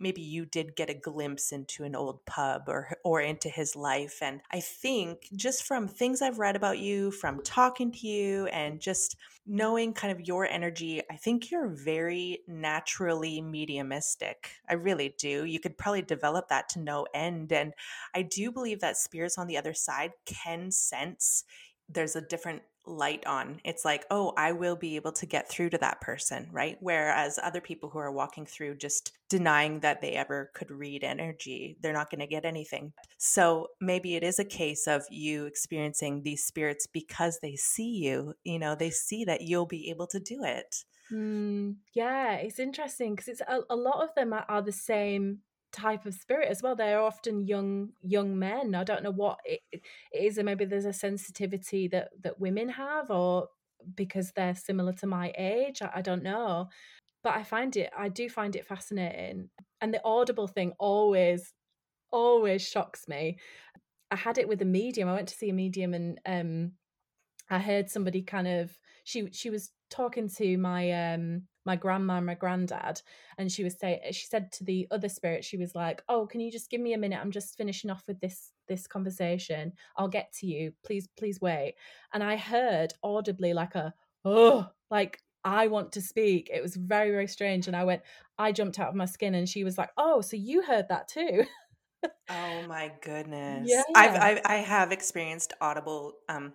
maybe 0.00 0.22
you 0.22 0.46
did 0.46 0.74
get 0.74 0.90
a 0.90 0.94
glimpse 0.94 1.52
into 1.52 1.84
an 1.84 1.94
old 1.94 2.24
pub 2.24 2.62
or 2.66 2.96
or 3.04 3.20
into 3.20 3.48
his 3.48 3.76
life 3.76 4.18
and 4.22 4.40
i 4.50 4.58
think 4.58 5.28
just 5.36 5.64
from 5.64 5.86
things 5.86 6.22
i've 6.22 6.38
read 6.38 6.56
about 6.56 6.78
you 6.78 7.10
from 7.10 7.40
talking 7.42 7.92
to 7.92 8.06
you 8.06 8.46
and 8.46 8.80
just 8.80 9.16
knowing 9.50 9.92
kind 9.92 10.12
of 10.12 10.28
your 10.28 10.46
energy 10.46 11.02
i 11.10 11.16
think 11.16 11.50
you're 11.50 11.66
very 11.68 12.38
naturally 12.46 13.40
mediumistic 13.40 14.52
i 14.68 14.74
really 14.74 15.12
do 15.18 15.44
you 15.44 15.58
could 15.58 15.76
probably 15.76 16.02
develop 16.02 16.48
that 16.48 16.68
to 16.68 16.78
no 16.78 17.04
end 17.12 17.50
and 17.50 17.74
i 18.14 18.22
do 18.22 18.52
believe 18.52 18.78
that 18.80 18.96
spirits 18.96 19.36
on 19.36 19.48
the 19.48 19.56
other 19.56 19.74
side 19.74 20.12
can 20.24 20.70
sense 20.70 21.42
there's 21.88 22.14
a 22.14 22.20
different 22.20 22.62
light 22.86 23.26
on. 23.26 23.60
It's 23.64 23.84
like, 23.84 24.04
oh, 24.10 24.32
I 24.36 24.52
will 24.52 24.76
be 24.76 24.96
able 24.96 25.12
to 25.12 25.26
get 25.26 25.48
through 25.48 25.70
to 25.70 25.78
that 25.78 26.00
person, 26.00 26.48
right? 26.50 26.76
Whereas 26.80 27.38
other 27.42 27.60
people 27.60 27.90
who 27.90 27.98
are 27.98 28.12
walking 28.12 28.46
through 28.46 28.76
just 28.76 29.12
denying 29.28 29.80
that 29.80 30.00
they 30.00 30.12
ever 30.12 30.50
could 30.54 30.70
read 30.70 31.04
energy, 31.04 31.76
they're 31.80 31.92
not 31.92 32.10
going 32.10 32.20
to 32.20 32.26
get 32.26 32.44
anything. 32.44 32.92
So 33.18 33.68
maybe 33.80 34.16
it 34.16 34.22
is 34.22 34.38
a 34.38 34.44
case 34.44 34.86
of 34.86 35.04
you 35.10 35.46
experiencing 35.46 36.22
these 36.22 36.44
spirits 36.44 36.86
because 36.86 37.38
they 37.40 37.56
see 37.56 37.90
you, 37.90 38.34
you 38.44 38.58
know, 38.58 38.74
they 38.74 38.90
see 38.90 39.24
that 39.24 39.42
you'll 39.42 39.66
be 39.66 39.90
able 39.90 40.06
to 40.08 40.20
do 40.20 40.42
it. 40.44 40.84
Mm, 41.12 41.76
yeah, 41.92 42.34
it's 42.34 42.58
interesting 42.58 43.14
because 43.14 43.28
it's 43.28 43.40
a, 43.40 43.60
a, 43.68 43.76
lot 43.76 44.02
of 44.02 44.14
them 44.14 44.32
are, 44.32 44.44
are 44.48 44.62
the 44.62 44.72
same 44.72 45.38
type 45.72 46.06
of 46.06 46.14
spirit 46.14 46.48
as 46.48 46.62
well. 46.62 46.74
They're 46.74 47.00
often 47.00 47.46
young 47.46 47.90
young 48.02 48.38
men. 48.38 48.74
I 48.74 48.84
don't 48.84 49.02
know 49.02 49.12
what 49.12 49.38
it, 49.44 49.60
it 49.72 49.82
is 50.12 50.38
or 50.38 50.42
maybe 50.44 50.64
there's 50.64 50.84
a 50.84 50.92
sensitivity 50.92 51.88
that 51.88 52.10
that 52.22 52.40
women 52.40 52.68
have 52.70 53.10
or 53.10 53.48
because 53.94 54.32
they're 54.32 54.54
similar 54.54 54.92
to 54.92 55.06
my 55.06 55.32
age 55.38 55.82
I, 55.82 55.90
I 55.96 56.02
don't 56.02 56.22
know. 56.22 56.68
But 57.22 57.34
i 57.34 57.42
find 57.42 57.76
it 57.76 57.90
i 57.96 58.08
do 58.08 58.28
find 58.28 58.56
it 58.56 58.66
fascinating. 58.66 59.50
And 59.80 59.94
the 59.94 60.04
audible 60.04 60.48
thing 60.48 60.72
always 60.78 61.52
always 62.12 62.62
shocks 62.62 63.06
me. 63.08 63.38
I 64.10 64.16
had 64.16 64.38
it 64.38 64.48
with 64.48 64.60
a 64.62 64.66
medium. 64.66 65.08
I 65.08 65.14
went 65.14 65.28
to 65.28 65.34
see 65.34 65.50
a 65.50 65.54
medium 65.54 65.94
and 65.94 66.20
um 66.26 66.72
i 67.50 67.58
heard 67.58 67.90
somebody 67.90 68.22
kind 68.22 68.46
of 68.46 68.78
she 69.04 69.28
she 69.32 69.50
was 69.50 69.70
talking 69.90 70.28
to 70.28 70.56
my 70.56 71.12
um 71.12 71.42
my 71.66 71.76
grandma 71.76 72.16
and 72.16 72.26
my 72.26 72.34
granddad 72.34 73.02
and 73.38 73.52
she 73.52 73.64
was 73.64 73.78
saying 73.78 74.00
she 74.12 74.26
said 74.26 74.50
to 74.50 74.64
the 74.64 74.86
other 74.90 75.08
spirit 75.08 75.44
she 75.44 75.56
was 75.56 75.74
like 75.74 76.02
oh 76.08 76.26
can 76.26 76.40
you 76.40 76.50
just 76.50 76.70
give 76.70 76.80
me 76.80 76.92
a 76.92 76.98
minute? 76.98 77.18
I'm 77.20 77.30
just 77.30 77.56
finishing 77.56 77.90
off 77.90 78.02
with 78.06 78.20
this 78.20 78.52
this 78.68 78.86
conversation. 78.86 79.72
I'll 79.96 80.08
get 80.08 80.32
to 80.34 80.46
you. 80.46 80.72
Please 80.84 81.08
please 81.18 81.40
wait. 81.40 81.74
And 82.12 82.22
i 82.22 82.36
heard 82.36 82.94
audibly 83.02 83.52
like 83.52 83.74
a 83.74 83.92
oh 84.24 84.68
like 84.90 85.20
i 85.44 85.66
want 85.66 85.92
to 85.92 86.00
speak. 86.00 86.50
It 86.52 86.62
was 86.62 86.76
very 86.76 87.10
very 87.10 87.26
strange 87.26 87.66
and 87.66 87.76
i 87.76 87.84
went 87.84 88.02
i 88.38 88.52
jumped 88.52 88.78
out 88.78 88.88
of 88.88 88.94
my 88.94 89.06
skin 89.06 89.34
and 89.34 89.48
she 89.48 89.64
was 89.64 89.76
like 89.76 89.90
oh 89.96 90.20
so 90.20 90.36
you 90.36 90.62
heard 90.62 90.88
that 90.88 91.08
too? 91.08 91.44
Oh 92.30 92.66
my 92.66 92.92
goodness. 93.02 93.68
Yeah. 93.68 93.82
I've, 93.94 94.14
I've 94.14 94.40
i 94.46 94.56
have 94.56 94.92
experienced 94.92 95.52
audible 95.60 96.14
um 96.28 96.54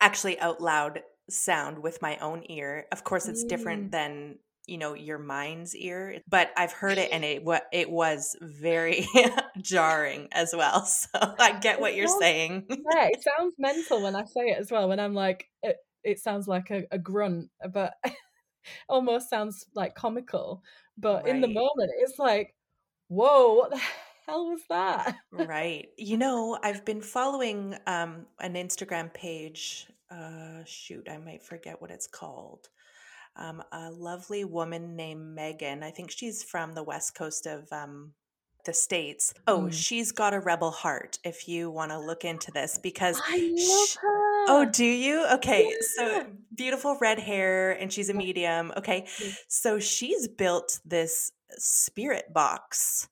actually 0.00 0.38
out 0.38 0.60
loud 0.60 1.00
sound 1.30 1.78
with 1.82 2.02
my 2.02 2.16
own 2.18 2.44
ear. 2.48 2.86
Of 2.92 3.04
course, 3.04 3.28
it's 3.28 3.44
mm. 3.44 3.48
different 3.48 3.92
than 3.92 4.38
you 4.66 4.78
know 4.78 4.94
your 4.94 5.18
mind's 5.18 5.76
ear 5.76 6.18
but 6.28 6.50
i've 6.56 6.72
heard 6.72 6.98
it 6.98 7.10
and 7.12 7.24
it 7.24 7.44
what 7.44 7.66
it 7.72 7.88
was 7.88 8.34
very 8.40 9.06
jarring 9.62 10.26
as 10.32 10.52
well 10.52 10.84
so 10.86 11.08
i 11.38 11.56
get 11.60 11.80
what 11.80 11.94
you're 11.94 12.08
saying 12.08 12.66
yeah 12.68 13.04
it 13.04 13.22
sounds 13.22 13.54
mental 13.60 14.02
when 14.02 14.16
i 14.16 14.24
say 14.24 14.48
it 14.48 14.58
as 14.58 14.68
well 14.72 14.88
when 14.88 14.98
i'm 14.98 15.14
like 15.14 15.46
it, 15.62 15.76
it 16.02 16.18
sounds 16.18 16.48
like 16.48 16.68
a, 16.72 16.82
a 16.90 16.98
grunt 16.98 17.48
but 17.72 17.94
almost 18.88 19.30
sounds 19.30 19.66
like 19.76 19.94
comical 19.94 20.64
but 20.98 21.22
right. 21.22 21.32
in 21.32 21.40
the 21.40 21.46
moment 21.46 21.92
it's 22.00 22.18
like 22.18 22.52
whoa 23.06 23.54
what 23.54 23.70
the 23.70 23.80
hell 24.26 24.48
was 24.50 24.60
that? 24.68 25.16
right. 25.30 25.88
You 25.96 26.16
know, 26.16 26.58
I've 26.62 26.84
been 26.84 27.00
following 27.00 27.76
um, 27.86 28.26
an 28.40 28.54
Instagram 28.54 29.12
page. 29.12 29.86
Uh, 30.10 30.62
shoot, 30.64 31.08
I 31.10 31.18
might 31.18 31.42
forget 31.42 31.80
what 31.80 31.90
it's 31.90 32.06
called. 32.06 32.68
Um, 33.36 33.62
a 33.72 33.90
lovely 33.90 34.44
woman 34.44 34.96
named 34.96 35.34
Megan. 35.34 35.82
I 35.82 35.90
think 35.90 36.10
she's 36.10 36.42
from 36.42 36.74
the 36.74 36.82
west 36.82 37.14
coast 37.14 37.46
of 37.46 37.70
um, 37.72 38.12
the 38.64 38.72
states. 38.72 39.34
Oh, 39.46 39.62
mm. 39.62 39.72
she's 39.72 40.12
got 40.12 40.34
a 40.34 40.40
rebel 40.40 40.70
heart. 40.70 41.18
If 41.24 41.48
you 41.48 41.70
want 41.70 41.90
to 41.92 41.98
look 41.98 42.24
into 42.24 42.50
this, 42.50 42.78
because 42.82 43.20
I 43.26 43.36
love 43.36 43.88
she, 43.88 43.98
her. 44.00 44.44
Oh, 44.48 44.68
do 44.70 44.84
you? 44.84 45.26
Okay, 45.34 45.64
yeah. 45.64 45.76
so 45.80 46.26
beautiful 46.54 46.96
red 47.00 47.18
hair, 47.18 47.72
and 47.72 47.92
she's 47.92 48.08
a 48.08 48.14
medium. 48.14 48.72
Okay, 48.76 49.06
so 49.48 49.78
she's 49.78 50.28
built 50.28 50.80
this 50.84 51.32
spirit 51.58 52.32
box. 52.32 53.08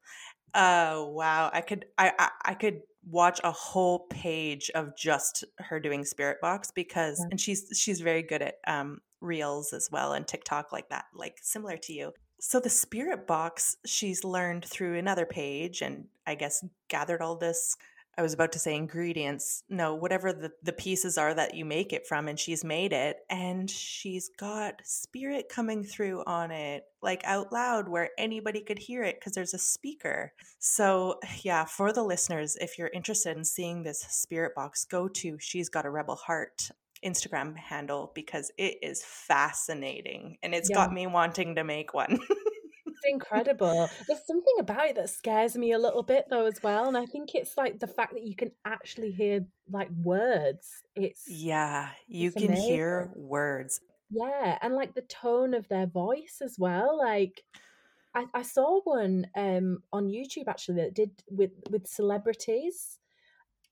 Oh 0.55 1.09
wow, 1.09 1.51
I 1.53 1.61
could 1.61 1.87
I, 1.99 2.13
I, 2.19 2.31
I 2.45 2.55
could 2.55 2.83
watch 3.09 3.41
a 3.45 3.51
whole 3.51 4.07
page 4.11 4.71
of 4.75 4.97
just 4.97 5.45
her 5.59 5.79
doing 5.79 6.05
spirit 6.05 6.39
box 6.41 6.71
because 6.71 7.19
yeah. 7.21 7.29
and 7.31 7.41
she's 7.41 7.69
she's 7.75 8.01
very 8.01 8.23
good 8.23 8.43
at 8.43 8.57
um 8.67 9.01
reels 9.21 9.73
as 9.73 9.89
well 9.91 10.13
and 10.13 10.27
TikTok 10.29 10.73
like 10.73 10.91
that, 10.91 11.07
like 11.15 11.39
similar 11.43 11.77
to 11.79 11.93
you. 11.93 12.13
So 12.41 12.61
the 12.61 12.71
spirit 12.71 13.27
box 13.27 13.77
she's 13.87 14.25
learned 14.25 14.65
through 14.65 14.99
another 14.99 15.27
page 15.27 15.83
and 15.83 16.07
I 16.27 16.35
guess 16.35 16.65
gathered 16.89 17.23
all 17.23 17.37
this 17.37 17.77
I 18.17 18.23
was 18.23 18.33
about 18.33 18.53
to 18.53 18.59
say 18.59 18.75
ingredients. 18.77 19.63
No, 19.69 19.95
whatever 19.95 20.33
the, 20.33 20.53
the 20.63 20.73
pieces 20.73 21.19
are 21.19 21.35
that 21.35 21.55
you 21.55 21.65
make 21.65 21.93
it 21.93 22.07
from, 22.07 22.29
and 22.29 22.39
she's 22.39 22.65
made 22.65 22.93
it, 22.93 23.19
and 23.29 23.71
she's 23.71 24.31
got 24.39 24.81
spirit 24.85 25.49
coming 25.49 25.85
through 25.85 26.23
on 26.27 26.51
it, 26.51 26.85
like 27.03 27.23
out 27.25 27.53
loud, 27.53 27.89
where 27.89 28.11
anybody 28.19 28.61
could 28.61 28.79
hear 28.79 29.03
it 29.03 29.17
because 29.19 29.33
there's 29.35 29.55
a 29.55 29.59
speaker. 29.59 30.33
So, 30.59 31.19
yeah, 31.43 31.65
for 31.65 31.93
the 31.93 32.03
listeners, 32.03 32.57
if 32.61 32.79
you're 32.79 32.91
interested 32.95 33.37
in 33.37 33.45
seeing 33.45 33.83
this 33.83 34.01
spirit 34.09 34.55
box, 34.55 34.85
go 34.85 35.09
to 35.09 35.37
She's 35.41 35.69
Got 35.69 35.87
a 35.87 35.91
Rebel 35.91 36.17
Heart 36.17 36.71
Instagram 37.05 37.57
handle 37.57 38.11
because 38.15 38.51
it 38.57 38.79
is 38.83 39.03
fascinating 39.05 40.39
and 40.43 40.55
it's 40.55 40.71
yeah. 40.71 40.77
got 40.77 40.93
me 40.93 41.07
wanting 41.07 41.57
to 41.57 41.65
make 41.65 41.93
one. 41.93 42.19
incredible. 43.07 43.89
There's 44.07 44.27
something 44.27 44.55
about 44.59 44.87
it 44.87 44.97
that 44.97 45.11
scares 45.11 45.57
me 45.57 45.73
a 45.73 45.79
little 45.79 46.03
bit 46.03 46.27
though 46.31 46.47
as 46.47 46.63
well, 46.63 46.89
and 46.89 46.97
I 46.97 47.07
think 47.07 47.35
it's 47.35 47.57
like 47.57 47.81
the 47.81 47.87
fact 47.87 48.15
that 48.15 48.25
you 48.25 48.35
can 48.37 48.53
actually 48.65 49.11
hear 49.13 49.47
like 49.71 49.91
words. 50.03 50.83
It's 50.95 51.25
yeah, 51.29 51.91
you 52.07 52.29
it's 52.29 52.37
can 52.37 52.49
amazing. 52.49 52.67
hear 52.67 53.11
words. 53.15 53.81
Yeah, 54.11 54.59
and 54.63 54.75
like 54.75 54.95
the 54.95 55.03
tone 55.03 55.55
of 55.55 55.69
their 55.69 55.87
voice 55.87 56.41
as 56.43 56.57
well. 56.59 56.99
Like 56.99 57.43
I, 58.15 58.27
I 58.35 58.43
saw 58.43 58.81
one 58.83 59.27
um 59.37 59.83
on 59.93 60.09
YouTube 60.09 60.49
actually 60.49 60.77
that 60.83 60.95
did 60.95 61.11
with 61.31 61.51
with 61.71 61.87
celebrities 61.87 62.99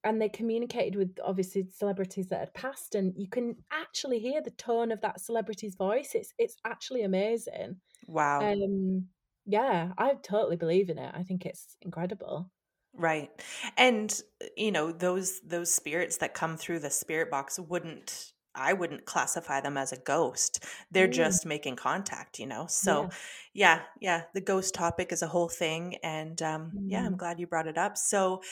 and 0.05 0.21
they 0.21 0.29
communicated 0.29 0.97
with 0.97 1.19
obviously 1.25 1.67
celebrities 1.71 2.29
that 2.29 2.41
had 2.41 2.55
passed 2.55 2.95
and 2.95 3.13
you 3.17 3.29
can 3.29 3.57
actually 3.71 4.19
hear 4.19 4.43
the 4.43 4.51
tone 4.51 4.91
of 4.91 5.01
that 5.01 5.21
celebrity's 5.21 5.77
voice 5.77 6.11
it's 6.15 6.35
it's 6.39 6.57
actually 6.65 7.03
amazing 7.03 7.77
wow 8.07 8.41
um 8.41 9.07
yeah, 9.47 9.93
I 9.99 10.15
totally 10.23 10.57
believe 10.57 10.91
in 10.91 10.99
it. 10.99 11.13
I 11.15 11.23
think 11.23 11.47
it's 11.47 11.77
incredible. 11.83 12.51
Right. 12.95 13.31
And 13.77 14.15
you 14.57 14.71
know, 14.71 14.93
those 14.93 15.41
those 15.41 15.73
spirits 15.73 16.19
that 16.19 16.35
come 16.35 16.57
through 16.57 16.81
the 16.81 16.91
spirit 16.91 17.31
box 17.31 17.59
wouldn't 17.59 18.33
I 18.55 18.75
wouldn't 18.75 19.07
classify 19.07 19.63
them 19.63 19.79
as 19.79 19.93
a 19.93 19.99
ghost. 19.99 20.65
They're 20.91 21.09
mm. 21.09 21.13
just 21.13 21.47
making 21.47 21.77
contact, 21.77 22.39
you 22.39 22.47
know. 22.47 22.67
So, 22.69 23.09
yeah. 23.55 23.79
yeah, 23.79 23.81
yeah, 24.01 24.23
the 24.35 24.43
ghost 24.43 24.75
topic 24.75 25.11
is 25.11 25.23
a 25.23 25.27
whole 25.27 25.49
thing 25.49 25.97
and 26.03 26.41
um 26.43 26.73
mm. 26.77 26.85
yeah, 26.87 27.05
I'm 27.05 27.15
mm. 27.15 27.19
glad 27.19 27.41
you 27.41 27.47
brought 27.47 27.67
it 27.67 27.79
up. 27.79 27.97
So, 27.97 28.43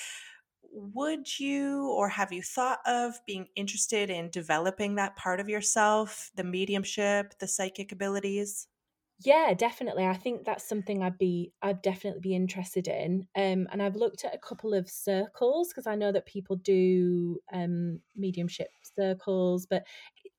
would 0.72 1.38
you 1.38 1.90
or 1.90 2.08
have 2.08 2.32
you 2.32 2.42
thought 2.42 2.78
of 2.86 3.14
being 3.26 3.48
interested 3.56 4.08
in 4.08 4.30
developing 4.30 4.94
that 4.94 5.16
part 5.16 5.40
of 5.40 5.48
yourself, 5.48 6.30
the 6.34 6.44
mediumship, 6.44 7.38
the 7.40 7.48
psychic 7.48 7.92
abilities? 7.92 8.68
Yeah, 9.22 9.52
definitely. 9.52 10.06
I 10.06 10.14
think 10.14 10.44
that's 10.44 10.66
something 10.66 11.02
I'd 11.02 11.18
be 11.18 11.52
I'd 11.60 11.82
definitely 11.82 12.20
be 12.20 12.34
interested 12.34 12.88
in. 12.88 13.26
Um, 13.36 13.68
and 13.70 13.82
I've 13.82 13.96
looked 13.96 14.24
at 14.24 14.34
a 14.34 14.38
couple 14.38 14.72
of 14.72 14.88
circles 14.88 15.68
because 15.68 15.86
I 15.86 15.94
know 15.94 16.10
that 16.10 16.24
people 16.24 16.56
do 16.56 17.38
um, 17.52 18.00
mediumship 18.16 18.68
circles. 18.98 19.66
But 19.66 19.84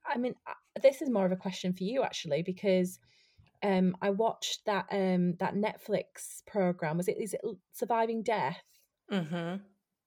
I 0.06 0.18
mean, 0.18 0.34
this 0.82 1.02
is 1.02 1.12
more 1.12 1.26
of 1.28 1.32
a 1.32 1.38
question 1.38 1.74
for 1.74 1.84
you 1.84 2.02
actually 2.02 2.42
because 2.42 3.00
um, 3.62 3.96
I 4.02 4.10
watched 4.10 4.66
that 4.66 4.88
um, 4.92 5.36
that 5.40 5.54
Netflix 5.54 6.44
program. 6.48 6.98
Was 6.98 7.08
it 7.08 7.18
is 7.20 7.36
it 7.36 7.42
Surviving 7.74 8.24
Death? 8.24 8.64
Mm-hmm. 9.12 9.58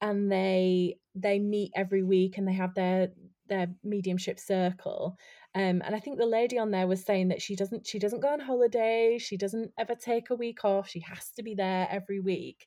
And 0.00 0.32
they 0.32 0.96
they 1.14 1.38
meet 1.38 1.70
every 1.76 2.02
week 2.02 2.38
and 2.38 2.48
they 2.48 2.54
have 2.54 2.74
their 2.74 3.10
their 3.48 3.68
mediumship 3.84 4.40
circle 4.40 5.16
um, 5.56 5.82
and 5.84 5.94
I 5.94 6.00
think 6.00 6.18
the 6.18 6.26
lady 6.26 6.58
on 6.58 6.72
there 6.72 6.86
was 6.86 7.04
saying 7.04 7.28
that 7.28 7.40
she 7.40 7.54
doesn't 7.54 7.86
she 7.86 8.00
doesn't 8.00 8.20
go 8.20 8.28
on 8.28 8.40
holiday, 8.40 9.18
she 9.18 9.36
doesn't 9.36 9.72
ever 9.78 9.94
take 9.94 10.30
a 10.30 10.34
week 10.34 10.64
off, 10.64 10.88
she 10.88 11.00
has 11.00 11.30
to 11.36 11.42
be 11.42 11.54
there 11.54 11.86
every 11.90 12.18
week. 12.18 12.66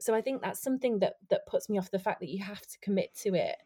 So 0.00 0.14
I 0.14 0.22
think 0.22 0.40
that's 0.40 0.62
something 0.62 1.00
that 1.00 1.14
that 1.28 1.46
puts 1.46 1.68
me 1.68 1.78
off 1.78 1.90
the 1.90 1.98
fact 1.98 2.20
that 2.20 2.30
you 2.30 2.42
have 2.42 2.62
to 2.62 2.78
commit 2.80 3.14
to 3.22 3.34
it 3.34 3.56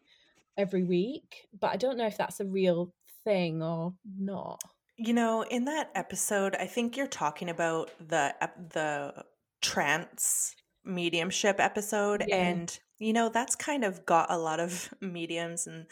every 0.57 0.83
week. 0.83 1.47
But 1.57 1.71
I 1.71 1.77
don't 1.77 1.97
know 1.97 2.07
if 2.07 2.17
that's 2.17 2.41
a 2.41 2.45
real 2.45 2.93
thing 3.23 3.63
or 3.63 3.93
not. 4.19 4.61
You 4.97 5.13
know, 5.13 5.43
in 5.43 5.65
that 5.65 5.91
episode, 5.95 6.55
I 6.55 6.65
think 6.65 6.97
you're 6.97 7.07
talking 7.07 7.49
about 7.49 7.91
the 8.05 8.35
the 8.73 9.23
trance 9.61 10.55
mediumship 10.83 11.59
episode 11.59 12.25
yeah. 12.27 12.35
and 12.35 12.79
you 12.99 13.13
know 13.13 13.29
that's 13.29 13.55
kind 13.55 13.83
of 13.83 14.05
got 14.05 14.31
a 14.31 14.37
lot 14.37 14.59
of 14.59 14.93
mediums 15.01 15.67
and 15.67 15.85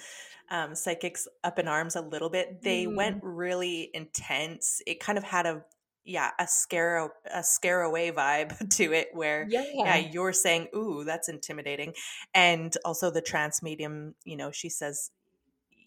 um, 0.49 0.76
psychics 0.76 1.28
up 1.43 1.60
in 1.60 1.68
arms 1.68 1.95
a 1.95 2.01
little 2.01 2.30
bit. 2.30 2.62
They 2.62 2.86
mm. 2.86 2.95
went 2.95 3.24
really 3.24 3.89
intense. 3.93 4.82
It 4.86 4.99
kind 4.99 5.18
of 5.18 5.24
had 5.24 5.45
a 5.45 5.64
yeah 6.06 6.32
a 6.39 6.47
scare 6.47 7.12
a 7.34 7.43
scare 7.43 7.82
away 7.82 8.12
vibe 8.12 8.70
to 8.76 8.93
it 8.93 9.08
where 9.14 9.47
yeah. 9.49 9.66
yeah 9.74 9.95
you're 9.95 10.34
saying 10.34 10.68
ooh 10.76 11.03
that's 11.03 11.28
intimidating 11.28 11.93
and 12.34 12.78
also 12.86 13.10
the 13.10 13.22
trance 13.22 13.64
medium 13.64 14.14
you 14.24 14.38
know 14.38 14.51
she 14.51 14.70
says 14.70 15.10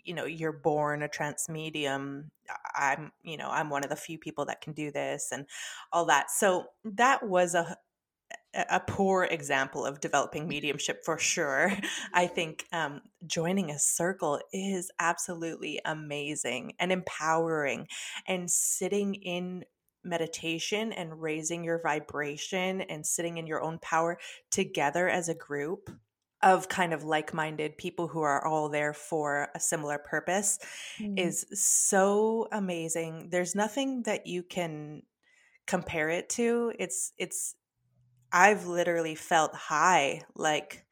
you 0.02 0.14
know 0.14 0.24
you're 0.24 0.52
born 0.52 1.02
a 1.02 1.08
trance 1.08 1.48
medium 1.48 2.32
i'm 2.74 3.12
you 3.22 3.36
know 3.36 3.48
i'm 3.48 3.70
one 3.70 3.84
of 3.84 3.90
the 3.90 3.96
few 3.96 4.18
people 4.18 4.44
that 4.44 4.60
can 4.60 4.72
do 4.72 4.90
this 4.90 5.28
and 5.30 5.46
all 5.92 6.06
that 6.06 6.32
so 6.32 6.64
that 6.84 7.22
was 7.22 7.54
a 7.54 7.76
a 8.54 8.80
poor 8.80 9.24
example 9.24 9.84
of 9.84 10.00
developing 10.00 10.48
mediumship 10.48 11.04
for 11.04 11.18
sure. 11.18 11.72
I 12.14 12.26
think 12.26 12.64
um, 12.72 13.02
joining 13.26 13.70
a 13.70 13.78
circle 13.78 14.40
is 14.52 14.90
absolutely 14.98 15.80
amazing 15.84 16.72
and 16.78 16.90
empowering, 16.90 17.88
and 18.26 18.50
sitting 18.50 19.14
in 19.14 19.64
meditation 20.04 20.92
and 20.92 21.20
raising 21.20 21.64
your 21.64 21.80
vibration 21.82 22.80
and 22.82 23.04
sitting 23.04 23.38
in 23.38 23.46
your 23.46 23.62
own 23.62 23.78
power 23.78 24.18
together 24.50 25.08
as 25.08 25.28
a 25.28 25.34
group 25.34 25.90
of 26.40 26.68
kind 26.68 26.94
of 26.94 27.02
like-minded 27.02 27.76
people 27.76 28.06
who 28.06 28.20
are 28.20 28.46
all 28.46 28.68
there 28.68 28.92
for 28.92 29.48
a 29.54 29.60
similar 29.60 29.98
purpose 29.98 30.58
mm. 31.00 31.18
is 31.18 31.44
so 31.52 32.46
amazing 32.52 33.28
there's 33.30 33.56
nothing 33.56 34.04
that 34.04 34.26
you 34.28 34.44
can 34.44 35.02
compare 35.66 36.08
it 36.08 36.28
to 36.28 36.72
it's 36.78 37.12
it's 37.18 37.56
I've 38.32 38.66
literally 38.66 39.14
felt 39.14 39.54
high, 39.54 40.22
like 40.34 40.84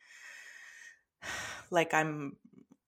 like 1.71 1.95
I'm 1.95 2.37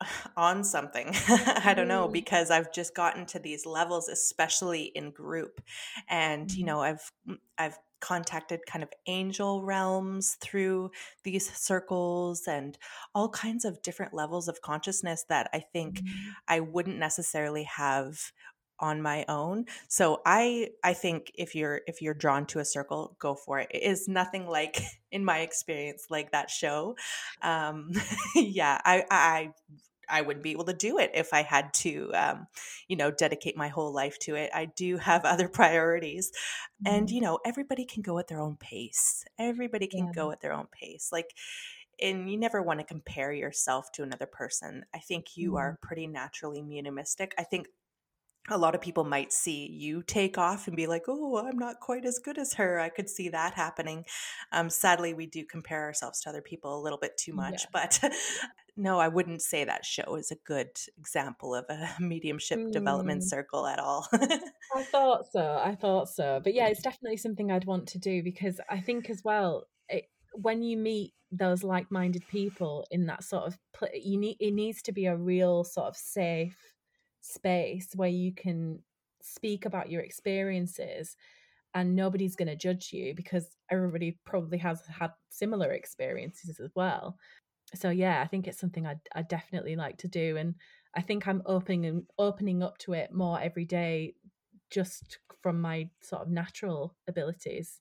on 0.37 0.65
something. 0.65 1.11
I 1.29 1.75
don't 1.75 1.89
know 1.89 2.09
mm. 2.09 2.13
because 2.13 2.51
I've 2.51 2.73
just 2.73 2.95
gotten 2.95 3.27
to 3.27 3.39
these 3.39 3.67
levels 3.67 4.09
especially 4.09 4.85
in 4.95 5.11
group. 5.11 5.61
And 6.09 6.51
you 6.51 6.59
mm-hmm. 6.59 6.67
know, 6.67 6.81
I've 6.83 7.13
mm, 7.29 7.39
I've 7.57 7.79
contacted 8.01 8.61
kind 8.65 8.85
of 8.85 8.91
angel 9.07 9.65
realms 9.65 10.37
through 10.41 10.89
these 11.25 11.53
circles 11.53 12.47
and 12.47 12.79
all 13.13 13.29
kinds 13.29 13.65
of 13.65 13.83
different 13.83 14.15
levels 14.15 14.47
of 14.47 14.63
consciousness 14.63 15.25
that 15.29 15.51
I 15.53 15.59
think 15.73 16.01
mm-hmm. 16.01 16.31
I 16.47 16.61
wouldn't 16.61 16.99
necessarily 16.99 17.65
have 17.65 18.33
on 18.81 19.03
my 19.03 19.25
own 19.29 19.65
so 19.89 20.21
i 20.25 20.69
i 20.85 20.93
think 20.93 21.31
if 21.35 21.55
you're 21.55 21.81
if 21.87 22.01
you're 22.03 22.15
drawn 22.15 22.47
to 22.47 22.59
a 22.59 22.65
circle 22.65 23.17
go 23.19 23.35
for 23.35 23.59
it 23.59 23.69
it 23.71 23.83
is 23.83 24.09
nothing 24.09 24.47
like 24.47 24.81
in 25.11 25.25
my 25.25 25.41
experience 25.41 26.07
like 26.11 26.33
that 26.33 26.51
show 26.51 26.97
um 27.43 27.91
yeah 28.35 28.81
i 28.85 29.05
i 29.11 29.53
I 30.09 30.23
wouldn't 30.23 30.43
be 30.43 30.53
able 30.53 30.65
to 30.65 30.73
do 30.73 30.99
it 30.99 31.11
if 31.15 31.33
I 31.33 31.43
had 31.43 31.73
to, 31.75 32.11
um, 32.15 32.47
you 32.89 32.97
know, 32.97 33.11
dedicate 33.11 33.57
my 33.57 33.69
whole 33.69 33.93
life 33.93 34.19
to 34.21 34.35
it. 34.35 34.51
I 34.55 34.67
do 34.67 34.97
have 34.97 35.25
other 35.25 35.49
priorities, 35.49 36.31
mm-hmm. 36.31 36.95
and 36.95 37.11
you 37.11 37.21
know, 37.21 37.39
everybody 37.45 37.85
can 37.85 38.03
go 38.03 38.19
at 38.19 38.29
their 38.29 38.41
own 38.41 38.57
pace. 38.57 39.25
Everybody 39.39 39.87
can 39.87 40.07
yeah. 40.07 40.13
go 40.15 40.31
at 40.31 40.41
their 40.41 40.53
own 40.53 40.67
pace. 40.73 41.11
Like, 41.13 41.35
and 42.01 42.31
you 42.31 42.39
never 42.39 42.63
want 42.63 42.81
to 42.81 42.87
compare 42.87 43.33
yourself 43.33 43.91
to 43.93 44.03
another 44.03 44.27
person. 44.27 44.85
I 44.95 44.99
think 44.99 45.37
you 45.37 45.51
mm-hmm. 45.51 45.59
are 45.59 45.79
pretty 45.83 46.07
naturally 46.07 46.63
mediumistic. 46.63 47.35
I 47.39 47.45
think 47.45 47.69
a 48.51 48.59
lot 48.59 48.75
of 48.75 48.81
people 48.81 49.05
might 49.05 49.33
see 49.33 49.67
you 49.67 50.03
take 50.03 50.39
off 50.39 50.67
and 50.67 50.77
be 50.77 50.87
like, 50.87 51.05
oh, 51.09 51.39
I'm 51.39 51.59
not 51.59 51.81
quite 51.81 52.05
as 52.05 52.19
good 52.19 52.39
as 52.39 52.55
her. 52.55 52.81
I 52.81 52.89
could 52.89 53.09
see 53.09 53.29
that 53.31 53.55
happening. 53.55 54.05
Um, 54.53 54.71
sadly, 54.71 55.15
we 55.15 55.27
do 55.27 55.45
compare 55.45 55.85
ourselves 55.85 56.21
to 56.23 56.31
other 56.31 56.43
people 56.43 56.79
a 56.79 56.83
little 56.83 56.99
bit 56.99 57.17
too 57.17 57.33
much. 57.33 57.65
Yeah. 57.65 57.69
But 57.73 58.13
no, 58.77 58.99
I 58.99 59.09
wouldn't 59.09 59.43
say 59.43 59.65
that 59.65 59.85
show 59.85 60.15
is 60.17 60.31
a 60.31 60.37
good 60.47 60.71
example 60.99 61.55
of 61.55 61.65
a 61.69 61.91
mediumship 62.01 62.59
mm. 62.59 62.73
development 62.73 63.25
circle 63.25 63.67
at 63.67 63.79
all. 63.79 64.07
I 64.13 64.83
thought 64.85 65.27
so. 65.31 65.61
I 65.63 65.75
thought 65.75 66.09
so. 66.09 66.41
But 66.43 66.55
yeah, 66.55 66.69
it's 66.69 66.83
definitely 66.83 67.19
something 67.19 67.51
I'd 67.51 67.67
want 67.67 67.89
to 67.89 67.99
do 67.99 68.23
because 68.23 68.61
I 68.71 68.81
think 68.81 69.11
as 69.11 69.23
well, 69.25 69.65
it, 69.89 70.05
when 70.33 70.63
you 70.63 70.77
meet 70.77 71.13
those 71.31 71.63
like-minded 71.63 72.27
people 72.29 72.87
in 72.91 73.07
that 73.07 73.23
sort 73.23 73.47
of 73.47 73.59
you 73.93 74.19
need 74.19 74.37
it 74.41 74.53
needs 74.53 74.81
to 74.81 74.93
be 74.93 75.05
a 75.05 75.15
real 75.15 75.63
sort 75.63 75.87
of 75.87 75.95
safe 75.95 76.57
space 77.29 77.91
where 77.95 78.09
you 78.09 78.33
can 78.33 78.81
speak 79.23 79.67
about 79.67 79.91
your 79.91 80.03
experiences 80.03 81.17
and 81.75 81.95
nobody's 81.95 82.37
going 82.37 82.49
to 82.49 82.57
judge 82.57 82.93
you 82.93 83.15
because 83.15 83.57
everybody 83.71 84.19
probably 84.25 84.59
has 84.59 84.83
had 84.87 85.11
similar 85.29 85.73
experiences 85.73 86.61
as 86.61 86.71
well 86.75 87.17
so 87.75 87.91
yeah 87.91 88.23
i 88.23 88.27
think 88.27 88.47
it's 88.47 88.59
something 88.59 88.87
i 88.87 88.97
i 89.15 89.23
definitely 89.23 89.77
like 89.77 89.99
to 89.99 90.09
do 90.09 90.37
and 90.37 90.55
i 90.97 91.03
think 91.03 91.29
i'm 91.29 91.43
opening 91.45 91.85
and 91.85 92.05
opening 92.19 92.63
up 92.63 92.79
to 92.79 92.95
it 92.95 93.13
more 93.13 93.41
every 93.41 93.65
day 93.65 94.15
just 94.71 95.19
from 95.43 95.61
my 95.61 95.89
sort 96.01 96.23
of 96.23 96.29
natural 96.29 96.97
abilities 97.07 97.81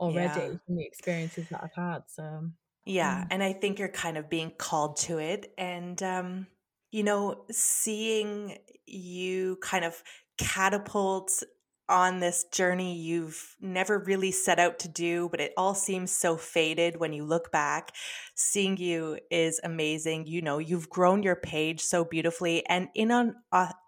already 0.00 0.40
yeah. 0.40 0.56
from 0.66 0.76
the 0.76 0.84
experiences 0.84 1.48
that 1.50 1.62
i've 1.62 1.74
had 1.74 2.00
so 2.06 2.50
yeah, 2.84 3.26
and 3.30 3.42
I 3.42 3.52
think 3.52 3.78
you're 3.78 3.88
kind 3.88 4.16
of 4.16 4.28
being 4.28 4.52
called 4.56 4.96
to 4.98 5.18
it. 5.18 5.52
And, 5.58 6.02
um, 6.02 6.46
you 6.90 7.02
know, 7.02 7.44
seeing 7.50 8.58
you 8.86 9.56
kind 9.62 9.84
of 9.84 10.02
catapult 10.38 11.42
on 11.88 12.20
this 12.20 12.44
journey 12.52 12.94
you've 12.94 13.56
never 13.60 13.98
really 13.98 14.30
set 14.30 14.60
out 14.60 14.78
to 14.78 14.88
do, 14.88 15.28
but 15.28 15.40
it 15.40 15.52
all 15.56 15.74
seems 15.74 16.12
so 16.12 16.36
faded 16.36 16.96
when 16.98 17.12
you 17.12 17.24
look 17.24 17.50
back. 17.50 17.90
Seeing 18.36 18.76
you 18.76 19.18
is 19.28 19.60
amazing. 19.64 20.26
You 20.26 20.40
know, 20.40 20.58
you've 20.58 20.88
grown 20.88 21.24
your 21.24 21.34
page 21.34 21.80
so 21.80 22.04
beautifully 22.04 22.64
and 22.66 22.88
in 22.94 23.10
an 23.10 23.34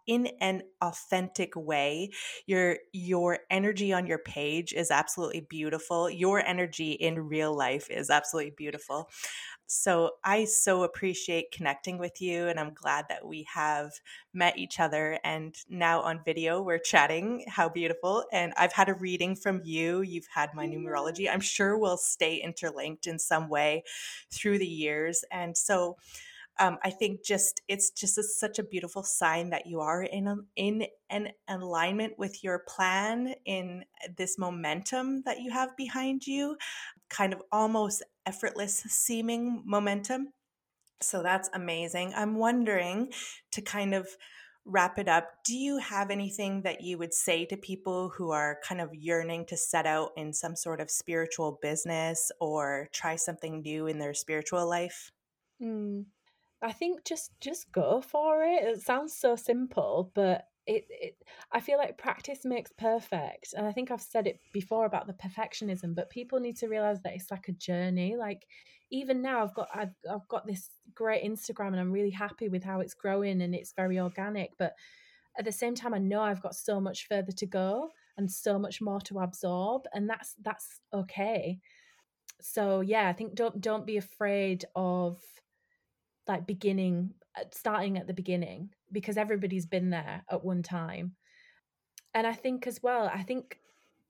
in 0.06 0.28
an 0.40 0.62
authentic 0.80 1.54
way. 1.56 2.10
Your 2.46 2.78
your 2.92 3.40
energy 3.50 3.92
on 3.92 4.06
your 4.06 4.18
page 4.18 4.72
is 4.72 4.90
absolutely 4.90 5.40
beautiful. 5.48 6.10
Your 6.10 6.44
energy 6.44 6.92
in 6.92 7.18
real 7.28 7.54
life 7.56 7.90
is 7.90 8.10
absolutely 8.10 8.54
beautiful. 8.56 9.08
So 9.66 10.10
I 10.22 10.44
so 10.44 10.82
appreciate 10.82 11.50
connecting 11.50 11.96
with 11.96 12.20
you, 12.20 12.48
and 12.48 12.60
I'm 12.60 12.74
glad 12.74 13.06
that 13.08 13.26
we 13.26 13.46
have 13.54 13.92
met 14.34 14.58
each 14.58 14.78
other. 14.80 15.18
And 15.24 15.54
now 15.70 16.02
on 16.02 16.20
video, 16.24 16.60
we're 16.60 16.78
chatting. 16.78 17.44
How 17.48 17.70
beautiful! 17.70 18.24
And 18.32 18.52
I've 18.58 18.74
had 18.74 18.90
a 18.90 18.94
reading 18.94 19.34
from 19.34 19.62
you. 19.64 20.02
You've 20.02 20.28
had 20.34 20.50
my 20.54 20.66
numerology. 20.66 21.26
I'm 21.32 21.40
sure 21.40 21.78
we'll 21.78 21.96
stay 21.96 22.36
interlinked 22.36 23.06
in 23.06 23.18
some 23.18 23.48
way 23.48 23.84
through 24.30 24.58
the 24.58 24.66
years. 24.66 25.24
And 25.30 25.56
so, 25.56 25.96
um, 26.58 26.78
I 26.84 26.90
think 26.90 27.24
just 27.24 27.62
it's 27.68 27.90
just 27.90 28.18
a, 28.18 28.22
such 28.22 28.58
a 28.58 28.62
beautiful 28.62 29.02
sign 29.02 29.50
that 29.50 29.66
you 29.66 29.80
are 29.80 30.02
in 30.02 30.28
a, 30.28 30.36
in 30.56 30.86
an 31.10 31.32
alignment 31.48 32.18
with 32.18 32.44
your 32.44 32.60
plan 32.68 33.34
in 33.44 33.84
this 34.16 34.38
momentum 34.38 35.22
that 35.24 35.40
you 35.40 35.50
have 35.50 35.76
behind 35.76 36.26
you, 36.26 36.56
kind 37.08 37.32
of 37.32 37.42
almost 37.50 38.02
effortless 38.26 38.82
seeming 38.88 39.62
momentum. 39.64 40.28
So 41.00 41.22
that's 41.22 41.50
amazing. 41.54 42.12
I'm 42.14 42.36
wondering 42.36 43.12
to 43.52 43.62
kind 43.62 43.94
of 43.94 44.08
wrap 44.64 44.98
it 44.98 45.08
up, 45.08 45.28
do 45.44 45.56
you 45.56 45.78
have 45.78 46.10
anything 46.10 46.62
that 46.62 46.82
you 46.82 46.96
would 46.96 47.12
say 47.12 47.44
to 47.44 47.56
people 47.56 48.10
who 48.10 48.30
are 48.30 48.58
kind 48.66 48.80
of 48.80 48.94
yearning 48.94 49.44
to 49.46 49.56
set 49.56 49.86
out 49.86 50.10
in 50.16 50.32
some 50.32 50.54
sort 50.54 50.80
of 50.80 50.90
spiritual 50.90 51.58
business 51.60 52.30
or 52.40 52.88
try 52.92 53.16
something 53.16 53.62
new 53.62 53.88
in 53.88 53.98
their 53.98 54.14
spiritual 54.14 54.68
life? 54.68 55.10
Mm. 55.60 56.04
I 56.62 56.72
think 56.72 57.04
just 57.04 57.30
just 57.40 57.72
go 57.72 58.00
for 58.00 58.44
it. 58.44 58.62
It 58.64 58.82
sounds 58.82 59.14
so 59.14 59.36
simple, 59.36 60.12
but 60.14 60.46
it, 60.66 60.84
it 60.88 61.16
I 61.50 61.60
feel 61.60 61.76
like 61.78 61.98
practice 61.98 62.44
makes 62.44 62.72
perfect. 62.78 63.54
And 63.56 63.66
I 63.66 63.72
think 63.72 63.90
I've 63.90 64.00
said 64.00 64.26
it 64.26 64.38
before 64.52 64.86
about 64.86 65.06
the 65.06 65.14
perfectionism, 65.14 65.94
but 65.94 66.10
people 66.10 66.38
need 66.38 66.56
to 66.58 66.68
realize 66.68 67.00
that 67.02 67.14
it's 67.14 67.30
like 67.30 67.48
a 67.48 67.52
journey. 67.52 68.16
Like 68.16 68.46
even 68.90 69.22
now 69.22 69.42
I've 69.42 69.54
got 69.54 69.68
I've 69.74 69.94
I've 70.10 70.28
got 70.28 70.46
this 70.46 70.70
great 70.94 71.24
Instagram 71.24 71.68
and 71.68 71.80
I'm 71.80 71.92
really 71.92 72.10
happy 72.10 72.48
with 72.48 72.62
how 72.62 72.80
it's 72.80 72.94
growing 72.94 73.42
and 73.42 73.54
it's 73.54 73.72
very 73.72 73.98
organic, 73.98 74.50
but 74.58 74.74
at 75.38 75.44
the 75.44 75.52
same 75.52 75.74
time 75.74 75.94
I 75.94 75.98
know 75.98 76.20
I've 76.20 76.42
got 76.42 76.54
so 76.54 76.80
much 76.80 77.08
further 77.08 77.32
to 77.32 77.46
go 77.46 77.88
and 78.16 78.30
so 78.30 78.58
much 78.58 78.80
more 78.80 79.00
to 79.00 79.18
absorb 79.20 79.82
and 79.94 80.08
that's 80.08 80.34
that's 80.42 80.80
okay. 80.94 81.58
So 82.40 82.80
yeah, 82.80 83.08
I 83.08 83.14
think 83.14 83.34
don't 83.34 83.60
don't 83.60 83.86
be 83.86 83.96
afraid 83.96 84.64
of 84.76 85.18
like 86.28 86.46
beginning 86.46 87.14
uh, 87.38 87.44
starting 87.50 87.96
at 87.96 88.06
the 88.06 88.14
beginning 88.14 88.70
because 88.90 89.16
everybody's 89.16 89.66
been 89.66 89.90
there 89.90 90.22
at 90.30 90.44
one 90.44 90.62
time. 90.62 91.14
And 92.14 92.26
i 92.26 92.34
think 92.34 92.66
as 92.66 92.82
well 92.82 93.10
i 93.12 93.22
think 93.22 93.58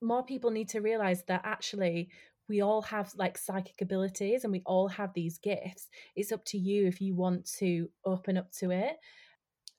more 0.00 0.24
people 0.24 0.50
need 0.50 0.68
to 0.70 0.80
realize 0.80 1.22
that 1.28 1.42
actually 1.44 2.10
we 2.48 2.60
all 2.60 2.82
have 2.82 3.12
like 3.16 3.38
psychic 3.38 3.80
abilities 3.80 4.44
and 4.44 4.52
we 4.52 4.62
all 4.66 4.88
have 4.88 5.14
these 5.14 5.38
gifts. 5.38 5.88
It's 6.16 6.32
up 6.32 6.44
to 6.46 6.58
you 6.58 6.86
if 6.86 7.00
you 7.00 7.14
want 7.14 7.50
to 7.58 7.88
open 8.04 8.36
up 8.36 8.50
to 8.58 8.70
it. 8.70 8.96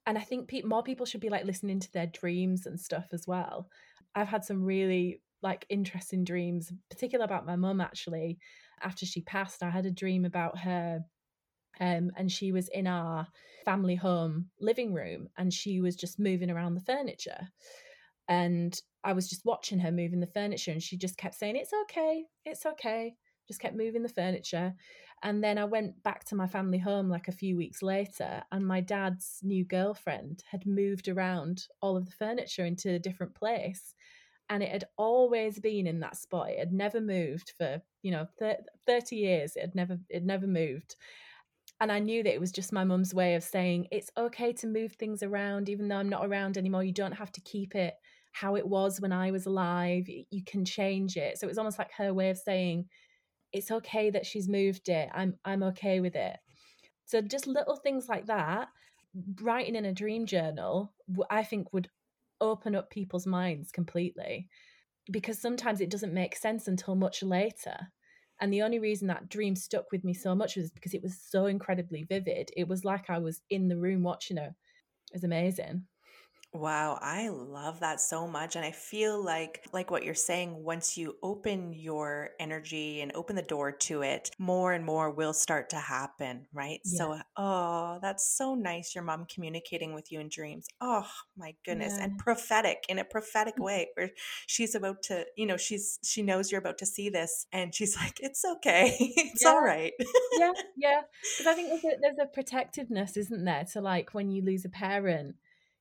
And 0.05 0.17
i 0.17 0.21
think 0.21 0.47
pe- 0.47 0.61
more 0.63 0.83
people 0.83 1.05
should 1.05 1.21
be 1.21 1.29
like 1.29 1.45
listening 1.45 1.79
to 1.81 1.91
their 1.91 2.07
dreams 2.07 2.65
and 2.65 2.79
stuff 2.79 3.07
as 3.13 3.27
well. 3.27 3.67
I've 4.15 4.27
had 4.27 4.43
some 4.43 4.63
really 4.63 5.21
like 5.41 5.65
interesting 5.69 6.23
dreams 6.23 6.71
particular 6.89 7.25
about 7.25 7.45
my 7.45 7.57
mum 7.57 7.81
actually 7.81 8.37
after 8.81 9.05
she 9.05 9.21
passed. 9.21 9.61
I 9.61 9.69
had 9.69 9.85
a 9.85 9.91
dream 9.91 10.25
about 10.25 10.57
her 10.59 11.01
um, 11.79 12.11
and 12.17 12.31
she 12.31 12.51
was 12.51 12.67
in 12.69 12.87
our 12.87 13.27
family 13.65 13.95
home 13.95 14.49
living 14.59 14.93
room 14.93 15.29
and 15.37 15.53
she 15.53 15.81
was 15.81 15.95
just 15.95 16.19
moving 16.19 16.51
around 16.51 16.75
the 16.75 16.81
furniture. 16.81 17.49
And 18.27 18.79
I 19.03 19.13
was 19.13 19.29
just 19.29 19.45
watching 19.45 19.79
her 19.79 19.91
moving 19.91 20.19
the 20.19 20.27
furniture 20.27 20.71
and 20.71 20.81
she 20.81 20.97
just 20.97 21.17
kept 21.17 21.35
saying, 21.35 21.55
It's 21.55 21.73
okay, 21.83 22.25
it's 22.45 22.65
okay. 22.65 23.15
Just 23.47 23.59
kept 23.59 23.75
moving 23.75 24.03
the 24.03 24.09
furniture. 24.09 24.73
And 25.21 25.43
then 25.43 25.57
I 25.57 25.65
went 25.65 26.01
back 26.03 26.23
to 26.25 26.35
my 26.35 26.47
family 26.47 26.77
home 26.77 27.09
like 27.09 27.27
a 27.27 27.33
few 27.33 27.57
weeks 27.57 27.81
later, 27.81 28.43
and 28.51 28.65
my 28.65 28.79
dad's 28.81 29.39
new 29.41 29.65
girlfriend 29.65 30.43
had 30.49 30.65
moved 30.65 31.07
around 31.07 31.67
all 31.81 31.97
of 31.97 32.05
the 32.05 32.11
furniture 32.11 32.65
into 32.65 32.91
a 32.91 32.99
different 32.99 33.35
place. 33.35 33.95
And 34.49 34.61
it 34.61 34.69
had 34.69 34.85
always 34.97 35.59
been 35.59 35.87
in 35.87 36.01
that 36.01 36.17
spot. 36.17 36.49
It 36.49 36.59
had 36.59 36.73
never 36.73 36.99
moved 37.01 37.53
for, 37.57 37.81
you 38.01 38.11
know, 38.11 38.27
30 38.85 39.15
years. 39.15 39.55
It 39.55 39.61
had 39.61 39.75
never, 39.75 39.97
it 40.09 40.23
never 40.23 40.47
moved 40.47 40.95
and 41.79 41.91
I 41.91 41.99
knew 41.99 42.23
that 42.23 42.33
it 42.33 42.39
was 42.39 42.51
just 42.51 42.71
my 42.71 42.83
mum's 42.83 43.13
way 43.13 43.35
of 43.35 43.43
saying 43.43 43.87
it's 43.91 44.11
okay 44.17 44.53
to 44.53 44.67
move 44.67 44.93
things 44.93 45.23
around, 45.23 45.69
even 45.69 45.87
though 45.87 45.97
I'm 45.97 46.09
not 46.09 46.25
around 46.25 46.57
anymore. 46.57 46.83
You 46.83 46.93
don't 46.93 47.11
have 47.13 47.31
to 47.33 47.41
keep 47.41 47.75
it 47.75 47.95
how 48.31 48.55
it 48.55 48.67
was 48.67 48.99
when 48.99 49.11
I 49.11 49.31
was 49.31 49.45
alive. 49.45 50.07
You 50.07 50.43
can 50.45 50.65
change 50.65 51.17
it. 51.17 51.37
So 51.37 51.45
it 51.45 51.49
was 51.51 51.57
almost 51.57 51.77
like 51.79 51.91
her 51.97 52.13
way 52.13 52.29
of 52.29 52.37
saying 52.37 52.85
it's 53.51 53.69
okay 53.69 54.09
that 54.09 54.25
she's 54.25 54.49
moved 54.49 54.89
it. 54.89 55.09
I'm 55.13 55.35
I'm 55.45 55.63
okay 55.63 55.99
with 55.99 56.15
it. 56.15 56.37
So 57.05 57.21
just 57.21 57.47
little 57.47 57.75
things 57.75 58.07
like 58.09 58.25
that, 58.27 58.69
writing 59.41 59.75
in 59.75 59.85
a 59.85 59.93
dream 59.93 60.25
journal, 60.25 60.93
I 61.29 61.43
think 61.43 61.73
would 61.73 61.89
open 62.41 62.75
up 62.75 62.89
people's 62.89 63.27
minds 63.27 63.71
completely 63.71 64.47
because 65.11 65.39
sometimes 65.39 65.81
it 65.81 65.89
doesn't 65.89 66.13
make 66.13 66.35
sense 66.35 66.67
until 66.67 66.95
much 66.95 67.23
later. 67.23 67.77
And 68.43 68.51
the 68.51 68.63
only 68.63 68.77
reason 68.77 69.07
that 69.07 69.29
dream 69.29 69.55
stuck 69.55 69.89
with 69.93 70.03
me 70.03 70.13
so 70.13 70.35
much 70.35 70.57
was 70.57 70.69
because 70.69 70.93
it 70.93 71.01
was 71.01 71.17
so 71.17 71.45
incredibly 71.45 72.03
vivid. 72.03 72.51
It 72.57 72.67
was 72.67 72.83
like 72.83 73.09
I 73.09 73.17
was 73.17 73.41
in 73.49 73.69
the 73.69 73.77
room 73.77 74.03
watching 74.03 74.37
it. 74.37 74.49
It 74.49 75.13
was 75.13 75.23
amazing. 75.23 75.85
Wow, 76.53 76.99
I 77.01 77.29
love 77.29 77.79
that 77.79 77.99
so 77.99 78.27
much 78.27 78.55
and 78.55 78.63
I 78.63 78.69
feel 78.69 79.23
like 79.23 79.65
like 79.73 79.89
what 79.89 80.03
you're 80.03 80.13
saying 80.13 80.63
once 80.63 80.95
you 80.95 81.15
open 81.23 81.73
your 81.73 82.29
energy 82.39 83.01
and 83.01 83.11
open 83.15 83.35
the 83.35 83.41
door 83.41 83.71
to 83.71 84.03
it, 84.03 84.29
more 84.37 84.71
and 84.71 84.85
more 84.85 85.09
will 85.09 85.33
start 85.33 85.71
to 85.71 85.77
happen, 85.77 86.45
right? 86.53 86.79
Yeah. 86.85 86.97
So 86.97 87.19
oh, 87.37 87.97
that's 88.03 88.37
so 88.37 88.53
nice 88.53 88.93
your 88.93 89.03
mom 89.03 89.25
communicating 89.25 89.95
with 89.95 90.11
you 90.11 90.19
in 90.19 90.29
dreams. 90.29 90.67
Oh, 90.79 91.07
my 91.35 91.55
goodness. 91.65 91.95
Yeah. 91.97 92.03
And 92.03 92.19
prophetic 92.19 92.85
in 92.87 92.99
a 92.99 93.03
prophetic 93.03 93.57
mm. 93.57 93.63
way 93.63 93.89
where 93.95 94.11
she's 94.45 94.75
about 94.75 95.01
to, 95.03 95.25
you 95.35 95.47
know, 95.47 95.57
she's 95.57 95.97
she 96.03 96.21
knows 96.21 96.51
you're 96.51 96.61
about 96.61 96.77
to 96.77 96.85
see 96.85 97.09
this 97.09 97.47
and 97.51 97.73
she's 97.73 97.95
like 98.01 98.19
it's 98.19 98.45
okay. 98.45 98.95
it's 98.99 99.43
yeah. 99.43 99.49
all 99.49 99.61
right. 99.61 99.93
yeah, 100.37 100.51
yeah. 100.77 101.01
Cuz 101.37 101.47
I 101.47 101.55
think 101.55 101.69
there's 101.69 101.95
a, 101.95 101.97
there's 101.99 102.19
a 102.21 102.27
protectiveness, 102.27 103.17
isn't 103.17 103.43
there, 103.43 103.65
to 103.73 103.81
like 103.81 104.13
when 104.13 104.29
you 104.29 104.43
lose 104.43 104.65
a 104.65 104.69
parent 104.69 105.35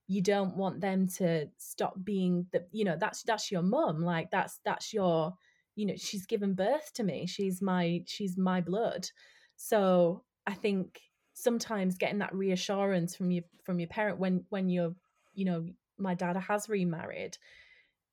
you 0.08 0.20
don't 0.20 0.56
want 0.56 0.80
them 0.80 1.06
to 1.06 1.46
stop 1.56 1.94
being 2.02 2.46
the 2.52 2.64
you 2.72 2.84
know 2.84 2.96
that's 2.98 3.22
that's 3.22 3.50
your 3.50 3.62
mum 3.62 4.02
like 4.02 4.30
that's 4.30 4.60
that's 4.64 4.92
your 4.92 5.32
you 5.74 5.86
know 5.86 5.94
she's 5.96 6.26
given 6.26 6.54
birth 6.54 6.92
to 6.92 7.02
me 7.02 7.26
she's 7.26 7.62
my 7.62 8.02
she's 8.06 8.36
my 8.36 8.60
blood 8.60 9.08
so 9.56 10.22
i 10.46 10.52
think 10.52 11.00
sometimes 11.34 11.96
getting 11.96 12.18
that 12.18 12.34
reassurance 12.34 13.16
from 13.16 13.30
your 13.30 13.44
from 13.64 13.78
your 13.78 13.88
parent 13.88 14.18
when 14.18 14.44
when 14.50 14.68
you're 14.68 14.94
you 15.34 15.44
know 15.44 15.64
my 16.02 16.14
dad 16.14 16.36
has 16.36 16.68
remarried, 16.68 17.38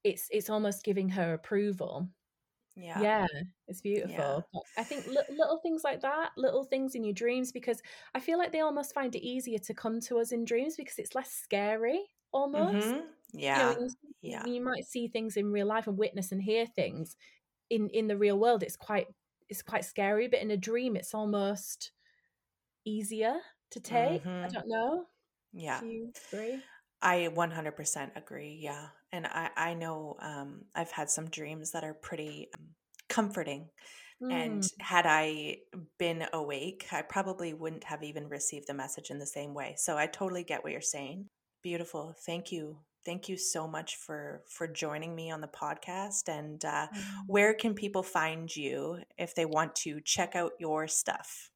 it's 0.03 0.27
it's 0.31 0.49
almost 0.49 0.83
giving 0.83 1.09
her 1.09 1.33
approval. 1.33 2.09
Yeah. 2.79 3.01
Yeah, 3.01 3.27
it's 3.67 3.81
beautiful. 3.81 4.45
But 4.53 4.63
I 4.77 4.83
think 4.83 5.05
li- 5.07 5.35
little 5.37 5.57
things 5.57 5.83
like 5.83 6.01
that, 6.01 6.31
little 6.37 6.63
things 6.63 6.95
in 6.95 7.03
your 7.03 7.13
dreams, 7.13 7.51
because 7.51 7.81
I 8.15 8.19
feel 8.19 8.37
like 8.37 8.51
they 8.51 8.61
almost 8.61 8.93
find 8.93 9.13
it 9.15 9.25
easier 9.25 9.59
to 9.59 9.73
come 9.73 9.99
to 10.01 10.19
us 10.19 10.31
in 10.31 10.45
dreams 10.45 10.75
because 10.77 10.97
it's 10.97 11.15
less 11.15 11.31
scary 11.31 12.01
almost. 12.31 12.87
Mm-hmm. 12.87 12.95
You 12.95 12.99
know, 12.99 13.05
Yeah. 13.33 13.71
you, 13.79 13.89
see- 13.89 14.15
Yeah. 14.21 14.45
you 14.45 14.61
might 14.61 14.85
see 14.85 15.07
things 15.07 15.37
in 15.37 15.51
real 15.51 15.67
life 15.67 15.87
and 15.87 15.97
witness 15.97 16.31
and 16.31 16.41
hear 16.41 16.65
things 16.65 17.15
in 17.69 17.89
in 17.89 18.07
the 18.07 18.17
real 18.17 18.37
world. 18.39 18.63
It's 18.63 18.75
quite 18.77 19.07
it's 19.49 19.61
quite 19.63 19.83
scary, 19.85 20.27
but 20.27 20.39
in 20.41 20.51
a 20.51 20.57
dream, 20.57 20.95
it's 20.95 21.13
almost 21.13 21.91
easier 22.85 23.35
to 23.71 23.79
take. 23.79 24.25
I 24.25 24.29
Mm-hmm. 24.29 24.53
don't 24.53 24.67
know. 24.67 25.05
Yeah. 25.53 25.79
Do 25.81 25.87
you 25.87 26.11
agree? 26.31 26.63
I 27.01 27.29
100% 27.33 28.11
agree. 28.15 28.59
Yeah. 28.61 28.89
And 29.11 29.25
I, 29.25 29.49
I 29.55 29.73
know 29.73 30.17
um, 30.21 30.65
I've 30.75 30.91
had 30.91 31.09
some 31.09 31.29
dreams 31.29 31.71
that 31.71 31.83
are 31.83 31.93
pretty 31.93 32.47
um, 32.57 32.67
comforting. 33.07 33.69
And 34.21 34.63
Mm, 34.63 34.71
had 34.79 35.05
I 35.07 35.57
been 35.97 36.25
awake, 36.33 36.87
I 36.91 37.03
probably 37.03 37.53
wouldn't 37.53 37.85
have 37.85 38.03
even 38.03 38.27
received 38.27 38.67
the 38.67 38.73
message 38.73 39.11
in 39.11 39.17
the 39.17 39.25
same 39.25 39.53
way. 39.53 39.75
So 39.77 39.97
I 39.97 40.07
totally 40.07 40.43
get 40.43 40.61
what 40.61 40.73
you're 40.73 40.81
saying. 40.81 41.27
Beautiful. 41.63 42.13
Thank 42.25 42.51
you. 42.51 42.79
Thank 43.05 43.29
you 43.29 43.37
so 43.37 43.65
much 43.65 43.95
for 43.95 44.43
for 44.49 44.67
joining 44.67 45.15
me 45.15 45.31
on 45.31 45.39
the 45.39 45.47
podcast. 45.47 46.27
And 46.27 46.63
uh, 46.65 46.87
mm. 46.93 47.01
where 47.27 47.53
can 47.53 47.73
people 47.73 48.03
find 48.03 48.53
you 48.53 48.99
if 49.17 49.35
they 49.35 49.45
want 49.45 49.73
to 49.77 50.01
check 50.01 50.35
out 50.35 50.51
your 50.59 50.87
stuff? 50.89 51.49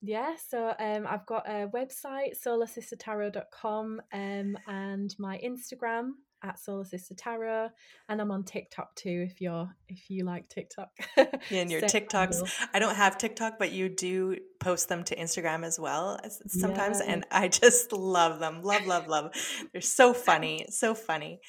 Yeah, 0.00 0.36
so 0.48 0.74
um, 0.78 1.06
I've 1.06 1.26
got 1.26 1.48
a 1.48 1.68
website, 1.68 2.38
solarsistertarot.com, 2.44 4.00
um, 4.12 4.58
and 4.66 5.14
my 5.18 5.40
Instagram 5.44 6.10
at 6.46 6.56
solarsistertarot, 6.56 7.70
and 8.08 8.20
I'm 8.20 8.30
on 8.30 8.44
TikTok 8.44 8.94
too 8.94 9.26
if 9.30 9.40
you're 9.40 9.68
if 9.88 10.10
you 10.10 10.24
like 10.24 10.48
TikTok. 10.48 10.90
Yeah, 11.16 11.26
and 11.60 11.70
your 11.70 11.80
TikToks. 11.82 12.12
handle. 12.34 12.48
I 12.72 12.78
don't 12.78 12.94
have 12.96 13.18
TikTok, 13.18 13.58
but 13.58 13.72
you 13.72 13.88
do 13.88 14.36
post 14.60 14.88
them 14.88 15.04
to 15.04 15.16
Instagram 15.16 15.64
as 15.64 15.78
well 15.78 16.18
sometimes. 16.46 17.00
And 17.00 17.24
I 17.30 17.48
just 17.62 17.92
love 17.92 18.40
them. 18.40 18.62
Love, 18.62 18.86
love, 18.86 19.08
love. 19.08 19.32
They're 19.72 19.80
so 19.80 20.12
funny. 20.12 20.66
So 20.70 20.94
funny. 20.94 21.40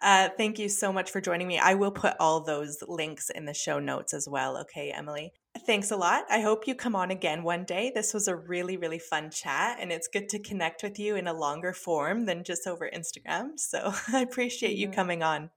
Uh, 0.00 0.28
thank 0.36 0.58
you 0.58 0.68
so 0.68 0.92
much 0.92 1.10
for 1.10 1.20
joining 1.20 1.48
me. 1.48 1.58
I 1.58 1.74
will 1.74 1.90
put 1.90 2.14
all 2.18 2.42
those 2.42 2.78
links 2.86 3.30
in 3.30 3.44
the 3.44 3.54
show 3.54 3.78
notes 3.78 4.14
as 4.14 4.28
well. 4.28 4.56
Okay, 4.58 4.90
Emily. 4.90 5.32
Thanks 5.66 5.90
a 5.90 5.96
lot. 5.96 6.24
I 6.30 6.40
hope 6.40 6.66
you 6.66 6.74
come 6.74 6.96
on 6.96 7.10
again 7.10 7.42
one 7.42 7.64
day. 7.64 7.92
This 7.94 8.14
was 8.14 8.26
a 8.26 8.34
really, 8.34 8.76
really 8.78 8.98
fun 8.98 9.30
chat, 9.30 9.76
and 9.78 9.92
it's 9.92 10.08
good 10.08 10.28
to 10.30 10.38
connect 10.38 10.82
with 10.82 10.98
you 10.98 11.14
in 11.14 11.26
a 11.26 11.34
longer 11.34 11.74
form 11.74 12.24
than 12.24 12.42
just 12.42 12.66
over 12.66 12.90
Instagram. 12.92 13.58
So 13.58 13.92
I 14.12 14.22
appreciate 14.22 14.76
you 14.76 14.88
coming 14.88 15.22
on. 15.22 15.50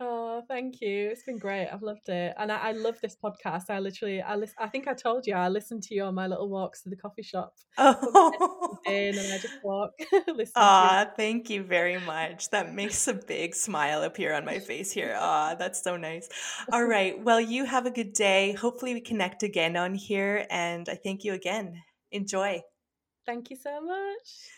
Oh, 0.00 0.42
thank 0.46 0.80
you. 0.80 1.08
It's 1.10 1.24
been 1.24 1.38
great. 1.38 1.66
I've 1.66 1.82
loved 1.82 2.08
it, 2.08 2.32
and 2.38 2.52
I, 2.52 2.68
I 2.68 2.72
love 2.72 3.00
this 3.02 3.16
podcast. 3.16 3.64
I 3.68 3.80
literally, 3.80 4.22
I 4.22 4.36
listen. 4.36 4.54
I 4.60 4.68
think 4.68 4.86
I 4.86 4.94
told 4.94 5.26
you 5.26 5.34
I 5.34 5.48
listen 5.48 5.80
to 5.80 5.94
you 5.94 6.04
on 6.04 6.14
my 6.14 6.28
little 6.28 6.48
walks 6.48 6.82
to 6.82 6.88
the 6.88 6.94
coffee 6.96 7.24
shop. 7.24 7.54
Put 7.76 7.84
my 7.84 8.30
headphones 8.30 8.38
Oh. 8.40 8.78
in, 8.86 9.18
and 9.18 9.32
I 9.32 9.38
just 9.38 9.58
walk, 9.64 9.90
you. 11.08 11.14
Thank 11.16 11.50
you 11.50 11.64
very 11.64 11.98
much. 11.98 12.48
That 12.50 12.72
makes 12.74 13.08
a 13.08 13.14
big 13.14 13.56
smile 13.56 14.04
appear 14.04 14.34
on 14.34 14.44
my 14.44 14.60
face 14.60 14.92
here. 14.92 15.16
Aw, 15.18 15.56
that's 15.56 15.82
so 15.82 15.96
nice. 15.96 16.28
All 16.72 16.84
right. 16.96 17.20
Well, 17.20 17.40
you 17.40 17.64
have 17.64 17.86
a 17.86 17.90
good 17.90 18.12
day. 18.12 18.52
Hopefully, 18.52 18.94
we 18.94 19.00
connect 19.00 19.42
again 19.42 19.76
on 19.76 19.94
here. 19.96 20.46
And 20.48 20.88
I 20.88 20.94
thank 20.94 21.24
you 21.24 21.32
again. 21.32 21.82
Enjoy. 22.12 22.60
Thank 23.26 23.50
you 23.50 23.56
so 23.56 23.80
much. 23.80 24.57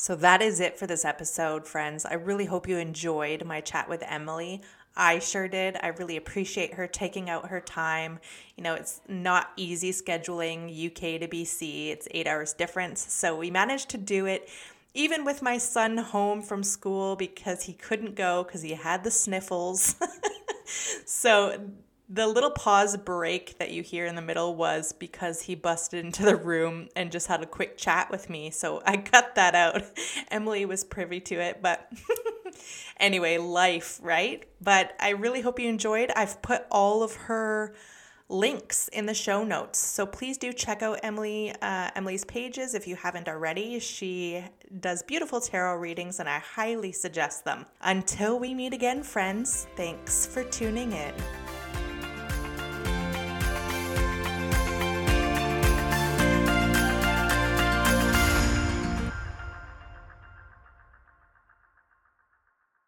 So 0.00 0.16
that 0.16 0.40
is 0.40 0.60
it 0.60 0.78
for 0.78 0.86
this 0.86 1.04
episode, 1.04 1.66
friends. 1.66 2.06
I 2.06 2.14
really 2.14 2.46
hope 2.46 2.66
you 2.66 2.78
enjoyed 2.78 3.44
my 3.44 3.60
chat 3.60 3.86
with 3.86 4.02
Emily. 4.06 4.62
I 4.96 5.18
sure 5.18 5.46
did. 5.46 5.76
I 5.82 5.88
really 5.88 6.16
appreciate 6.16 6.72
her 6.72 6.86
taking 6.86 7.28
out 7.28 7.50
her 7.50 7.60
time. 7.60 8.18
You 8.56 8.64
know, 8.64 8.72
it's 8.72 9.02
not 9.08 9.50
easy 9.58 9.92
scheduling 9.92 10.70
UK 10.70 11.20
to 11.20 11.28
BC, 11.28 11.90
it's 11.90 12.08
eight 12.12 12.26
hours 12.26 12.54
difference. 12.54 13.12
So 13.12 13.36
we 13.36 13.50
managed 13.50 13.90
to 13.90 13.98
do 13.98 14.24
it 14.24 14.48
even 14.94 15.22
with 15.22 15.42
my 15.42 15.58
son 15.58 15.98
home 15.98 16.40
from 16.40 16.62
school 16.62 17.14
because 17.14 17.64
he 17.64 17.74
couldn't 17.74 18.14
go 18.14 18.42
because 18.42 18.62
he 18.62 18.72
had 18.72 19.04
the 19.04 19.10
sniffles. 19.10 19.96
so 21.04 21.60
the 22.12 22.26
little 22.26 22.50
pause 22.50 22.96
break 22.96 23.56
that 23.58 23.70
you 23.70 23.84
hear 23.84 24.04
in 24.04 24.16
the 24.16 24.22
middle 24.22 24.56
was 24.56 24.92
because 24.92 25.42
he 25.42 25.54
busted 25.54 26.04
into 26.04 26.24
the 26.24 26.34
room 26.34 26.88
and 26.96 27.12
just 27.12 27.28
had 27.28 27.40
a 27.40 27.46
quick 27.46 27.78
chat 27.78 28.10
with 28.10 28.28
me. 28.28 28.50
So 28.50 28.82
I 28.84 28.96
cut 28.96 29.36
that 29.36 29.54
out. 29.54 29.82
Emily 30.30 30.64
was 30.64 30.82
privy 30.82 31.20
to 31.20 31.36
it, 31.36 31.62
but 31.62 31.88
anyway, 32.98 33.38
life, 33.38 34.00
right? 34.02 34.44
But 34.60 34.96
I 34.98 35.10
really 35.10 35.40
hope 35.40 35.60
you 35.60 35.68
enjoyed. 35.68 36.10
I've 36.16 36.42
put 36.42 36.66
all 36.68 37.04
of 37.04 37.14
her 37.14 37.74
links 38.28 38.88
in 38.88 39.06
the 39.06 39.14
show 39.14 39.44
notes. 39.44 39.78
So 39.78 40.04
please 40.04 40.36
do 40.36 40.52
check 40.52 40.82
out 40.82 40.98
Emily 41.04 41.52
uh, 41.62 41.90
Emily's 41.94 42.24
pages 42.24 42.74
if 42.74 42.88
you 42.88 42.96
haven't 42.96 43.28
already. 43.28 43.78
She 43.78 44.44
does 44.80 45.04
beautiful 45.04 45.40
tarot 45.40 45.76
readings 45.76 46.18
and 46.18 46.28
I 46.28 46.40
highly 46.40 46.90
suggest 46.90 47.44
them. 47.44 47.66
Until 47.82 48.40
we 48.40 48.52
meet 48.52 48.72
again, 48.72 49.04
friends, 49.04 49.68
thanks 49.76 50.26
for 50.26 50.42
tuning 50.44 50.92
in. 50.92 51.14